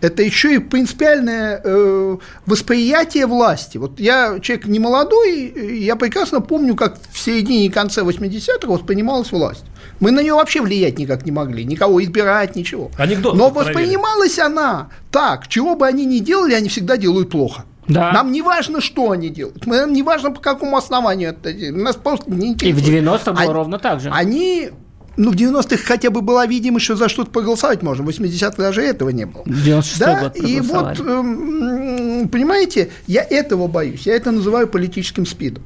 Это 0.00 0.22
еще 0.22 0.54
и 0.54 0.58
принципиальное 0.58 1.60
э, 1.62 2.16
восприятие 2.46 3.26
власти. 3.26 3.78
Вот 3.78 4.00
я 4.00 4.38
человек 4.40 4.66
не 4.66 4.78
молодой, 4.78 5.80
я 5.80 5.96
прекрасно 5.96 6.40
помню, 6.40 6.74
как 6.74 6.98
в 7.10 7.18
середине 7.18 7.66
и 7.66 7.68
конце 7.68 8.02
80-х 8.02 8.66
воспринималась 8.66 9.32
власть. 9.32 9.64
Мы 10.00 10.10
на 10.10 10.20
нее 10.20 10.34
вообще 10.34 10.60
влиять 10.60 10.98
никак 10.98 11.24
не 11.24 11.32
могли, 11.32 11.64
никого 11.64 12.02
избирать, 12.02 12.56
ничего. 12.56 12.90
Анекдот 12.98 13.36
Но 13.36 13.50
воспринималась 13.50 14.38
она 14.38 14.90
так, 15.10 15.48
чего 15.48 15.76
бы 15.76 15.86
они 15.86 16.04
ни 16.04 16.18
делали, 16.18 16.54
они 16.54 16.68
всегда 16.68 16.96
делают 16.96 17.30
плохо. 17.30 17.64
Да. 17.88 18.12
Нам 18.12 18.32
не 18.32 18.42
важно, 18.42 18.80
что 18.80 19.10
они 19.10 19.28
делают. 19.28 19.66
Нам 19.66 19.92
не 19.92 20.02
важно, 20.02 20.30
по 20.30 20.40
какому 20.40 20.76
основанию 20.76 21.30
это 21.30 21.52
делают. 21.52 21.84
Нас 21.84 21.96
просто 21.96 22.30
не 22.30 22.48
интересует. 22.48 22.86
И 22.86 22.90
в 22.90 23.04
90-х 23.04 23.32
было 23.32 23.42
они, 23.42 23.52
ровно 23.52 23.78
так 23.78 24.00
же. 24.00 24.10
Они 24.12 24.70
ну, 25.16 25.30
в 25.30 25.34
90-х 25.34 25.76
хотя 25.84 26.10
бы 26.10 26.22
была 26.22 26.46
видимость, 26.46 26.86
что 26.86 26.96
за 26.96 27.08
что-то 27.08 27.30
проголосовать 27.30 27.82
можно. 27.82 28.04
В 28.04 28.08
80-х 28.08 28.56
даже 28.56 28.82
этого 28.82 29.10
не 29.10 29.26
было. 29.26 29.44
96 29.46 29.98
да? 30.00 30.20
год 30.20 30.36
И 30.36 30.60
вот, 30.60 31.00
э, 31.00 32.28
понимаете, 32.30 32.90
я 33.06 33.22
этого 33.22 33.66
боюсь. 33.66 34.06
Я 34.06 34.14
это 34.14 34.30
называю 34.30 34.68
политическим 34.68 35.26
спидом. 35.26 35.62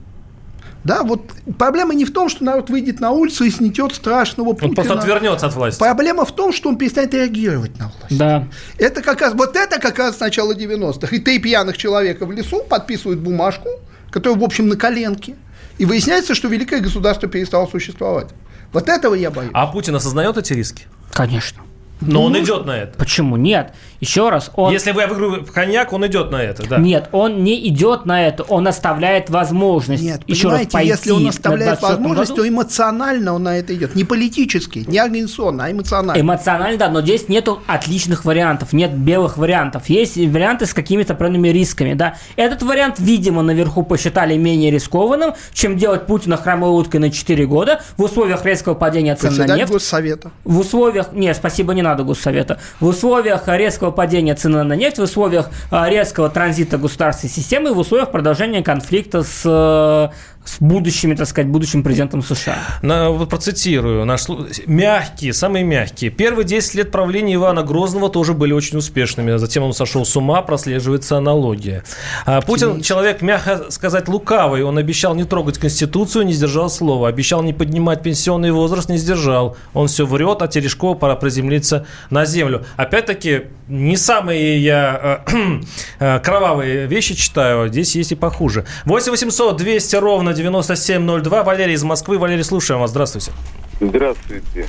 Да, 0.87 1.03
вот 1.03 1.33
проблема 1.59 1.95
не 1.95 2.05
в 2.05 2.13
том, 2.13 2.29
что 2.29 2.45
народ 2.45 2.71
выйдет 2.71 3.01
на 3.01 3.11
улицу 3.11 3.43
и 3.43 3.51
снетет 3.51 3.93
страшного 3.93 4.53
Путина. 4.53 4.69
Он 4.69 4.75
просто 4.77 4.95
отвернется 4.95 5.47
от 5.47 5.55
власти. 5.55 5.81
Проблема 5.81 6.25
в 6.25 6.31
том, 6.31 6.53
что 6.53 6.69
он 6.69 6.79
перестанет 6.79 7.13
реагировать 7.13 7.77
на 7.77 7.87
власть. 7.87 8.17
Да. 8.17 8.47
Это 8.79 9.03
как 9.03 9.21
раз, 9.21 9.35
вот 9.35 9.57
это 9.57 9.81
как 9.81 9.99
раз 9.99 10.17
с 10.17 10.21
начала 10.21 10.55
90-х. 10.55 11.09
И 11.15 11.19
три 11.19 11.41
пьяных 11.41 11.77
человека 11.77 12.25
в 12.25 12.31
лесу 12.31 12.63
подписывают 12.63 13.19
бумажку, 13.19 13.69
которая, 14.13 14.39
в 14.39 14.45
общем, 14.45 14.69
на 14.69 14.77
коленке. 14.77 15.35
И 15.79 15.85
выясняется, 15.85 16.37
что 16.37 16.47
великое 16.47 16.79
государство 16.79 17.29
перестало 17.29 17.67
существовать. 17.67 18.29
Вот 18.73 18.89
этого 18.89 19.15
я 19.15 19.31
боюсь. 19.31 19.51
А 19.55 19.67
Путин 19.67 19.95
осознает 19.97 20.37
эти 20.37 20.53
риски? 20.53 20.87
Конечно. 21.13 21.63
Но 22.01 22.21
ну, 22.21 22.23
он 22.25 22.39
идет 22.39 22.67
на 22.67 22.73
это. 22.73 22.99
Почему? 22.99 23.37
Нет. 23.37 23.73
Еще 24.01 24.29
раз, 24.29 24.51
он... 24.55 24.73
Если 24.73 24.91
я 24.91 24.95
выиграю 24.95 25.47
коньяк, 25.47 25.93
он 25.93 26.07
идет 26.07 26.31
на 26.31 26.43
это, 26.43 26.69
да. 26.69 26.77
Нет, 26.77 27.09
он 27.13 27.43
не 27.43 27.67
идет 27.69 28.05
на 28.05 28.27
это, 28.27 28.43
он 28.43 28.69
оставляет 28.69 29.31
возможность. 29.31 30.03
Нет, 30.03 30.21
еще 30.27 30.51
раз 30.51 30.67
пойти 30.67 30.89
если 30.89 31.11
он 31.13 31.27
оставляет 31.29 31.81
возможность, 31.81 32.31
году? 32.33 32.43
то 32.43 32.49
эмоционально 32.49 33.33
он 33.33 33.45
на 33.45 33.59
это 33.59 33.75
идет. 33.75 33.95
Не 33.95 34.05
политически, 34.05 34.85
не 34.87 34.99
организационно, 34.99 35.65
а 35.65 35.73
эмоционально. 35.73 36.21
Эмоционально, 36.21 36.79
да, 36.79 36.91
но 36.91 37.01
здесь 37.01 37.29
нету 37.29 37.63
отличных 37.67 38.27
вариантов, 38.27 38.75
нет 38.75 38.95
белых 38.95 39.39
вариантов. 39.39 39.89
Есть 39.89 40.17
варианты 40.17 40.67
с 40.67 40.75
какими-то 40.75 41.15
определенными 41.15 41.49
рисками, 41.49 41.95
да. 41.95 42.17
Этот 42.37 42.63
вариант, 42.63 42.97
видимо, 42.99 43.43
наверху 43.43 43.83
посчитали 43.83 44.37
менее 44.37 44.71
рискованным, 44.71 45.33
чем 45.55 45.79
делать 45.79 46.07
Путина 46.07 46.37
хромой 46.37 46.71
уткой 46.71 47.01
на 47.01 47.11
4 47.11 47.47
года 47.47 47.81
в 47.97 48.03
условиях 48.03 48.45
резкого 48.45 48.75
падения 48.75 49.17
цен 49.17 49.35
на 49.37 49.57
нефть. 49.57 49.73
Госсовета. 49.73 50.33
В 50.45 50.59
условиях... 50.59 51.13
Нет, 51.13 51.37
спасибо, 51.37 51.73
не 51.73 51.83
надо 51.87 52.05
Госсовета. 52.05 52.59
В 52.81 52.87
условиях 52.87 53.49
резкого 53.49 53.91
падения 53.91 54.35
цены 54.35 54.63
на 54.63 54.75
нефть, 54.75 54.99
в 54.99 55.03
условиях 55.03 55.51
а, 55.71 55.89
резкого 55.89 56.29
транзита 56.29 56.79
государственной 56.79 57.31
системы, 57.31 57.73
в 57.73 57.79
условиях 57.79 58.11
продолжения 58.11 58.63
конфликта 58.63 59.23
с 59.23 59.43
э, 59.45 60.09
с 60.47 60.59
будущими, 60.61 61.15
так 61.15 61.27
сказать, 61.27 61.51
будущим 61.51 61.83
президентом 61.83 62.23
США. 62.23 62.57
На, 62.83 63.11
вот 63.11 63.29
процитирую. 63.29 64.05
Наш, 64.05 64.27
мягкие, 64.67 65.33
самые 65.33 65.65
мягкие. 65.65 66.11
Первые 66.11 66.47
10 66.47 66.75
лет 66.75 66.91
правления 66.91 67.35
Ивана 67.35 67.63
Грозного 67.63 68.09
тоже 68.09 68.33
были 68.33 68.53
очень 68.53 68.79
успешными. 68.79 69.37
Затем 69.37 69.65
он 69.65 69.73
сошел 69.73 70.05
с 70.05 70.17
ума, 70.17 70.41
прослеживается 70.43 71.17
аналогия. 71.17 71.83
А 72.25 72.41
Путин 72.41 72.81
человек, 72.81 73.23
мягко 73.23 73.71
сказать, 73.71 74.09
лукавый. 74.09 74.63
Он 74.63 74.79
обещал 74.79 75.15
не 75.15 75.25
трогать 75.25 75.59
Конституцию, 75.59 76.25
не 76.27 76.33
сдержал 76.33 76.71
слова. 76.71 77.09
Обещал 77.09 77.43
не 77.43 77.53
поднимать 77.53 78.03
пенсионный 78.03 78.53
возраст, 78.53 78.89
не 78.89 78.99
сдержал. 78.99 79.57
Он 79.75 79.89
все 79.89 80.07
врет, 80.07 80.43
а 80.43 80.49
Терешкова 80.49 80.95
пора 80.95 81.17
приземлиться 81.17 81.87
на 82.11 82.25
землю. 82.25 82.65
Опять-таки, 82.77 83.43
не 83.69 83.97
самые 83.97 84.63
я 84.63 85.23
э, 85.27 85.33
э, 85.99 86.21
кровавые 86.21 86.87
вещи 86.87 87.17
читаю. 87.17 87.69
Здесь 87.69 87.97
есть 87.97 88.13
и 88.13 88.15
похуже. 88.15 88.65
8 88.85 89.11
800 89.11 89.57
200 89.57 89.97
ровно 89.97 90.36
9702. 90.37 91.43
Валерий 91.43 91.75
из 91.75 91.85
Москвы. 91.85 92.19
Валерий, 92.19 92.45
слушаем 92.45 92.81
вас. 92.81 92.91
Здравствуйте. 92.91 93.33
Здравствуйте. 93.81 94.67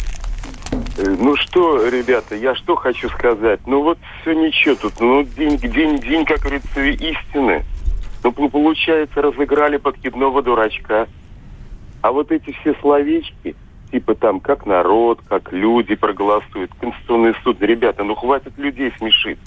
Э, 0.97 1.15
ну 1.19 1.35
что, 1.35 1.87
ребята, 1.87 2.35
я 2.35 2.55
что 2.55 2.75
хочу 2.75 3.09
сказать? 3.09 3.59
Ну 3.65 3.83
вот 3.83 3.97
все 4.21 4.33
ничего 4.33 4.75
тут. 4.75 4.99
Ну 4.99 5.23
день, 5.23 5.57
день, 5.57 5.99
день, 5.99 6.25
как 6.25 6.39
говорится, 6.39 6.81
истины. 6.81 7.63
Ну 8.23 8.31
получается, 8.31 9.21
разыграли 9.21 9.77
подкидного 9.77 10.41
дурачка. 10.41 11.07
А 12.01 12.11
вот 12.11 12.31
эти 12.31 12.51
все 12.61 12.73
словечки, 12.81 13.55
типа 13.91 14.15
там, 14.15 14.39
как 14.39 14.65
народ, 14.65 15.19
как 15.27 15.51
люди 15.51 15.95
проголосуют, 15.95 16.71
Конституционный 16.79 17.33
суд, 17.43 17.61
ребята, 17.61 18.03
ну 18.03 18.15
хватит 18.15 18.57
людей 18.57 18.91
смешить. 18.97 19.39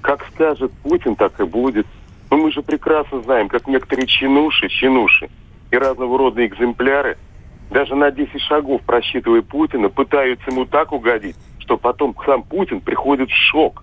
Как 0.00 0.24
скажет 0.32 0.72
Путин, 0.82 1.16
так 1.16 1.40
и 1.40 1.44
будет. 1.44 1.86
Ну 2.30 2.36
мы 2.38 2.52
же 2.52 2.62
прекрасно 2.62 3.22
знаем, 3.22 3.48
как 3.48 3.66
некоторые 3.66 4.06
чинуши, 4.06 4.68
чинуши, 4.68 5.28
и 5.70 5.76
разного 5.76 6.16
рода 6.18 6.44
экземпляры 6.46 7.16
даже 7.70 7.94
на 7.94 8.10
10 8.10 8.40
шагов 8.48 8.80
просчитывая 8.82 9.42
Путина, 9.42 9.88
пытаются 9.90 10.50
ему 10.50 10.64
так 10.64 10.92
угодить, 10.92 11.36
что 11.58 11.76
потом 11.76 12.16
сам 12.24 12.42
Путин 12.42 12.80
приходит 12.80 13.28
в 13.28 13.34
шок. 13.50 13.82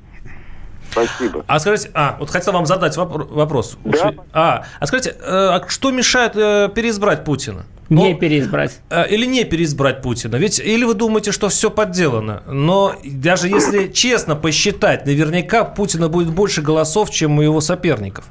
Спасибо. 0.92 1.44
А 1.48 1.60
скажите, 1.60 1.90
а, 1.94 2.16
вот 2.20 2.30
хотел 2.30 2.54
вам 2.54 2.66
задать 2.66 2.96
воп- 2.98 3.28
вопрос. 3.34 3.78
Да. 3.84 4.14
А, 4.34 4.64
а 4.80 4.88
скажите, 4.88 5.12
э, 5.12 5.16
а 5.26 5.66
что 5.68 5.92
мешает 5.92 6.34
э, 6.36 6.70
переизбрать 6.74 7.26
Путина? 7.26 7.66
Не 7.90 8.14
Ну, 8.14 8.18
переизбрать. 8.20 8.80
э, 8.90 9.08
Или 9.10 9.26
не 9.26 9.44
переизбрать 9.44 10.02
Путина? 10.02 10.38
Ведь 10.38 10.60
или 10.60 10.84
вы 10.86 10.94
думаете, 10.94 11.32
что 11.32 11.50
все 11.50 11.70
подделано? 11.70 12.44
Но 12.48 12.94
даже 13.04 13.48
если 13.48 13.88
честно 13.90 14.36
посчитать, 14.36 15.06
наверняка 15.06 15.64
Путина 15.66 16.08
будет 16.08 16.30
больше 16.30 16.62
голосов, 16.62 17.10
чем 17.12 17.40
у 17.40 17.42
его 17.42 17.62
соперников. 17.62 18.26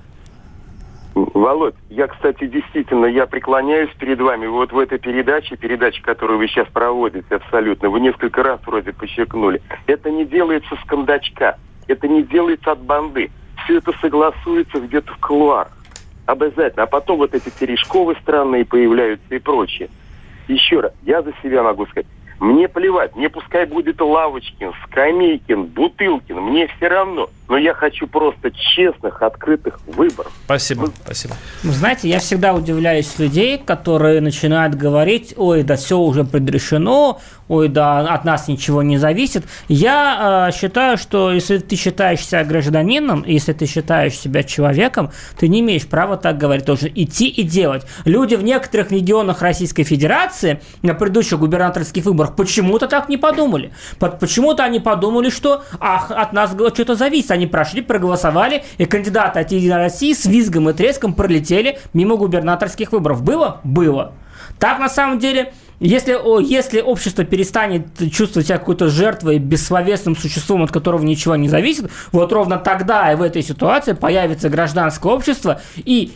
Володь, 1.14 1.76
я, 1.90 2.08
кстати, 2.08 2.46
действительно, 2.46 3.06
я 3.06 3.26
преклоняюсь 3.26 3.90
перед 3.98 4.20
вами. 4.20 4.46
Вот 4.46 4.72
в 4.72 4.78
этой 4.78 4.98
передаче, 4.98 5.56
передаче, 5.56 6.02
которую 6.02 6.38
вы 6.38 6.48
сейчас 6.48 6.66
проводите 6.68 7.36
абсолютно, 7.36 7.88
вы 7.88 8.00
несколько 8.00 8.42
раз 8.42 8.60
вроде 8.66 8.92
подчеркнули, 8.92 9.62
это 9.86 10.10
не 10.10 10.24
делается 10.24 10.74
с 10.74 10.88
кондачка, 10.88 11.56
это 11.86 12.08
не 12.08 12.24
делается 12.24 12.72
от 12.72 12.80
банды. 12.80 13.30
Все 13.64 13.78
это 13.78 13.92
согласуется 14.00 14.80
где-то 14.80 15.12
в 15.12 15.18
кулуарах. 15.18 15.72
Обязательно. 16.26 16.84
А 16.84 16.86
потом 16.86 17.18
вот 17.18 17.34
эти 17.34 17.50
Терешковы 17.50 18.16
странные 18.22 18.64
появляются 18.64 19.34
и 19.34 19.38
прочее. 19.38 19.90
Еще 20.48 20.80
раз, 20.80 20.92
я 21.02 21.22
за 21.22 21.32
себя 21.42 21.62
могу 21.62 21.86
сказать. 21.86 22.06
Мне 22.40 22.68
плевать, 22.68 23.14
мне 23.14 23.30
пускай 23.30 23.64
будет 23.64 24.00
Лавочкин, 24.00 24.72
Скамейкин, 24.84 25.66
Бутылкин, 25.66 26.40
мне 26.40 26.66
все 26.66 26.88
равно. 26.88 27.30
Но 27.46 27.58
я 27.58 27.74
хочу 27.74 28.06
просто 28.06 28.50
честных, 28.50 29.20
открытых 29.20 29.78
выборов. 29.86 30.32
Спасибо, 30.46 30.88
спасибо. 31.04 31.34
Вы 31.62 31.72
знаете, 31.72 32.08
я 32.08 32.18
всегда 32.18 32.54
удивляюсь 32.54 33.18
людей, 33.18 33.58
которые 33.58 34.22
начинают 34.22 34.74
говорить, 34.74 35.34
ой, 35.36 35.62
да 35.62 35.76
все 35.76 35.98
уже 35.98 36.24
предрешено, 36.24 37.20
ой, 37.48 37.68
да 37.68 38.00
от 38.00 38.24
нас 38.24 38.48
ничего 38.48 38.82
не 38.82 38.96
зависит. 38.96 39.44
Я 39.68 40.48
э, 40.48 40.56
считаю, 40.56 40.96
что 40.96 41.32
если 41.32 41.58
ты 41.58 41.76
считаешь 41.76 42.24
себя 42.26 42.44
гражданином, 42.44 43.24
если 43.26 43.52
ты 43.52 43.66
считаешь 43.66 44.14
себя 44.14 44.42
человеком, 44.42 45.10
ты 45.38 45.48
не 45.48 45.60
имеешь 45.60 45.86
права 45.86 46.16
так 46.16 46.38
говорить. 46.38 46.64
Ты 46.64 46.68
должен 46.68 46.90
идти 46.94 47.28
и 47.28 47.42
делать. 47.42 47.84
Люди 48.06 48.36
в 48.36 48.42
некоторых 48.42 48.90
регионах 48.90 49.42
Российской 49.42 49.82
Федерации 49.84 50.62
на 50.80 50.94
предыдущих 50.94 51.38
губернаторских 51.38 52.06
выборах 52.06 52.36
почему-то 52.36 52.88
так 52.88 53.10
не 53.10 53.18
подумали. 53.18 53.72
Под- 53.98 54.18
Почему-то 54.18 54.64
они 54.64 54.80
подумали, 54.80 55.28
что 55.28 55.62
ах, 55.78 56.10
от 56.10 56.32
нас 56.32 56.52
что-то 56.72 56.94
зависит. 56.94 57.33
Они 57.34 57.48
прошли, 57.48 57.82
проголосовали, 57.82 58.62
и 58.78 58.84
кандидаты 58.84 59.40
от 59.40 59.50
Единой 59.50 59.78
России 59.78 60.12
с 60.12 60.24
визгом 60.24 60.70
и 60.70 60.72
треском 60.72 61.14
пролетели 61.14 61.80
мимо 61.92 62.14
губернаторских 62.14 62.92
выборов. 62.92 63.24
Было? 63.24 63.60
Было. 63.64 64.12
Так, 64.60 64.78
на 64.78 64.88
самом 64.88 65.18
деле, 65.18 65.52
если, 65.80 66.16
если 66.48 66.80
общество 66.80 67.24
перестанет 67.24 67.88
чувствовать 68.12 68.46
себя 68.46 68.58
какой-то 68.58 68.88
жертвой, 68.88 69.38
бессловесным 69.38 70.16
существом, 70.16 70.62
от 70.62 70.70
которого 70.70 71.02
ничего 71.02 71.34
не 71.34 71.48
зависит, 71.48 71.90
вот 72.12 72.32
ровно 72.32 72.56
тогда 72.56 73.10
и 73.12 73.16
в 73.16 73.22
этой 73.22 73.42
ситуации 73.42 73.94
появится 73.94 74.48
гражданское 74.48 75.12
общество, 75.12 75.60
и 75.76 76.12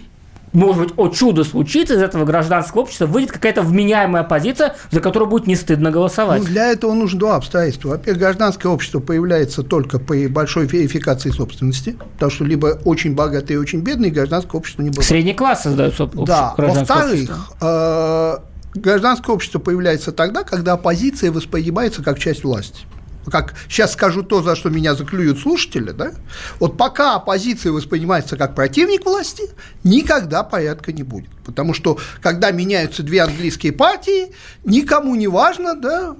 может 0.52 0.82
быть, 0.82 0.94
о 0.96 1.08
чудо 1.08 1.44
случится, 1.44 1.94
из 1.94 2.02
этого 2.02 2.24
гражданского 2.24 2.82
общества 2.82 3.06
выйдет 3.06 3.32
какая-то 3.32 3.62
вменяемая 3.62 4.22
позиция, 4.24 4.76
за 4.90 5.00
которую 5.00 5.28
будет 5.28 5.46
не 5.46 5.56
стыдно 5.56 5.90
голосовать. 5.90 6.40
Ну, 6.42 6.46
для 6.46 6.72
этого 6.72 6.92
нужно 6.94 7.18
два 7.20 7.36
обстоятельства. 7.36 7.90
Во-первых, 7.90 8.20
гражданское 8.20 8.68
общество 8.68 9.00
появляется 9.00 9.62
только 9.62 9.98
при 9.98 10.26
большой 10.26 10.66
верификации 10.66 11.30
собственности, 11.30 11.96
потому 12.14 12.30
что 12.30 12.44
либо 12.44 12.78
очень 12.84 13.14
богатые 13.14 13.56
и 13.56 13.58
очень 13.60 13.80
бедные, 13.80 14.10
гражданское 14.10 14.56
общество 14.58 14.82
не 14.82 14.90
бывает. 14.90 15.06
Средний 15.06 15.34
класс 15.34 15.62
создает 15.62 16.00
об- 16.00 16.24
Да, 16.24 16.54
во-вторых, 16.56 17.30
э, 17.60 18.36
гражданское 18.74 19.32
общество 19.32 19.58
появляется 19.58 20.12
тогда, 20.12 20.42
когда 20.44 20.72
оппозиция 20.74 21.32
воспринимается 21.32 22.02
как 22.02 22.18
часть 22.18 22.44
власти. 22.44 22.82
Как 23.30 23.54
сейчас 23.68 23.92
скажу 23.92 24.22
то, 24.22 24.42
за 24.42 24.56
что 24.56 24.70
меня 24.70 24.94
заклюют 24.94 25.38
слушатели, 25.38 25.90
да? 25.90 26.12
Вот 26.60 26.76
пока 26.76 27.16
оппозиция 27.16 27.72
воспринимается 27.72 28.36
как 28.36 28.54
противник 28.54 29.04
власти, 29.04 29.50
никогда 29.84 30.42
порядка 30.42 30.92
не 30.92 31.02
будет. 31.02 31.30
Потому 31.44 31.74
что, 31.74 31.98
когда 32.20 32.50
меняются 32.50 33.02
две 33.02 33.22
английские 33.22 33.72
партии, 33.72 34.32
никому 34.64 35.14
не 35.14 35.28
важно, 35.28 35.74
да, 35.74 36.14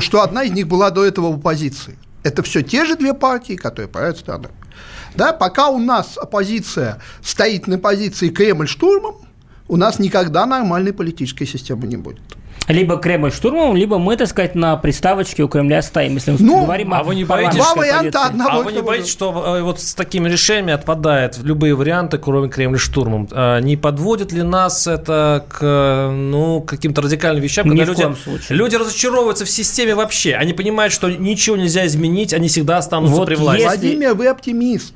что 0.00 0.22
одна 0.22 0.44
из 0.44 0.52
них 0.52 0.66
была 0.66 0.90
до 0.90 1.04
этого 1.04 1.32
в 1.32 1.36
оппозиции. 1.36 1.98
Это 2.22 2.42
все 2.42 2.62
те 2.62 2.84
же 2.84 2.96
две 2.96 3.14
партии, 3.14 3.54
которые 3.54 3.88
правят 3.88 4.18
страной. 4.18 4.50
Да, 5.14 5.32
пока 5.32 5.68
у 5.68 5.78
нас 5.78 6.18
оппозиция 6.18 7.00
стоит 7.22 7.66
на 7.66 7.78
позиции 7.78 8.28
Кремль 8.28 8.68
штурмом, 8.68 9.16
у 9.68 9.76
нас 9.76 9.98
никогда 9.98 10.46
нормальной 10.46 10.92
политической 10.92 11.46
системы 11.46 11.86
не 11.86 11.96
будет. 11.96 12.20
Либо 12.68 12.96
Кремль 12.96 13.30
штурмом, 13.30 13.76
либо 13.76 13.98
мы, 13.98 14.16
так 14.16 14.26
сказать, 14.28 14.56
на 14.56 14.76
приставочке 14.76 15.44
у 15.44 15.48
Кремля 15.48 15.82
стоим, 15.82 16.14
если 16.14 16.32
мы 16.32 16.38
Ну, 16.40 16.62
говорим 16.64 16.92
а 16.94 16.98
о 17.00 17.02
вы 17.04 17.14
не 17.14 17.24
боитесь, 17.24 17.54
Два 17.56 17.74
варианта 17.74 18.24
одного 18.26 18.50
А 18.50 18.62
вы 18.62 18.72
не 18.72 18.82
боитесь, 18.82 19.08
что 19.10 19.56
э, 19.58 19.62
вот 19.62 19.80
с 19.80 19.94
такими 19.94 20.28
решениями 20.28 20.72
отпадают 20.72 21.38
любые 21.38 21.74
варианты, 21.76 22.18
кроме 22.18 22.48
Кремля 22.48 22.78
штурмом? 22.78 23.28
А 23.30 23.60
Не 23.60 23.76
подводит 23.76 24.32
ли 24.32 24.42
нас 24.42 24.86
это 24.88 25.44
к 25.48 25.58
э, 25.62 26.10
ну, 26.10 26.60
каким-то 26.60 27.02
радикальным 27.02 27.42
вещам, 27.42 27.66
Ни 27.66 27.70
когда 27.70 27.84
в 27.84 27.88
люди, 27.88 28.02
коем 28.02 28.16
случае. 28.16 28.58
люди 28.58 28.74
разочаровываются 28.74 29.44
в 29.44 29.50
системе 29.50 29.94
вообще? 29.94 30.34
Они 30.34 30.52
понимают, 30.52 30.92
что 30.92 31.08
ничего 31.08 31.56
нельзя 31.56 31.86
изменить, 31.86 32.34
они 32.34 32.48
всегда 32.48 32.78
останутся 32.78 33.14
Вот 33.16 33.26
при 33.28 33.36
власти. 33.36 33.62
если- 33.62 33.76
Владимир, 33.76 34.14
вы 34.14 34.26
оптимист. 34.26 34.94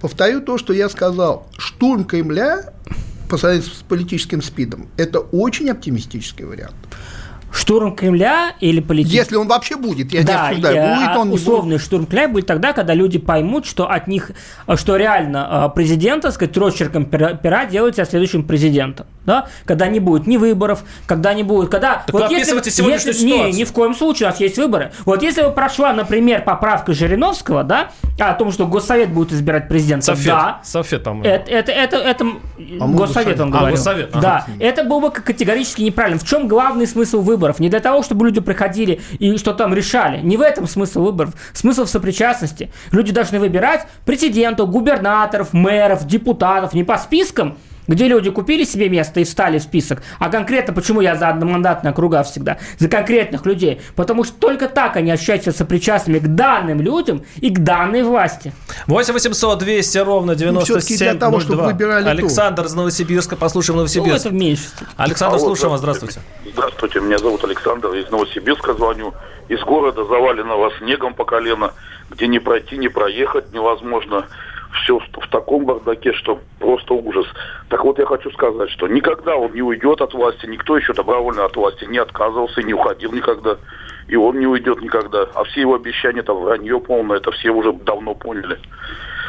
Повторю 0.00 0.40
то, 0.40 0.56
что 0.58 0.72
я 0.72 0.88
сказал. 0.88 1.48
Штурм 1.58 2.04
Кремля 2.04 2.72
по 3.28 3.36
сравнению 3.36 3.68
с 3.68 3.82
политическим 3.82 4.40
спидом– 4.40 4.88
это 4.96 5.18
очень 5.18 5.68
оптимистический 5.68 6.44
вариант. 6.44 6.76
Штурм 7.50 7.94
Кремля 7.96 8.52
или 8.60 8.80
политический... 8.80 9.18
Если 9.18 9.36
он 9.36 9.48
вообще 9.48 9.76
будет, 9.76 10.12
я 10.12 10.20
не 10.20 10.26
да, 10.26 10.48
обсуждаю, 10.48 10.76
э, 10.76 10.96
будет 10.96 11.16
он, 11.16 11.26
не 11.26 11.30
будет. 11.32 11.40
условный 11.40 11.78
штурм 11.78 12.06
Кремля 12.06 12.28
будет 12.28 12.46
тогда, 12.46 12.72
когда 12.72 12.94
люди 12.94 13.18
поймут, 13.18 13.66
что 13.66 13.90
от 13.90 14.06
них, 14.06 14.30
что 14.76 14.96
реально 14.96 15.68
э, 15.70 15.74
президент, 15.74 16.22
так 16.22 16.32
сказать, 16.32 16.56
росчерком 16.56 17.06
пера, 17.06 17.34
пера 17.34 17.64
делает 17.64 17.94
себя 17.94 18.04
следующим 18.04 18.44
президентом, 18.44 19.06
да? 19.24 19.48
Когда 19.64 19.88
не 19.88 19.98
будет 20.00 20.26
ни 20.26 20.36
выборов, 20.36 20.84
когда 21.06 21.32
не 21.32 21.42
будет, 21.42 21.70
когда... 21.70 22.02
Так 22.06 22.14
вы 22.14 22.24
описываете 22.24 22.70
сегодняшнюю 22.70 23.14
если- 23.14 23.26
не, 23.26 23.52
ни 23.52 23.64
в 23.64 23.72
коем 23.72 23.94
случае, 23.94 24.28
у 24.28 24.30
нас 24.30 24.40
есть 24.40 24.58
выборы. 24.58 24.92
Вот 25.06 25.22
если 25.22 25.42
бы 25.42 25.50
прошла, 25.50 25.92
например, 25.92 26.42
поправка 26.44 26.92
Жириновского, 26.92 27.64
да, 27.64 27.90
о 28.18 28.34
том, 28.34 28.52
что 28.52 28.66
Госсовет 28.66 29.10
будет 29.10 29.32
избирать 29.32 29.68
президента, 29.68 30.04
Софет, 30.06 30.26
да, 30.26 30.60
Софет, 30.62 31.02
по-моему. 31.04 31.34
это, 31.34 31.50
это, 31.50 31.72
это, 31.72 31.96
это 31.96 32.24
По-моему, 32.78 32.98
Госсовет 32.98 33.40
он 33.40 33.48
А, 33.48 33.58
говорил. 33.58 33.76
Госсовет, 33.76 34.10
ага. 34.12 34.20
Да, 34.20 34.46
это 34.58 34.84
было 34.84 35.00
бы 35.00 35.10
категорически 35.10 35.82
неправильно. 35.82 36.18
В 36.18 36.24
чем 36.24 36.46
главный 36.46 36.86
смысл 36.86 37.20
выборов? 37.20 37.37
Не 37.58 37.68
для 37.68 37.80
того, 37.80 38.02
чтобы 38.02 38.26
люди 38.26 38.40
приходили 38.40 39.00
и 39.18 39.36
что 39.38 39.52
там 39.54 39.72
решали. 39.74 40.20
Не 40.20 40.36
в 40.36 40.40
этом 40.40 40.66
смысл 40.66 41.04
выборов. 41.04 41.34
Смысл 41.52 41.84
в 41.84 41.88
сопричастности. 41.88 42.70
Люди 42.90 43.12
должны 43.12 43.38
выбирать 43.38 43.86
президентов, 44.04 44.70
губернаторов, 44.70 45.52
мэров, 45.52 46.06
депутатов 46.06 46.74
не 46.74 46.84
по 46.84 46.98
спискам, 46.98 47.56
где 47.88 48.06
люди 48.06 48.30
купили 48.30 48.64
себе 48.64 48.88
место 48.88 49.20
и 49.20 49.24
встали 49.24 49.58
в 49.58 49.62
список, 49.62 50.02
а 50.18 50.30
конкретно, 50.30 50.72
почему 50.72 51.00
я 51.00 51.16
за 51.16 51.28
одномандатные 51.28 51.90
округа 51.90 52.22
всегда, 52.22 52.58
за 52.78 52.88
конкретных 52.88 53.46
людей, 53.46 53.80
потому 53.96 54.24
что 54.24 54.34
только 54.38 54.68
так 54.68 54.96
они 54.96 55.10
ощущают 55.10 55.42
себя 55.42 55.52
сопричастными 55.52 56.18
к 56.20 56.28
данным 56.28 56.80
людям 56.80 57.24
и 57.36 57.50
к 57.50 57.58
данной 57.58 58.02
власти. 58.02 58.52
8 58.86 59.12
800 59.12 59.58
200 59.58 59.98
ровно 59.98 60.32
Ну, 60.32 60.60
всё-таки 60.60 60.96
97 60.96 61.10
для 61.10 61.14
того, 61.18 61.40
чтобы 61.40 61.64
выбирали. 61.64 62.08
Александр 62.08 62.64
из 62.66 62.74
Новосибирска, 62.74 63.36
послушаем 63.36 63.76
Ну, 63.76 63.80
Новосибирск. 63.82 64.26
это 64.26 64.28
в 64.28 64.34
меньшинстве. 64.34 64.86
Александр, 64.96 65.36
Алло, 65.36 65.46
слушаем 65.46 65.70
вас, 65.72 65.80
здравствуйте. 65.80 66.20
Здравствуйте, 66.52 67.00
меня 67.00 67.18
зовут 67.18 67.42
Александр, 67.44 67.88
из 67.94 68.10
Новосибирска 68.10 68.74
звоню. 68.74 69.14
Из 69.48 69.60
города 69.62 70.04
заваленного 70.04 70.70
снегом 70.78 71.14
по 71.14 71.24
колено, 71.24 71.72
где 72.10 72.26
не 72.26 72.38
пройти, 72.38 72.76
не 72.76 72.88
проехать 72.88 73.52
невозможно. 73.54 74.26
Все 74.72 74.98
в, 74.98 75.04
в 75.20 75.28
таком 75.30 75.64
бардаке, 75.64 76.12
что 76.12 76.40
просто 76.58 76.94
ужас. 76.94 77.26
Так 77.68 77.84
вот 77.84 77.98
я 77.98 78.06
хочу 78.06 78.30
сказать, 78.32 78.70
что 78.70 78.86
никогда 78.86 79.36
он 79.36 79.52
не 79.52 79.62
уйдет 79.62 80.00
от 80.00 80.12
власти, 80.14 80.46
никто 80.46 80.76
еще 80.76 80.92
добровольно 80.92 81.44
от 81.44 81.56
власти 81.56 81.84
не 81.84 81.98
отказывался, 81.98 82.62
не 82.62 82.74
уходил 82.74 83.12
никогда. 83.12 83.56
И 84.08 84.16
он 84.16 84.38
не 84.38 84.46
уйдет 84.46 84.80
никогда. 84.80 85.26
А 85.34 85.44
все 85.44 85.60
его 85.62 85.74
обещания, 85.74 86.20
это 86.20 86.32
вранье 86.34 86.80
полное, 86.80 87.18
это 87.18 87.30
все 87.32 87.50
уже 87.50 87.72
давно 87.72 88.14
поняли. 88.14 88.58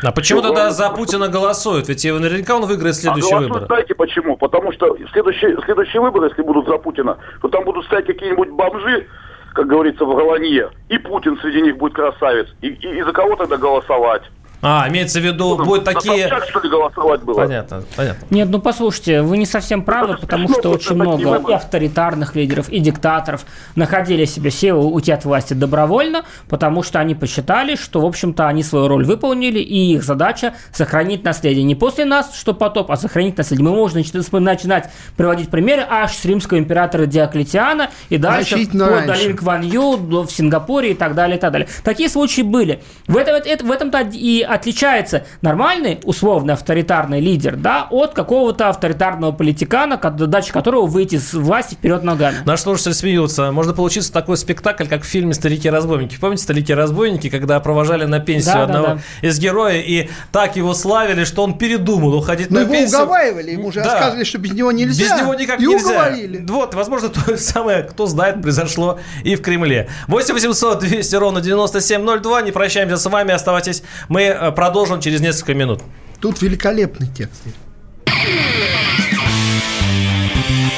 А 0.04 0.12
почему 0.12 0.42
тогда 0.42 0.72
за 0.72 0.90
Путина 0.92 1.28
голосуют? 1.28 1.90
Ведь 1.90 2.06
наверняка 2.06 2.56
он 2.56 2.66
выиграет 2.66 2.96
следующие 2.96 3.30
а 3.36 3.40
голосуют, 3.40 3.52
выборы. 3.52 3.66
знаете 3.66 3.96
почему? 3.96 4.38
Потому 4.38 4.72
что 4.72 4.96
следующие, 5.12 5.58
следующие 5.66 6.02
выборы, 6.02 6.28
если 6.30 6.42
будут 6.42 6.68
за 6.68 6.78
Путина, 6.78 7.18
то 7.42 7.50
там 7.50 7.66
будут 7.66 7.86
стоять 7.86 8.06
какие-нибудь 8.06 8.50
бомжи, 8.50 9.08
как 9.54 9.68
говорится, 9.68 10.06
в 10.06 10.16
Голландье, 10.16 10.70
и 10.88 10.98
Путин 10.98 11.38
среди 11.42 11.62
них 11.62 11.78
будет 11.78 11.94
красавец. 11.94 12.48
И, 12.62 12.68
и- 12.68 13.00
и 13.00 13.04
за 13.04 13.12
кого 13.12 13.36
тогда 13.36 13.58
голосовать? 13.58 14.24
А, 14.62 14.88
имеется 14.90 15.20
в 15.20 15.24
виду, 15.24 15.56
Ну, 15.58 15.64
будут 15.66 15.86
такие... 15.86 16.28
Собчак, 16.28 16.50
что 16.50 16.60
ли, 16.60 16.70
голосовать 16.70 17.22
было? 17.22 17.36
Понятно, 17.36 17.84
понятно. 17.96 18.28
Нет, 18.30 18.50
ну 18.50 18.60
послушайте, 18.60 19.22
вы 19.22 19.38
не 19.38 19.46
совсем 19.46 19.84
правы, 19.84 20.18
потому 20.20 20.50
что 20.50 20.70
очень 20.72 20.96
много 20.96 21.38
и 21.50 21.54
авторитарных 21.54 22.36
лидеров, 22.36 22.68
и 22.70 22.80
диктаторов 22.80 23.46
находили 23.76 24.26
себе 24.26 24.52
силы 24.52 24.86
уйти 24.86 25.12
от 25.14 25.24
власти 25.24 25.54
добровольно, 25.54 26.26
потому 26.50 26.84
что 26.84 27.00
они 27.00 27.16
посчитали, 27.16 27.76
что, 27.76 28.02
в 28.02 28.06
общем-то, 28.06 28.48
они 28.48 28.64
свою 28.64 28.88
роль 28.90 29.06
выполнили, 29.06 29.60
и 29.60 29.94
их 29.94 30.04
задача 30.04 30.54
сохранить 30.74 31.24
наследие. 31.24 31.64
Не 31.64 31.76
после 31.76 32.04
нас, 32.04 32.36
что 32.36 32.54
потоп, 32.54 32.92
а 32.92 32.98
сохранить 32.98 33.38
наследие. 33.38 33.64
Мы 33.66 33.76
можем 33.76 34.00
начинать, 34.00 34.30
начинать 34.60 34.90
приводить 35.16 35.50
примеры 35.50 35.86
аж 35.90 36.12
с 36.14 36.26
римского 36.26 36.58
императора 36.58 37.06
Диоклетиана 37.06 37.92
и 38.10 38.18
дальше 38.18 38.56
Значительно 38.56 38.86
вплоть 38.88 39.06
до. 39.06 39.14
Линь 39.14 39.36
Кван 39.38 39.62
Ю, 39.62 39.98
до- 39.98 40.24
в 40.24 40.32
Сингапуре 40.32 40.92
и 40.92 40.96
так 40.96 41.16
далее, 41.16 41.38
и 41.38 41.40
так 41.40 41.52
далее. 41.54 41.70
Такие 41.84 42.10
случаи 42.10 42.42
были. 42.42 42.82
В, 43.08 43.16
этом, 43.16 43.36
это- 43.36 43.66
в 43.66 43.72
этом-то 43.72 44.00
и 44.12 44.42
отличается 44.50 45.26
нормальный, 45.42 46.00
условно 46.04 46.54
авторитарный 46.54 47.20
лидер, 47.20 47.56
да, 47.56 47.88
от 47.90 48.14
какого-то 48.14 48.70
авторитарного 48.70 49.32
политикана, 49.32 50.00
задача 50.18 50.52
которого 50.54 50.86
выйти 50.86 51.18
с 51.18 51.34
власти 51.34 51.76
вперед 51.76 52.04
ногами. 52.04 52.38
Наши 52.46 52.64
слушатели 52.64 52.94
смеются. 52.94 53.52
Можно 53.52 53.74
получиться 53.74 54.12
такой 54.12 54.38
спектакль, 54.38 54.86
как 54.88 55.04
в 55.04 55.06
фильме 55.06 55.34
«Старики-разбойники». 55.34 56.18
Помните 56.20 56.44
«Старики-разбойники», 56.44 57.30
когда 57.30 57.60
провожали 57.60 58.06
на 58.06 58.20
пенсию 58.20 58.54
Да, 58.54 58.60
да, 58.60 58.64
одного 58.64 58.88
да. 59.22 59.28
из 59.28 59.40
героя, 59.40 59.80
и 59.80 60.10
так 60.32 60.56
его 60.56 60.74
славили, 60.74 61.24
что 61.24 61.44
он 61.44 61.58
передумал 61.58 62.14
уходить 62.16 62.50
Но 62.50 62.60
на 62.60 62.64
его 62.64 62.72
пенсию. 62.74 63.02
уговаривали, 63.02 63.52
ему 63.52 63.72
же 63.72 63.82
Да. 63.82 63.86
рассказывали, 63.94 64.24
что 64.24 64.38
без 64.40 64.52
него 64.54 64.72
нельзя. 64.72 65.04
Без 65.16 65.22
него 65.22 65.34
никак 65.36 65.60
и 65.62 65.66
нельзя. 65.68 65.86
уговорили. 65.86 66.46
Вот, 66.48 66.74
возможно, 66.74 67.10
то 67.10 67.20
же 67.32 67.38
самое, 67.38 67.84
кто 67.84 68.06
знает, 68.06 68.42
произошло 68.42 69.00
и 69.24 69.36
в 69.36 69.42
Кремле. 69.42 69.90
8 70.08 70.34
800 70.34 70.80
200 70.80 71.16
ровно 71.16 71.42
9702. 71.42 72.42
Не 72.42 72.52
прощаемся 72.52 72.98
с 72.98 73.06
вами, 73.10 73.34
оставайтесь. 73.34 73.84
Мы 74.08 74.28
э, 74.40 74.52
продолжим 74.52 75.02
через 75.02 75.22
несколько 75.22 75.54
минут. 75.54 75.82
Тут 76.22 76.42
великолепный 76.42 77.08
текст. 77.08 77.44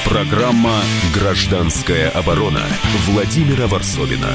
Программа 0.06 0.82
«Гражданская 1.14 2.10
оборона» 2.10 2.62
Владимира 3.08 3.68
Варсовина. 3.68 4.28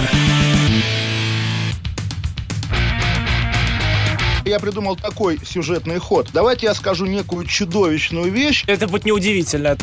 Я 4.46 4.60
придумал 4.60 4.96
такой 4.96 5.38
сюжетный 5.44 5.98
ход. 5.98 6.28
Давайте 6.32 6.66
я 6.66 6.74
скажу 6.74 7.04
некую 7.04 7.44
чудовищную 7.46 8.30
вещь. 8.30 8.64
Это 8.68 8.86
будет 8.86 9.04
неудивительно. 9.04 9.76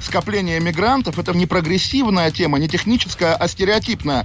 Скопление 0.00 0.60
мигрантов– 0.60 1.18
это 1.20 1.32
не 1.32 1.46
прогрессивная 1.46 2.30
тема, 2.30 2.58
не 2.58 2.68
техническая, 2.68 3.34
а 3.34 3.48
стереотипная. 3.48 4.24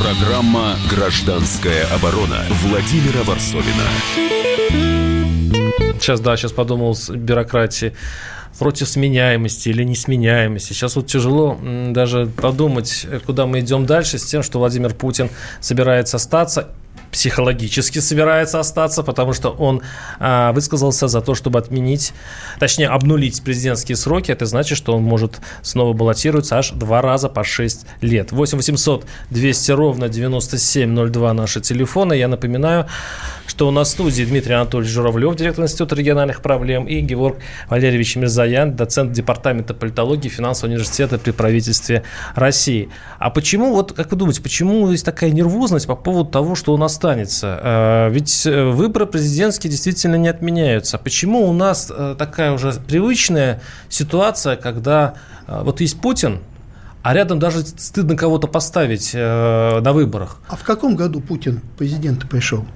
Программа 0.00 0.76
«Гражданская 0.88 1.84
оборона» 1.94 2.38
Владимира 2.62 3.22
Варсовина. 3.22 3.84
Сейчас, 6.00 6.20
да, 6.20 6.38
сейчас 6.38 6.52
подумал 6.52 6.94
с 6.94 7.10
бюрократии 7.10 7.92
против 8.58 8.88
сменяемости 8.88 9.68
или 9.68 9.84
несменяемости. 9.84 10.72
Сейчас 10.72 10.96
вот 10.96 11.06
тяжело 11.06 11.58
даже 11.90 12.26
подумать, 12.26 13.06
куда 13.26 13.44
мы 13.44 13.60
идем 13.60 13.84
дальше 13.84 14.18
с 14.18 14.24
тем, 14.24 14.42
что 14.42 14.58
Владимир 14.58 14.94
Путин 14.94 15.28
собирается 15.60 16.16
остаться 16.16 16.70
психологически 17.10 17.98
собирается 17.98 18.60
остаться, 18.60 19.02
потому 19.02 19.32
что 19.32 19.50
он 19.50 19.82
а, 20.18 20.52
высказался 20.52 21.08
за 21.08 21.20
то, 21.20 21.34
чтобы 21.34 21.58
отменить, 21.58 22.12
точнее, 22.58 22.88
обнулить 22.88 23.42
президентские 23.42 23.96
сроки. 23.96 24.30
Это 24.30 24.46
значит, 24.46 24.78
что 24.78 24.96
он 24.96 25.02
может 25.02 25.40
снова 25.62 25.92
баллотироваться 25.92 26.58
аж 26.58 26.70
два 26.70 27.02
раза 27.02 27.28
по 27.28 27.44
6 27.44 27.86
лет. 28.00 28.32
8 28.32 28.56
800 28.58 29.06
200 29.30 29.70
ровно 29.72 30.08
9702 30.08 31.32
наши 31.34 31.60
телефоны. 31.60 32.14
Я 32.14 32.28
напоминаю, 32.28 32.86
что 33.46 33.68
у 33.68 33.70
нас 33.70 33.88
в 33.88 33.90
студии 33.92 34.24
Дмитрий 34.24 34.54
Анатольевич 34.54 34.92
Журавлев, 34.92 35.34
директор 35.34 35.64
Института 35.64 35.96
региональных 35.96 36.40
проблем, 36.40 36.86
и 36.86 37.00
Георг 37.00 37.38
Валерьевич 37.68 38.16
Мирзаян, 38.16 38.76
доцент 38.76 39.12
Департамента 39.12 39.74
политологии 39.74 40.28
Финансового 40.28 40.72
университета 40.72 41.18
при 41.18 41.32
правительстве 41.32 42.04
России. 42.34 42.88
А 43.18 43.30
почему, 43.30 43.72
вот 43.74 43.92
как 43.92 44.10
вы 44.12 44.16
думаете, 44.16 44.40
почему 44.40 44.90
есть 44.90 45.04
такая 45.04 45.30
нервозность 45.30 45.86
по 45.86 45.96
поводу 45.96 46.30
того, 46.30 46.54
что 46.54 46.72
он 46.72 46.82
останется? 47.00 47.58
Э, 47.62 48.10
Ведь 48.10 48.46
э, 48.46 48.70
выборы 48.70 49.06
президентские 49.06 49.70
действительно 49.70 50.16
не 50.16 50.28
отменяются. 50.28 50.98
Почему 50.98 51.48
у 51.48 51.52
нас 51.52 51.90
э, 51.90 52.14
такая 52.18 52.52
уже 52.52 52.72
привычная 52.72 53.62
ситуация, 53.88 54.56
когда 54.56 55.14
вот 55.48 55.80
есть 55.80 56.00
Путин, 56.00 56.40
а 57.02 57.14
рядом 57.14 57.38
даже 57.38 57.62
стыдно 57.62 58.16
кого-то 58.16 58.46
поставить 58.46 59.12
э, 59.14 59.80
на 59.80 59.92
выборах? 59.92 60.40
А 60.48 60.56
в 60.56 60.62
каком 60.62 60.94
году 60.94 61.20
Путин 61.20 61.62
президент 61.78 62.28
пришел? 62.28 62.66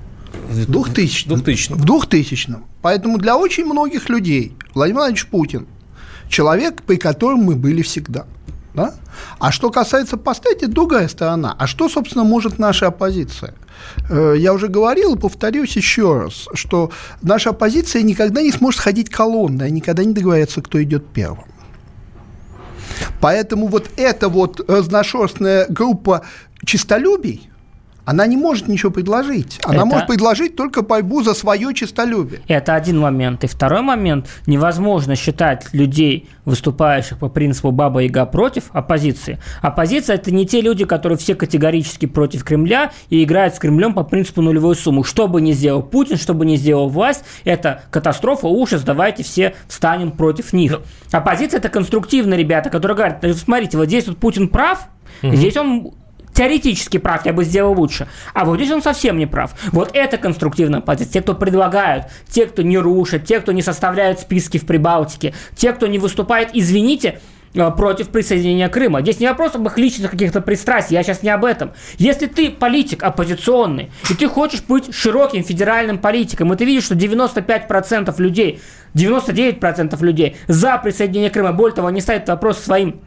В 0.48 0.66
2000 0.66 1.28
2000 1.28 1.72
В 1.72 1.84
2000 1.84 2.56
Поэтому 2.82 3.18
для 3.18 3.36
очень 3.36 3.66
многих 3.66 4.08
людей 4.08 4.56
Владимир 4.74 5.00
Владимирович 5.00 5.26
Путин 5.28 5.66
человек, 6.28 6.82
при 6.82 6.96
котором 6.96 7.40
мы 7.40 7.54
были 7.54 7.82
всегда. 7.82 8.24
Да? 8.74 8.94
А 9.38 9.52
что 9.52 9.70
касается 9.70 10.16
поставить, 10.16 10.62
это 10.62 10.72
другая 10.72 11.06
сторона. 11.08 11.54
А 11.56 11.66
что, 11.66 11.88
собственно, 11.88 12.24
может 12.24 12.58
наша 12.58 12.88
оппозиция? 12.88 13.54
Э, 14.10 14.34
Я 14.36 14.52
уже 14.52 14.68
говорил 14.68 15.14
и 15.14 15.18
повторюсь 15.18 15.76
еще 15.76 16.18
раз, 16.18 16.48
что 16.54 16.90
наша 17.22 17.50
оппозиция 17.50 18.02
никогда 18.02 18.42
не 18.42 18.52
сможет 18.52 18.80
ходить 18.80 19.10
колонной, 19.10 19.70
никогда 19.70 20.04
не 20.04 20.12
договорится, 20.12 20.62
кто 20.62 20.82
идет 20.82 21.06
первым. 21.06 21.44
Поэтому 23.20 23.68
вот 23.68 23.90
эта 23.96 24.28
вот 24.28 24.60
разношерстная 24.68 25.66
группа 25.68 26.22
чистолюбий, 26.64 27.48
она 28.04 28.26
не 28.26 28.36
может 28.36 28.68
ничего 28.68 28.90
предложить. 28.90 29.58
Она 29.64 29.76
Это- 29.76 29.84
может 29.86 30.06
предложить 30.06 30.56
только 30.56 30.82
борьбу 30.82 31.22
за 31.22 31.34
свое 31.34 31.72
чистолюбие. 31.74 32.40
Это 32.48 32.74
один 32.74 32.98
момент. 33.00 33.44
И 33.44 33.46
второй 33.46 33.82
момент. 33.82 34.28
Невозможно 34.46 35.16
считать 35.16 35.66
людей, 35.72 36.28
выступающих 36.44 37.18
по 37.18 37.28
принципу 37.28 37.70
«баба 37.70 38.00
яга 38.00 38.26
против» 38.26 38.64
оппозиции. 38.72 39.38
Оппозиция– 39.62 40.16
это 40.16 40.30
не 40.32 40.46
те 40.46 40.60
люди, 40.60 40.84
которые 40.84 41.16
все 41.18 41.34
категорически 41.34 42.06
против 42.06 42.44
Кремля 42.44 42.92
и 43.08 43.24
играют 43.24 43.54
с 43.54 43.58
Кремлем 43.58 43.94
по 43.94 44.04
принципу 44.04 44.42
нулевой 44.42 44.76
суммы. 44.76 45.04
Что 45.04 45.26
бы 45.28 45.40
ни 45.40 45.52
сделал 45.52 45.82
Путин, 45.82 46.16
что 46.16 46.34
бы 46.34 46.44
ни 46.44 46.56
сделал 46.56 46.88
власть, 46.88 47.24
это 47.44 47.82
катастрофа, 47.90 48.46
ужас, 48.46 48.82
давайте 48.82 49.22
все 49.22 49.54
встанем 49.68 50.10
против 50.12 50.52
них. 50.52 50.80
Оппозиция– 51.10 51.58
это 51.60 51.68
конструктивные 51.70 52.38
ребята, 52.38 52.68
которые 52.70 52.96
говорят, 52.96 53.20
«Да 53.22 53.32
смотрите, 53.34 53.78
вот 53.78 53.86
здесь 53.86 54.06
вот 54.06 54.18
Путин 54.18 54.48
прав, 54.48 54.88
Мгм. 55.22 55.36
здесь 55.36 55.56
он 55.56 55.92
теоретически 56.34 56.98
прав, 56.98 57.24
я 57.24 57.32
бы 57.32 57.44
сделал 57.44 57.72
лучше. 57.72 58.08
А 58.34 58.44
вот 58.44 58.56
здесь 58.56 58.70
он 58.70 58.82
совсем 58.82 59.16
не 59.16 59.26
прав. 59.26 59.54
Вот 59.72 59.90
это 59.94 60.18
конструктивная 60.18 60.80
позиция. 60.80 61.14
Те, 61.14 61.22
кто 61.22 61.34
предлагают, 61.34 62.06
те, 62.28 62.46
кто 62.46 62.62
не 62.62 62.76
рушат, 62.76 63.24
те, 63.24 63.40
кто 63.40 63.52
не 63.52 63.62
составляют 63.62 64.20
списки 64.20 64.58
в 64.58 64.66
Прибалтике, 64.66 65.32
те, 65.54 65.72
кто 65.72 65.86
не 65.86 65.98
выступает, 65.98 66.50
извините, 66.52 67.20
э, 67.54 67.70
против 67.70 68.08
присоединения 68.08 68.68
Крыма. 68.68 69.00
Здесь 69.00 69.20
не 69.20 69.28
вопрос 69.28 69.54
об 69.54 69.66
их 69.66 69.78
личных 69.78 70.10
каких-то 70.10 70.40
пристрастий, 70.40 70.96
я 70.96 71.04
сейчас 71.04 71.22
не 71.22 71.30
об 71.30 71.44
этом. 71.44 71.70
Если 71.98 72.26
ты 72.26 72.50
политик 72.50 73.04
оппозиционный, 73.04 73.92
и 74.10 74.14
ты 74.14 74.26
хочешь 74.28 74.62
быть 74.62 74.92
широким 74.92 75.44
федеральным 75.44 75.98
политиком, 75.98 76.52
и 76.52 76.56
ты 76.56 76.64
видишь, 76.64 76.84
что 76.84 76.96
95% 76.96 78.20
людей, 78.20 78.60
99% 78.94 80.02
людей 80.02 80.36
за 80.48 80.78
присоединение 80.78 81.30
Крыма, 81.30 81.52
более 81.52 81.76
того, 81.76 81.88
они 81.88 82.00
ставят 82.00 82.28
вопрос 82.28 82.58
своим 82.58 83.00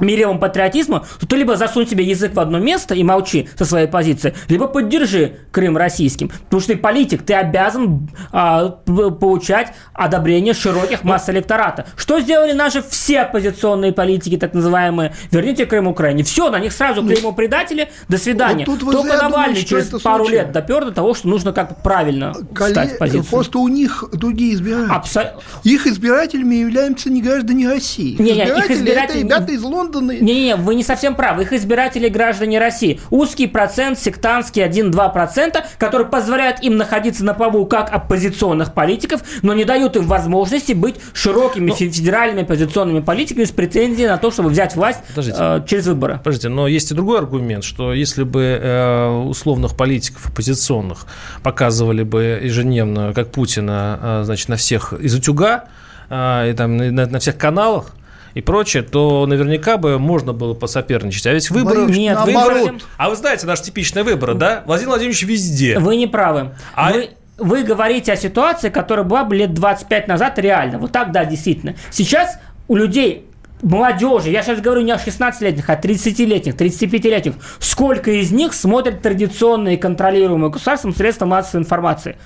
миревым 0.00 0.38
патриотизму, 0.38 1.04
то 1.18 1.26
ты 1.26 1.36
либо 1.36 1.56
засунь 1.56 1.86
себе 1.88 2.04
язык 2.04 2.32
в 2.34 2.38
одно 2.38 2.60
место 2.60 2.94
и 2.94 3.02
молчи 3.02 3.48
со 3.58 3.64
своей 3.64 3.88
позиции, 3.88 4.32
либо 4.48 4.68
поддержи 4.68 5.38
Крым 5.50 5.76
российским. 5.76 6.28
Потому 6.28 6.60
что 6.60 6.72
ты 6.74 6.78
политик, 6.78 7.22
ты 7.24 7.34
обязан 7.34 8.08
а, 8.30 8.68
получать 8.68 9.72
одобрение 9.92 10.54
широких 10.54 11.02
масс 11.02 11.28
электората. 11.30 11.86
Что 11.96 12.20
сделали 12.20 12.52
наши 12.52 12.80
все 12.88 13.22
оппозиционные 13.22 13.92
политики, 13.92 14.36
так 14.36 14.54
называемые, 14.54 15.14
верните 15.32 15.66
Крым 15.66 15.88
Украине. 15.88 16.22
Все, 16.22 16.48
на 16.50 16.60
них 16.60 16.72
сразу 16.72 17.02
клеймо 17.02 17.32
предатели, 17.32 17.88
до 18.08 18.18
свидания. 18.18 18.66
Вот 18.68 18.78
тут 18.78 18.92
Только 18.92 19.16
Навальный 19.16 19.30
думаете, 19.54 19.64
через 19.66 19.86
пару 20.00 20.24
случайно. 20.24 20.44
лет 20.44 20.52
допер 20.52 20.84
до 20.84 20.92
того, 20.92 21.14
что 21.14 21.26
нужно 21.26 21.52
как-то 21.52 21.74
правильно 21.74 22.34
Колле- 22.54 22.68
встать 22.68 22.92
в 22.92 22.98
позицию. 22.98 23.24
Просто 23.24 23.58
у 23.58 23.66
них 23.66 24.04
другие 24.12 24.54
избиратели. 24.54 24.92
Абсо- 24.94 25.32
Их 25.64 25.88
избирателями 25.88 26.54
являются 26.54 27.10
не 27.10 27.20
граждане 27.20 27.68
России. 27.68 28.14
Не-не, 28.22 28.44
их 28.44 28.70
избиратели 28.70 28.74
избиратели- 28.78 29.04
это 29.04 29.18
ребята 29.18 29.52
из 29.52 29.62
Лондона 29.62 29.77
оправданы. 29.82 30.18
Не-не, 30.20 30.56
вы 30.56 30.74
не 30.74 30.82
совсем 30.82 31.14
правы. 31.14 31.42
Их 31.42 31.52
избиратели 31.52 32.08
граждане 32.08 32.58
России. 32.58 33.00
Узкий 33.10 33.46
процент, 33.46 33.98
сектантский 33.98 34.62
1-2%, 34.64 35.62
который 35.78 36.06
позволяет 36.06 36.62
им 36.62 36.76
находиться 36.76 37.24
на 37.24 37.34
плаву 37.34 37.66
как 37.66 37.92
оппозиционных 37.92 38.74
политиков, 38.74 39.22
но 39.42 39.54
не 39.54 39.64
дают 39.64 39.96
им 39.96 40.06
возможности 40.06 40.72
быть 40.72 40.96
широкими 41.12 41.70
фе- 41.70 41.90
федеральными 41.90 42.42
оппозиционными 42.42 43.00
политиками 43.00 43.44
с 43.44 43.50
претензией 43.50 44.08
на 44.08 44.18
то, 44.18 44.30
чтобы 44.30 44.50
взять 44.50 44.76
власть 44.76 45.00
э, 45.16 45.62
через 45.66 45.86
выборы. 45.86 46.18
Подождите, 46.18 46.48
но 46.48 46.66
есть 46.66 46.90
и 46.90 46.94
другой 46.94 47.18
аргумент, 47.18 47.64
что 47.64 47.92
если 47.92 48.22
бы 48.24 48.42
э, 48.42 49.08
условных 49.08 49.76
политиков 49.76 50.26
оппозиционных 50.26 51.06
показывали 51.42 52.02
бы 52.02 52.40
ежедневно, 52.42 53.12
как 53.14 53.30
Путина, 53.30 53.98
э, 54.00 54.22
значит, 54.24 54.48
на 54.48 54.56
всех 54.56 54.92
из 54.92 55.14
утюга, 55.14 55.64
э, 56.10 56.50
и 56.50 56.54
там 56.54 56.76
на, 56.76 57.06
на 57.06 57.18
всех 57.18 57.36
каналах, 57.36 57.92
и 58.34 58.40
прочее, 58.40 58.82
то 58.82 59.26
наверняка 59.26 59.76
бы 59.76 59.98
можно 59.98 60.32
было 60.32 60.54
посоперничать. 60.54 61.26
А 61.26 61.32
ведь 61.32 61.50
выборы... 61.50 61.84
Боюсь, 61.86 61.96
Нет, 61.96 62.14
наоборот. 62.16 62.62
выборы- 62.62 62.80
А 62.96 63.10
вы 63.10 63.16
знаете, 63.16 63.46
наши 63.46 63.64
типичные 63.64 64.02
выборы, 64.04 64.34
да? 64.34 64.62
Владимир 64.66 64.90
Владимирович 64.90 65.22
везде. 65.24 65.78
Вы 65.78 65.96
не 65.96 66.06
правы. 66.06 66.50
А- 66.74 66.92
Вы, 66.92 67.10
вы 67.38 67.62
говорите 67.62 68.12
о 68.12 68.16
ситуации, 68.16 68.68
которая 68.68 69.04
была 69.04 69.24
бы 69.24 69.36
лет 69.36 69.54
25 69.54 70.08
назад 70.08 70.38
реально. 70.38 70.78
Вот 70.78 70.92
так, 70.92 71.12
да, 71.12 71.24
действительно. 71.24 71.74
Сейчас 71.90 72.38
у 72.68 72.76
людей 72.76 73.24
молодежи, 73.62 74.30
я 74.30 74.42
сейчас 74.42 74.60
говорю 74.60 74.82
не 74.82 74.92
о 74.92 74.96
16-летних, 74.96 75.68
а 75.68 75.74
30-летних, 75.74 76.54
35-летних, 76.54 77.34
сколько 77.58 78.10
из 78.12 78.30
них 78.30 78.52
смотрят 78.54 79.02
традиционные 79.02 79.76
контролируемые 79.78 80.50
государством 80.50 80.94
средства 80.94 81.26
массовой 81.26 81.62
информации? 81.62 82.16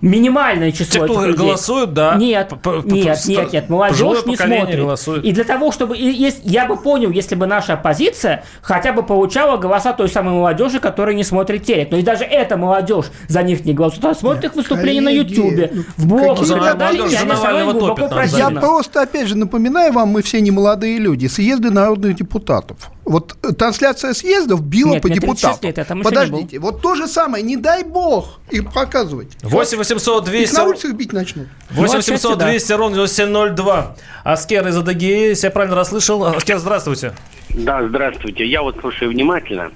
Минимальное 0.00 0.70
число 0.70 1.06
Те, 1.06 1.12
кто 1.12 1.24
людей. 1.24 1.46
голосуют, 1.46 1.92
да. 1.92 2.14
Нет, 2.16 2.52
нет, 2.84 3.18
нет, 3.26 3.52
нет, 3.52 3.68
молодежь 3.68 4.24
не 4.26 4.36
смотрит. 4.36 4.78
голосует. 4.78 5.24
И 5.24 5.32
для 5.32 5.44
того, 5.44 5.72
чтобы... 5.72 5.96
и 5.96 6.08
ес- 6.08 6.40
я 6.44 6.66
бы 6.66 6.76
понял, 6.76 7.10
если 7.10 7.34
бы 7.34 7.46
наша 7.46 7.72
оппозиция 7.74 8.44
хотя 8.62 8.92
бы 8.92 9.02
получала 9.02 9.56
голоса 9.56 9.92
той 9.92 10.08
самой 10.08 10.34
молодежи, 10.34 10.78
которая 10.78 11.16
не 11.16 11.24
смотрит 11.24 11.64
телек. 11.64 11.90
Но 11.90 11.98
и 11.98 12.02
даже 12.02 12.24
эта 12.24 12.56
молодежь 12.56 13.06
за 13.26 13.42
них 13.42 13.64
не 13.64 13.74
голосует. 13.74 14.04
Она 14.04 14.14
смотрит 14.14 14.44
их 14.44 14.54
выступления 14.54 15.00
на 15.00 15.10
коллеги, 15.10 15.32
Ютубе, 15.34 15.70
ну, 15.72 15.82
в 15.96 16.06
блоге 16.06 16.44
и 16.44 16.48
так 16.48 16.78
далее. 16.78 17.08
И 17.10 17.14
они 17.16 17.72
глубоко 17.72 18.08
Я 18.36 18.50
просто, 18.50 19.02
опять 19.02 19.26
же, 19.26 19.36
напоминаю 19.36 19.92
вам, 19.92 20.10
мы 20.10 20.22
все 20.22 20.40
не 20.40 20.50
молодые 20.52 20.98
люди, 20.98 21.26
съезды 21.26 21.70
народных 21.70 22.14
депутатов. 22.14 22.76
Вот 23.08 23.36
трансляция 23.56 24.12
съездов 24.12 24.62
била 24.62 24.92
Нет, 24.92 25.02
по 25.02 25.08
мне 25.08 25.18
36 25.18 25.62
депутатам. 25.62 25.68
лет, 25.68 25.88
там 25.88 25.98
еще 26.00 26.10
не 26.10 26.14
был. 26.16 26.26
Подождите, 26.26 26.58
вот 26.58 26.82
то 26.82 26.94
же 26.94 27.06
самое, 27.06 27.42
не 27.42 27.56
дай 27.56 27.82
бог, 27.82 28.38
их 28.50 28.70
показывать. 28.70 29.28
8 29.42 29.78
800 29.78 30.24
Их 30.24 30.30
200... 30.30 30.54
на 30.54 30.64
улицах 30.64 30.92
бить 30.92 31.12
начнут. 31.14 31.48
8 31.70 31.80
Ну, 31.80 31.84
отчасти 31.84 32.10
800 32.10 32.38
да. 32.38 32.50
200 32.50 32.72
ровно 32.72 33.06
702. 33.08 33.96
Аскер 34.24 34.68
из 34.68 34.76
Адыгеи, 34.76 35.28
если 35.30 35.46
я 35.46 35.50
правильно 35.50 35.74
расслышал. 35.76 36.22
Аскер, 36.24 36.58
здравствуйте. 36.58 37.14
Да, 37.48 37.86
здравствуйте. 37.88 38.44
Я 38.46 38.62
вот 38.62 38.76
слушаю 38.80 39.10
внимательно. 39.10 39.70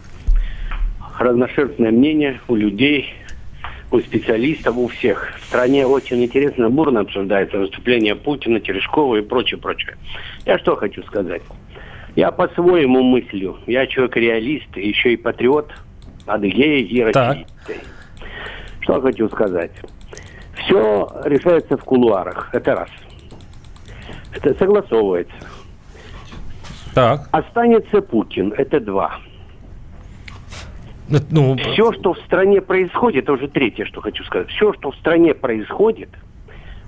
Разношерстное 1.19 1.91
мнение 1.91 2.41
у 2.49 2.55
людей, 2.55 3.15
у 3.91 4.01
специалистов, 4.01 4.77
у 4.77 4.89
всех. 4.89 5.33
В 5.41 5.45
стране 5.47 5.87
очень 5.87 6.23
интересно, 6.23 6.69
бурно 6.69 7.01
обсуждается 7.01 7.59
выступление 7.59 8.15
Путина, 8.15 8.61
Терешкова 8.61 9.17
и 9.17 9.23
прочее, 9.23 9.59
прочее. 9.59 9.97
Я 10.45 10.59
что 10.59 10.77
хочу 10.77 11.03
сказать. 11.05 11.43
Я 12.15 12.31
по-своему 12.31 13.03
мыслю. 13.03 13.59
Я 13.67 13.87
человек 13.87 14.17
реалист, 14.17 14.77
еще 14.77 15.15
и 15.15 15.17
патриот 15.17 15.73
Адыгеи 16.27 16.83
и 16.83 17.03
России. 17.03 17.47
Что 18.81 19.01
хочу 19.01 19.29
сказать. 19.29 19.73
Все 20.55 21.09
решается 21.25 21.77
в 21.77 21.85
кулуарах. 21.85 22.51
Это 22.53 22.75
раз. 22.75 22.91
Это 24.35 24.55
согласовывается. 24.59 25.35
Так. 26.95 27.29
Останется 27.33 28.03
Путин. 28.03 28.53
Это 28.57 28.81
два. 28.81 29.19
Ну, 31.31 31.57
Все, 31.57 31.93
что 31.93 32.15
в 32.15 32.19
стране 32.21 32.61
происходит, 32.61 33.25
это 33.25 33.33
уже 33.33 33.49
третье, 33.49 33.85
что 33.85 34.01
хочу 34.01 34.25
сказать. 34.25 34.49
Все, 34.49 34.73
что 34.75 34.93
в 34.93 34.97
стране 34.97 35.35
происходит, 35.35 36.09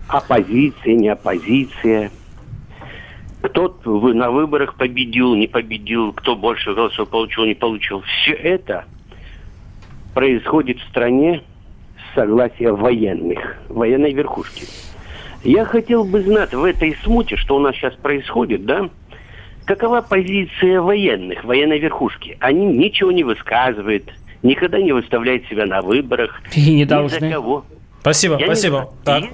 оппозиция, 0.09 0.95
не 0.95 1.09
оппозиция, 1.09 2.11
кто 3.45 3.77
вы- 3.85 4.15
на 4.15 4.31
выборах 4.31 4.75
победил, 4.75 5.35
не 5.35 5.47
победил, 5.47 6.13
кто 6.15 6.35
больше 6.35 6.73
голосов 6.75 7.11
получил, 7.11 7.45
не 7.45 7.55
получил. 7.55 8.01
Все 8.01 8.33
это 8.33 8.87
происходит 10.15 10.79
в 10.79 10.89
стране 10.89 11.43
с 11.99 12.15
согласия 12.15 12.73
военных, 12.73 13.57
военной 13.69 14.13
верхушки. 14.15 14.65
Я 15.43 15.67
хотел 15.67 16.05
бы 16.05 16.23
знать 16.23 16.55
в 16.55 16.65
этой 16.65 16.97
смуте, 17.05 17.37
что 17.37 17.57
у 17.57 17.59
нас 17.59 17.75
сейчас 17.75 17.95
происходит, 17.97 18.65
да, 18.65 18.89
какова 19.67 20.01
позиция 20.01 20.81
военных, 20.81 21.45
военной 21.45 21.79
верхушки? 21.79 22.39
Они 22.41 22.65
ничего 22.65 23.13
не 23.13 23.25
высказывают, 23.25 24.05
никогда 24.43 24.81
не 24.81 24.93
выставляют 24.93 25.45
себя 25.49 25.67
на 25.67 25.83
выборах. 25.83 26.41
И 26.57 26.71
не 26.71 26.77
Ни 26.77 26.85
за 26.85 26.89
должны. 26.89 27.31
кого. 27.31 27.65
Спасибо, 28.01 28.35
Я 28.39 28.47
не 28.47 28.55
спасибо. 28.55 28.91
Так. 29.05 29.25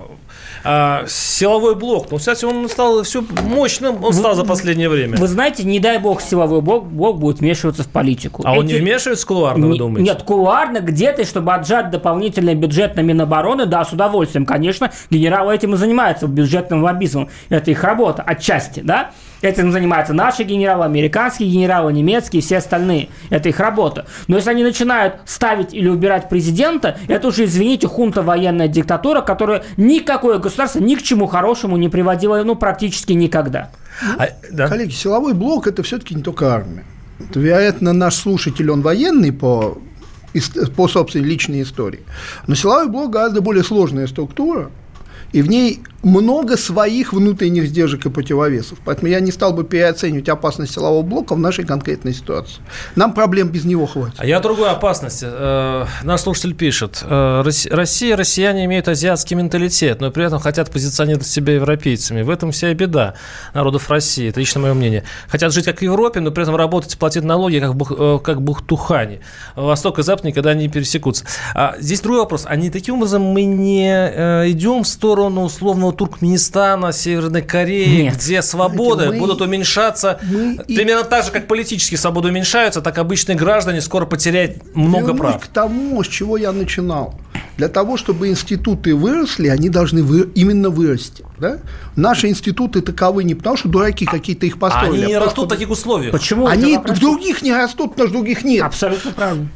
А, 0.63 1.05
силовой 1.07 1.75
блок. 1.75 2.09
Ну, 2.11 2.19
кстати, 2.19 2.45
он 2.45 2.69
стал 2.69 3.03
все 3.03 3.25
мощным, 3.45 4.05
он 4.05 4.13
стал 4.13 4.35
за 4.35 4.45
последнее 4.45 4.89
время. 4.89 5.17
Вы 5.17 5.27
знаете, 5.27 5.65
не 5.65 5.81
дай 5.81 5.99
бог 5.99 6.21
силовой 6.21 6.61
блок, 6.61 6.87
блок 6.87 7.19
будет 7.19 7.41
вмешиваться 7.41 7.83
в 7.83 7.89
политику. 7.89 8.43
А 8.45 8.53
он 8.53 8.67
не 8.67 8.75
Эти- 8.75 8.81
вмешивается 8.83 9.27
кулуарно, 9.27 9.67
вы 9.67 9.73
Не- 9.75 9.79
думаете? 9.79 10.03
Нет, 10.11 10.23
кулуарно 10.23 10.81
где-то, 10.81 11.25
чтобы 11.25 11.55
отжать 11.55 11.91
дополнительный 11.91 12.55
бюджет 12.55 12.97
на 12.97 13.01
Минобороны, 13.01 13.67
да, 13.67 13.85
с 13.85 13.93
удовольствием, 13.93 14.45
конечно, 14.45 14.91
генералы 15.11 15.55
этим 15.55 15.75
и 15.75 15.77
занимаются, 15.77 16.27
бюджетным 16.27 16.83
лоббизмом. 16.83 17.29
Это 17.49 17.71
их 17.71 17.83
работа, 17.83 18.23
отчасти, 18.23 18.81
да. 18.81 19.11
Этим 19.43 19.73
занимаются 19.73 20.13
наши 20.13 20.43
генералы, 20.43 20.85
американские 20.85 21.49
генералы, 21.49 21.93
немецкие, 21.93 22.43
все 22.43 22.59
остальные. 22.59 23.09
Это 23.31 23.49
их 23.49 23.59
работа. 23.59 24.07
Но 24.27 24.37
если 24.37 24.51
они 24.51 24.63
начинают 24.63 25.15
ставить 25.25 25.73
или 25.73 25.89
убирать 25.89 26.29
президента, 26.29 26.99
это 27.09 27.29
уже, 27.29 27.45
извините, 27.45 27.87
хунта 27.87 28.23
военная 28.23 28.69
диктатура, 28.69 29.23
которая 29.23 29.65
никакое 29.77 30.39
государство 30.39 30.81
ни 30.81 30.95
к 30.95 31.03
чему 31.03 31.27
хорошему 31.27 31.77
не 31.77 31.89
приводила, 31.89 32.43
ну, 32.43 32.55
практически 32.55 33.13
никогда. 33.13 33.71
Коллеги, 34.57 34.93
силовой 34.93 35.35
блок– 35.35 35.67
это 35.69 35.83
все-таки 35.83 36.15
не 36.15 36.23
только 36.23 36.53
армия. 36.53 36.85
Это, 37.19 37.39
вероятно, 37.41 37.93
наш 37.93 38.15
слушатель, 38.15 38.71
он 38.71 38.83
военный 38.83 39.33
по, 39.33 39.79
по 40.77 40.89
собственной 40.89 41.27
личной 41.27 41.63
истории. 41.63 42.01
Но 42.47 42.55
силовой 42.55 42.89
блок 42.89 43.11
гораздо 43.11 43.41
более 43.41 43.65
сложная 43.65 44.07
структура, 44.07 44.71
и 45.33 45.43
в 45.43 45.49
ней 45.49 45.83
много 46.03 46.57
своих 46.57 47.13
внутренних 47.13 47.67
сдержек 47.67 48.07
и 48.07 48.11
противовесов. 48.11 48.79
Поэтому 48.85 49.09
я 49.09 49.21
не 49.21 49.31
стал 49.31 49.53
бы 49.53 49.65
переоценивать 49.65 50.29
опасность 50.31 50.73
силового 50.73 51.03
блока 51.03 51.35
в 51.35 51.39
нашей 51.39 51.65
конкретной 51.67 52.15
ситуации. 52.15 52.57
Нам 52.97 53.13
проблем 53.13 53.49
без 53.49 53.65
него 53.65 53.87
хватит. 53.87 54.15
А 54.19 54.25
я 54.25 54.39
о 54.39 54.41
другой 54.41 54.71
опасности. 54.71 55.27
Э, 55.29 55.85
Наш 56.03 56.23
слушатель 56.23 56.55
пишет. 56.55 57.03
э, 57.03 57.43
Рос- 57.45 57.67
Россия, 57.71 58.17
россияне 58.17 58.65
имеют 58.65 58.89
азиатский 58.89 59.37
менталитет, 59.37 60.01
но 60.01 60.11
при 60.11 60.25
этом 60.25 60.39
хотят 60.41 60.71
позиционировать 60.71 61.27
себя 61.27 61.55
европейцами. 61.55 62.23
В 62.23 62.31
этом 62.31 62.51
вся 62.53 62.71
и 62.71 62.75
беда 62.75 63.15
народов 63.53 63.91
России. 63.91 64.29
Это 64.31 64.41
лично 64.41 64.61
мое 64.61 64.73
мнение. 64.73 65.05
Хотят 65.29 65.53
жить 65.53 65.67
как 65.67 65.81
в 65.81 65.83
Европе, 65.83 66.21
но 66.21 66.31
при 66.31 66.45
этом 66.45 66.57
работать 66.57 66.97
платить 66.99 67.25
налоги, 67.25 67.59
как, 67.59 67.75
Бух- 67.75 67.93
э, 67.99 68.19
как 68.25 68.41
Бухтухане. 68.41 69.21
Восток 69.55 69.99
и 69.99 70.03
Запад 70.03 70.25
никогда 70.25 70.55
не 70.55 70.69
пересекутся. 70.69 71.25
А 71.55 71.75
здесь 71.79 72.01
другой 72.01 72.21
вопрос. 72.21 72.45
А 72.47 72.57
не 72.57 72.71
таким 72.71 72.95
образом 72.97 73.23
мы 73.23 73.45
не 73.45 73.91
идем 74.51 74.83
в 74.85 74.89
сторону 74.89 75.43
условного 75.43 75.90
Туркменистана, 75.93 76.93
Северной 76.93 77.43
Кореи, 77.43 78.03
Нет. 78.03 78.15
где 78.17 78.43
свободы 78.43 79.05
Знаете, 79.05 79.13
мы- 79.21 79.27
будут 79.27 79.41
уменьшаться 79.41 80.19
примерно 80.67 81.05
так 81.05 81.25
же, 81.25 81.31
как 81.31 81.47
политические 81.47 81.99
свободы 81.99 82.29
уменьшаются, 82.29 82.81
так 82.81 82.99
обычные 82.99 83.37
граждане 83.37 83.81
скоро 83.81 84.07
потеряют 84.07 84.75
много 84.75 85.09
Вернусь 85.09 85.21
прав. 85.21 85.45
к 85.45 85.47
тому, 85.49 86.03
с 86.03 86.09
чего 86.09 86.37
я 86.37 86.53
начинал. 86.53 87.15
Для 87.57 87.69
того, 87.69 87.97
чтобы 87.99 88.29
институты 88.29 88.95
выросли, 88.95 89.49
они 89.49 89.69
должны 89.69 90.03
вы- 90.03 90.31
именно 90.35 90.71
вырасти. 90.71 91.25
Да? 91.39 91.59
Наши 91.97 92.29
институты 92.29 92.81
таковы 92.81 93.23
не 93.25 93.35
потому, 93.35 93.57
что 93.57 93.69
дураки 93.69 94.07
какие-то 94.07 94.47
их 94.47 94.59
построили. 94.59 94.99
Они 95.03 95.07
не 95.09 95.15
а 95.15 95.21
растут 95.21 95.47
в 95.47 95.49
таких 95.49 95.71
условиях. 95.71 96.13
Почему? 96.13 96.47
Они 96.47 96.79
в 96.79 96.99
других 96.99 97.43
не 97.43 97.53
растут, 97.53 97.93
потому 97.93 98.09
что 98.09 98.19
других 98.19 98.45
нет. 98.45 98.65
Абсолютно 98.65 99.11
правильно. 99.13 99.49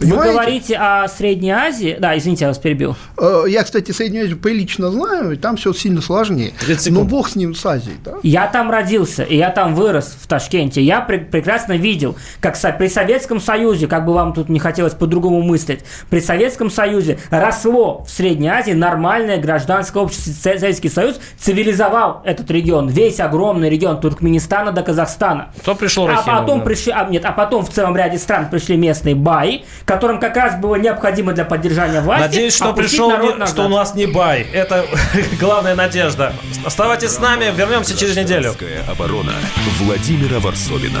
Вы 0.00 0.08
Понимаете? 0.08 0.32
говорите 0.32 0.76
о 0.76 1.08
Средней 1.08 1.50
Азии. 1.52 1.96
Да, 1.98 2.18
извините, 2.18 2.44
я 2.44 2.48
вас 2.48 2.58
перебил. 2.58 2.96
Э, 3.16 3.44
Я, 3.48 3.62
кстати, 3.62 3.92
Среднюю 3.92 4.24
Азию 4.24 4.38
прилично 4.38 4.90
знаю, 4.90 5.32
и 5.32 5.36
там 5.36 5.56
все 5.56 5.72
сильно 5.72 6.02
сложнее. 6.02 6.52
Но 6.90 7.04
бог 7.04 7.28
с 7.28 7.36
ним, 7.36 7.54
с 7.54 7.64
Азией. 7.64 7.96
Да? 8.04 8.14
Я 8.22 8.46
там 8.48 8.70
родился, 8.70 9.22
и 9.22 9.36
я 9.36 9.50
там 9.50 9.74
вырос, 9.74 10.16
в 10.20 10.26
Ташкенте. 10.26 10.82
Я 10.82 11.06
пре- 11.08 11.24
прекрасно 11.24 11.74
видел, 11.74 12.16
как 12.40 12.56
со- 12.56 12.72
при 12.72 12.88
Советском 12.88 13.40
Союзе, 13.40 13.86
как 13.86 14.04
бы 14.04 14.12
вам 14.12 14.32
тут 14.34 14.48
не 14.48 14.58
хотелось 14.58 14.94
по-другому 14.94 15.42
мыслить, 15.42 15.80
при 16.10 16.20
Советском 16.20 16.70
Союзе 16.70 17.18
росло 17.30 18.04
в 18.04 18.10
Средней 18.10 18.48
Азии 18.48 18.72
нормальное 18.72 19.38
гражданское 19.38 20.00
общество. 20.02 20.32
Со- 20.32 20.58
Советский 20.58 20.88
Союз 20.88 21.20
цивилизовал 21.38 22.20
этот 22.24 22.50
регион, 22.50 22.88
весь 22.88 23.20
огромный 23.20 23.70
регион 23.70 24.00
Туркменистана 24.00 24.72
до 24.72 24.82
Казахстана. 24.82 25.52
Кто 25.60 25.74
пришел 25.76 26.04
А 26.06 26.08
Рахимов, 26.08 26.40
потом 26.40 26.58
да. 26.58 26.64
пришли, 26.64 26.92
а, 26.92 27.04
нет, 27.08 27.24
а 27.24 27.32
потом 27.32 27.64
в 27.64 27.70
целом 27.70 27.96
ряде 27.96 28.18
стран 28.18 28.48
пришли 28.50 28.76
местные 28.76 29.14
баи, 29.14 29.64
которым 29.84 30.18
как 30.20 30.36
раз 30.36 30.58
было 30.58 30.76
необходимо 30.76 31.32
для 31.32 31.44
поддержания 31.44 32.00
власти. 32.00 32.22
Надеюсь, 32.22 32.54
что 32.54 32.72
пришел, 32.72 33.10
не- 33.18 33.34
назад. 33.34 33.48
что 33.48 33.66
у 33.66 33.68
нас 33.68 33.94
не 33.94 34.06
бай. 34.06 34.46
Это 34.52 34.86
главная 35.40 35.74
надежда. 35.74 36.32
Оставайтесь 36.64 37.10
с 37.10 37.18
нами, 37.18 37.52
вернемся 37.54 37.96
через 37.96 38.16
неделю. 38.16 38.54
Оборона 38.88 39.32
Владимира 39.80 40.40
Варсовина. 40.40 41.00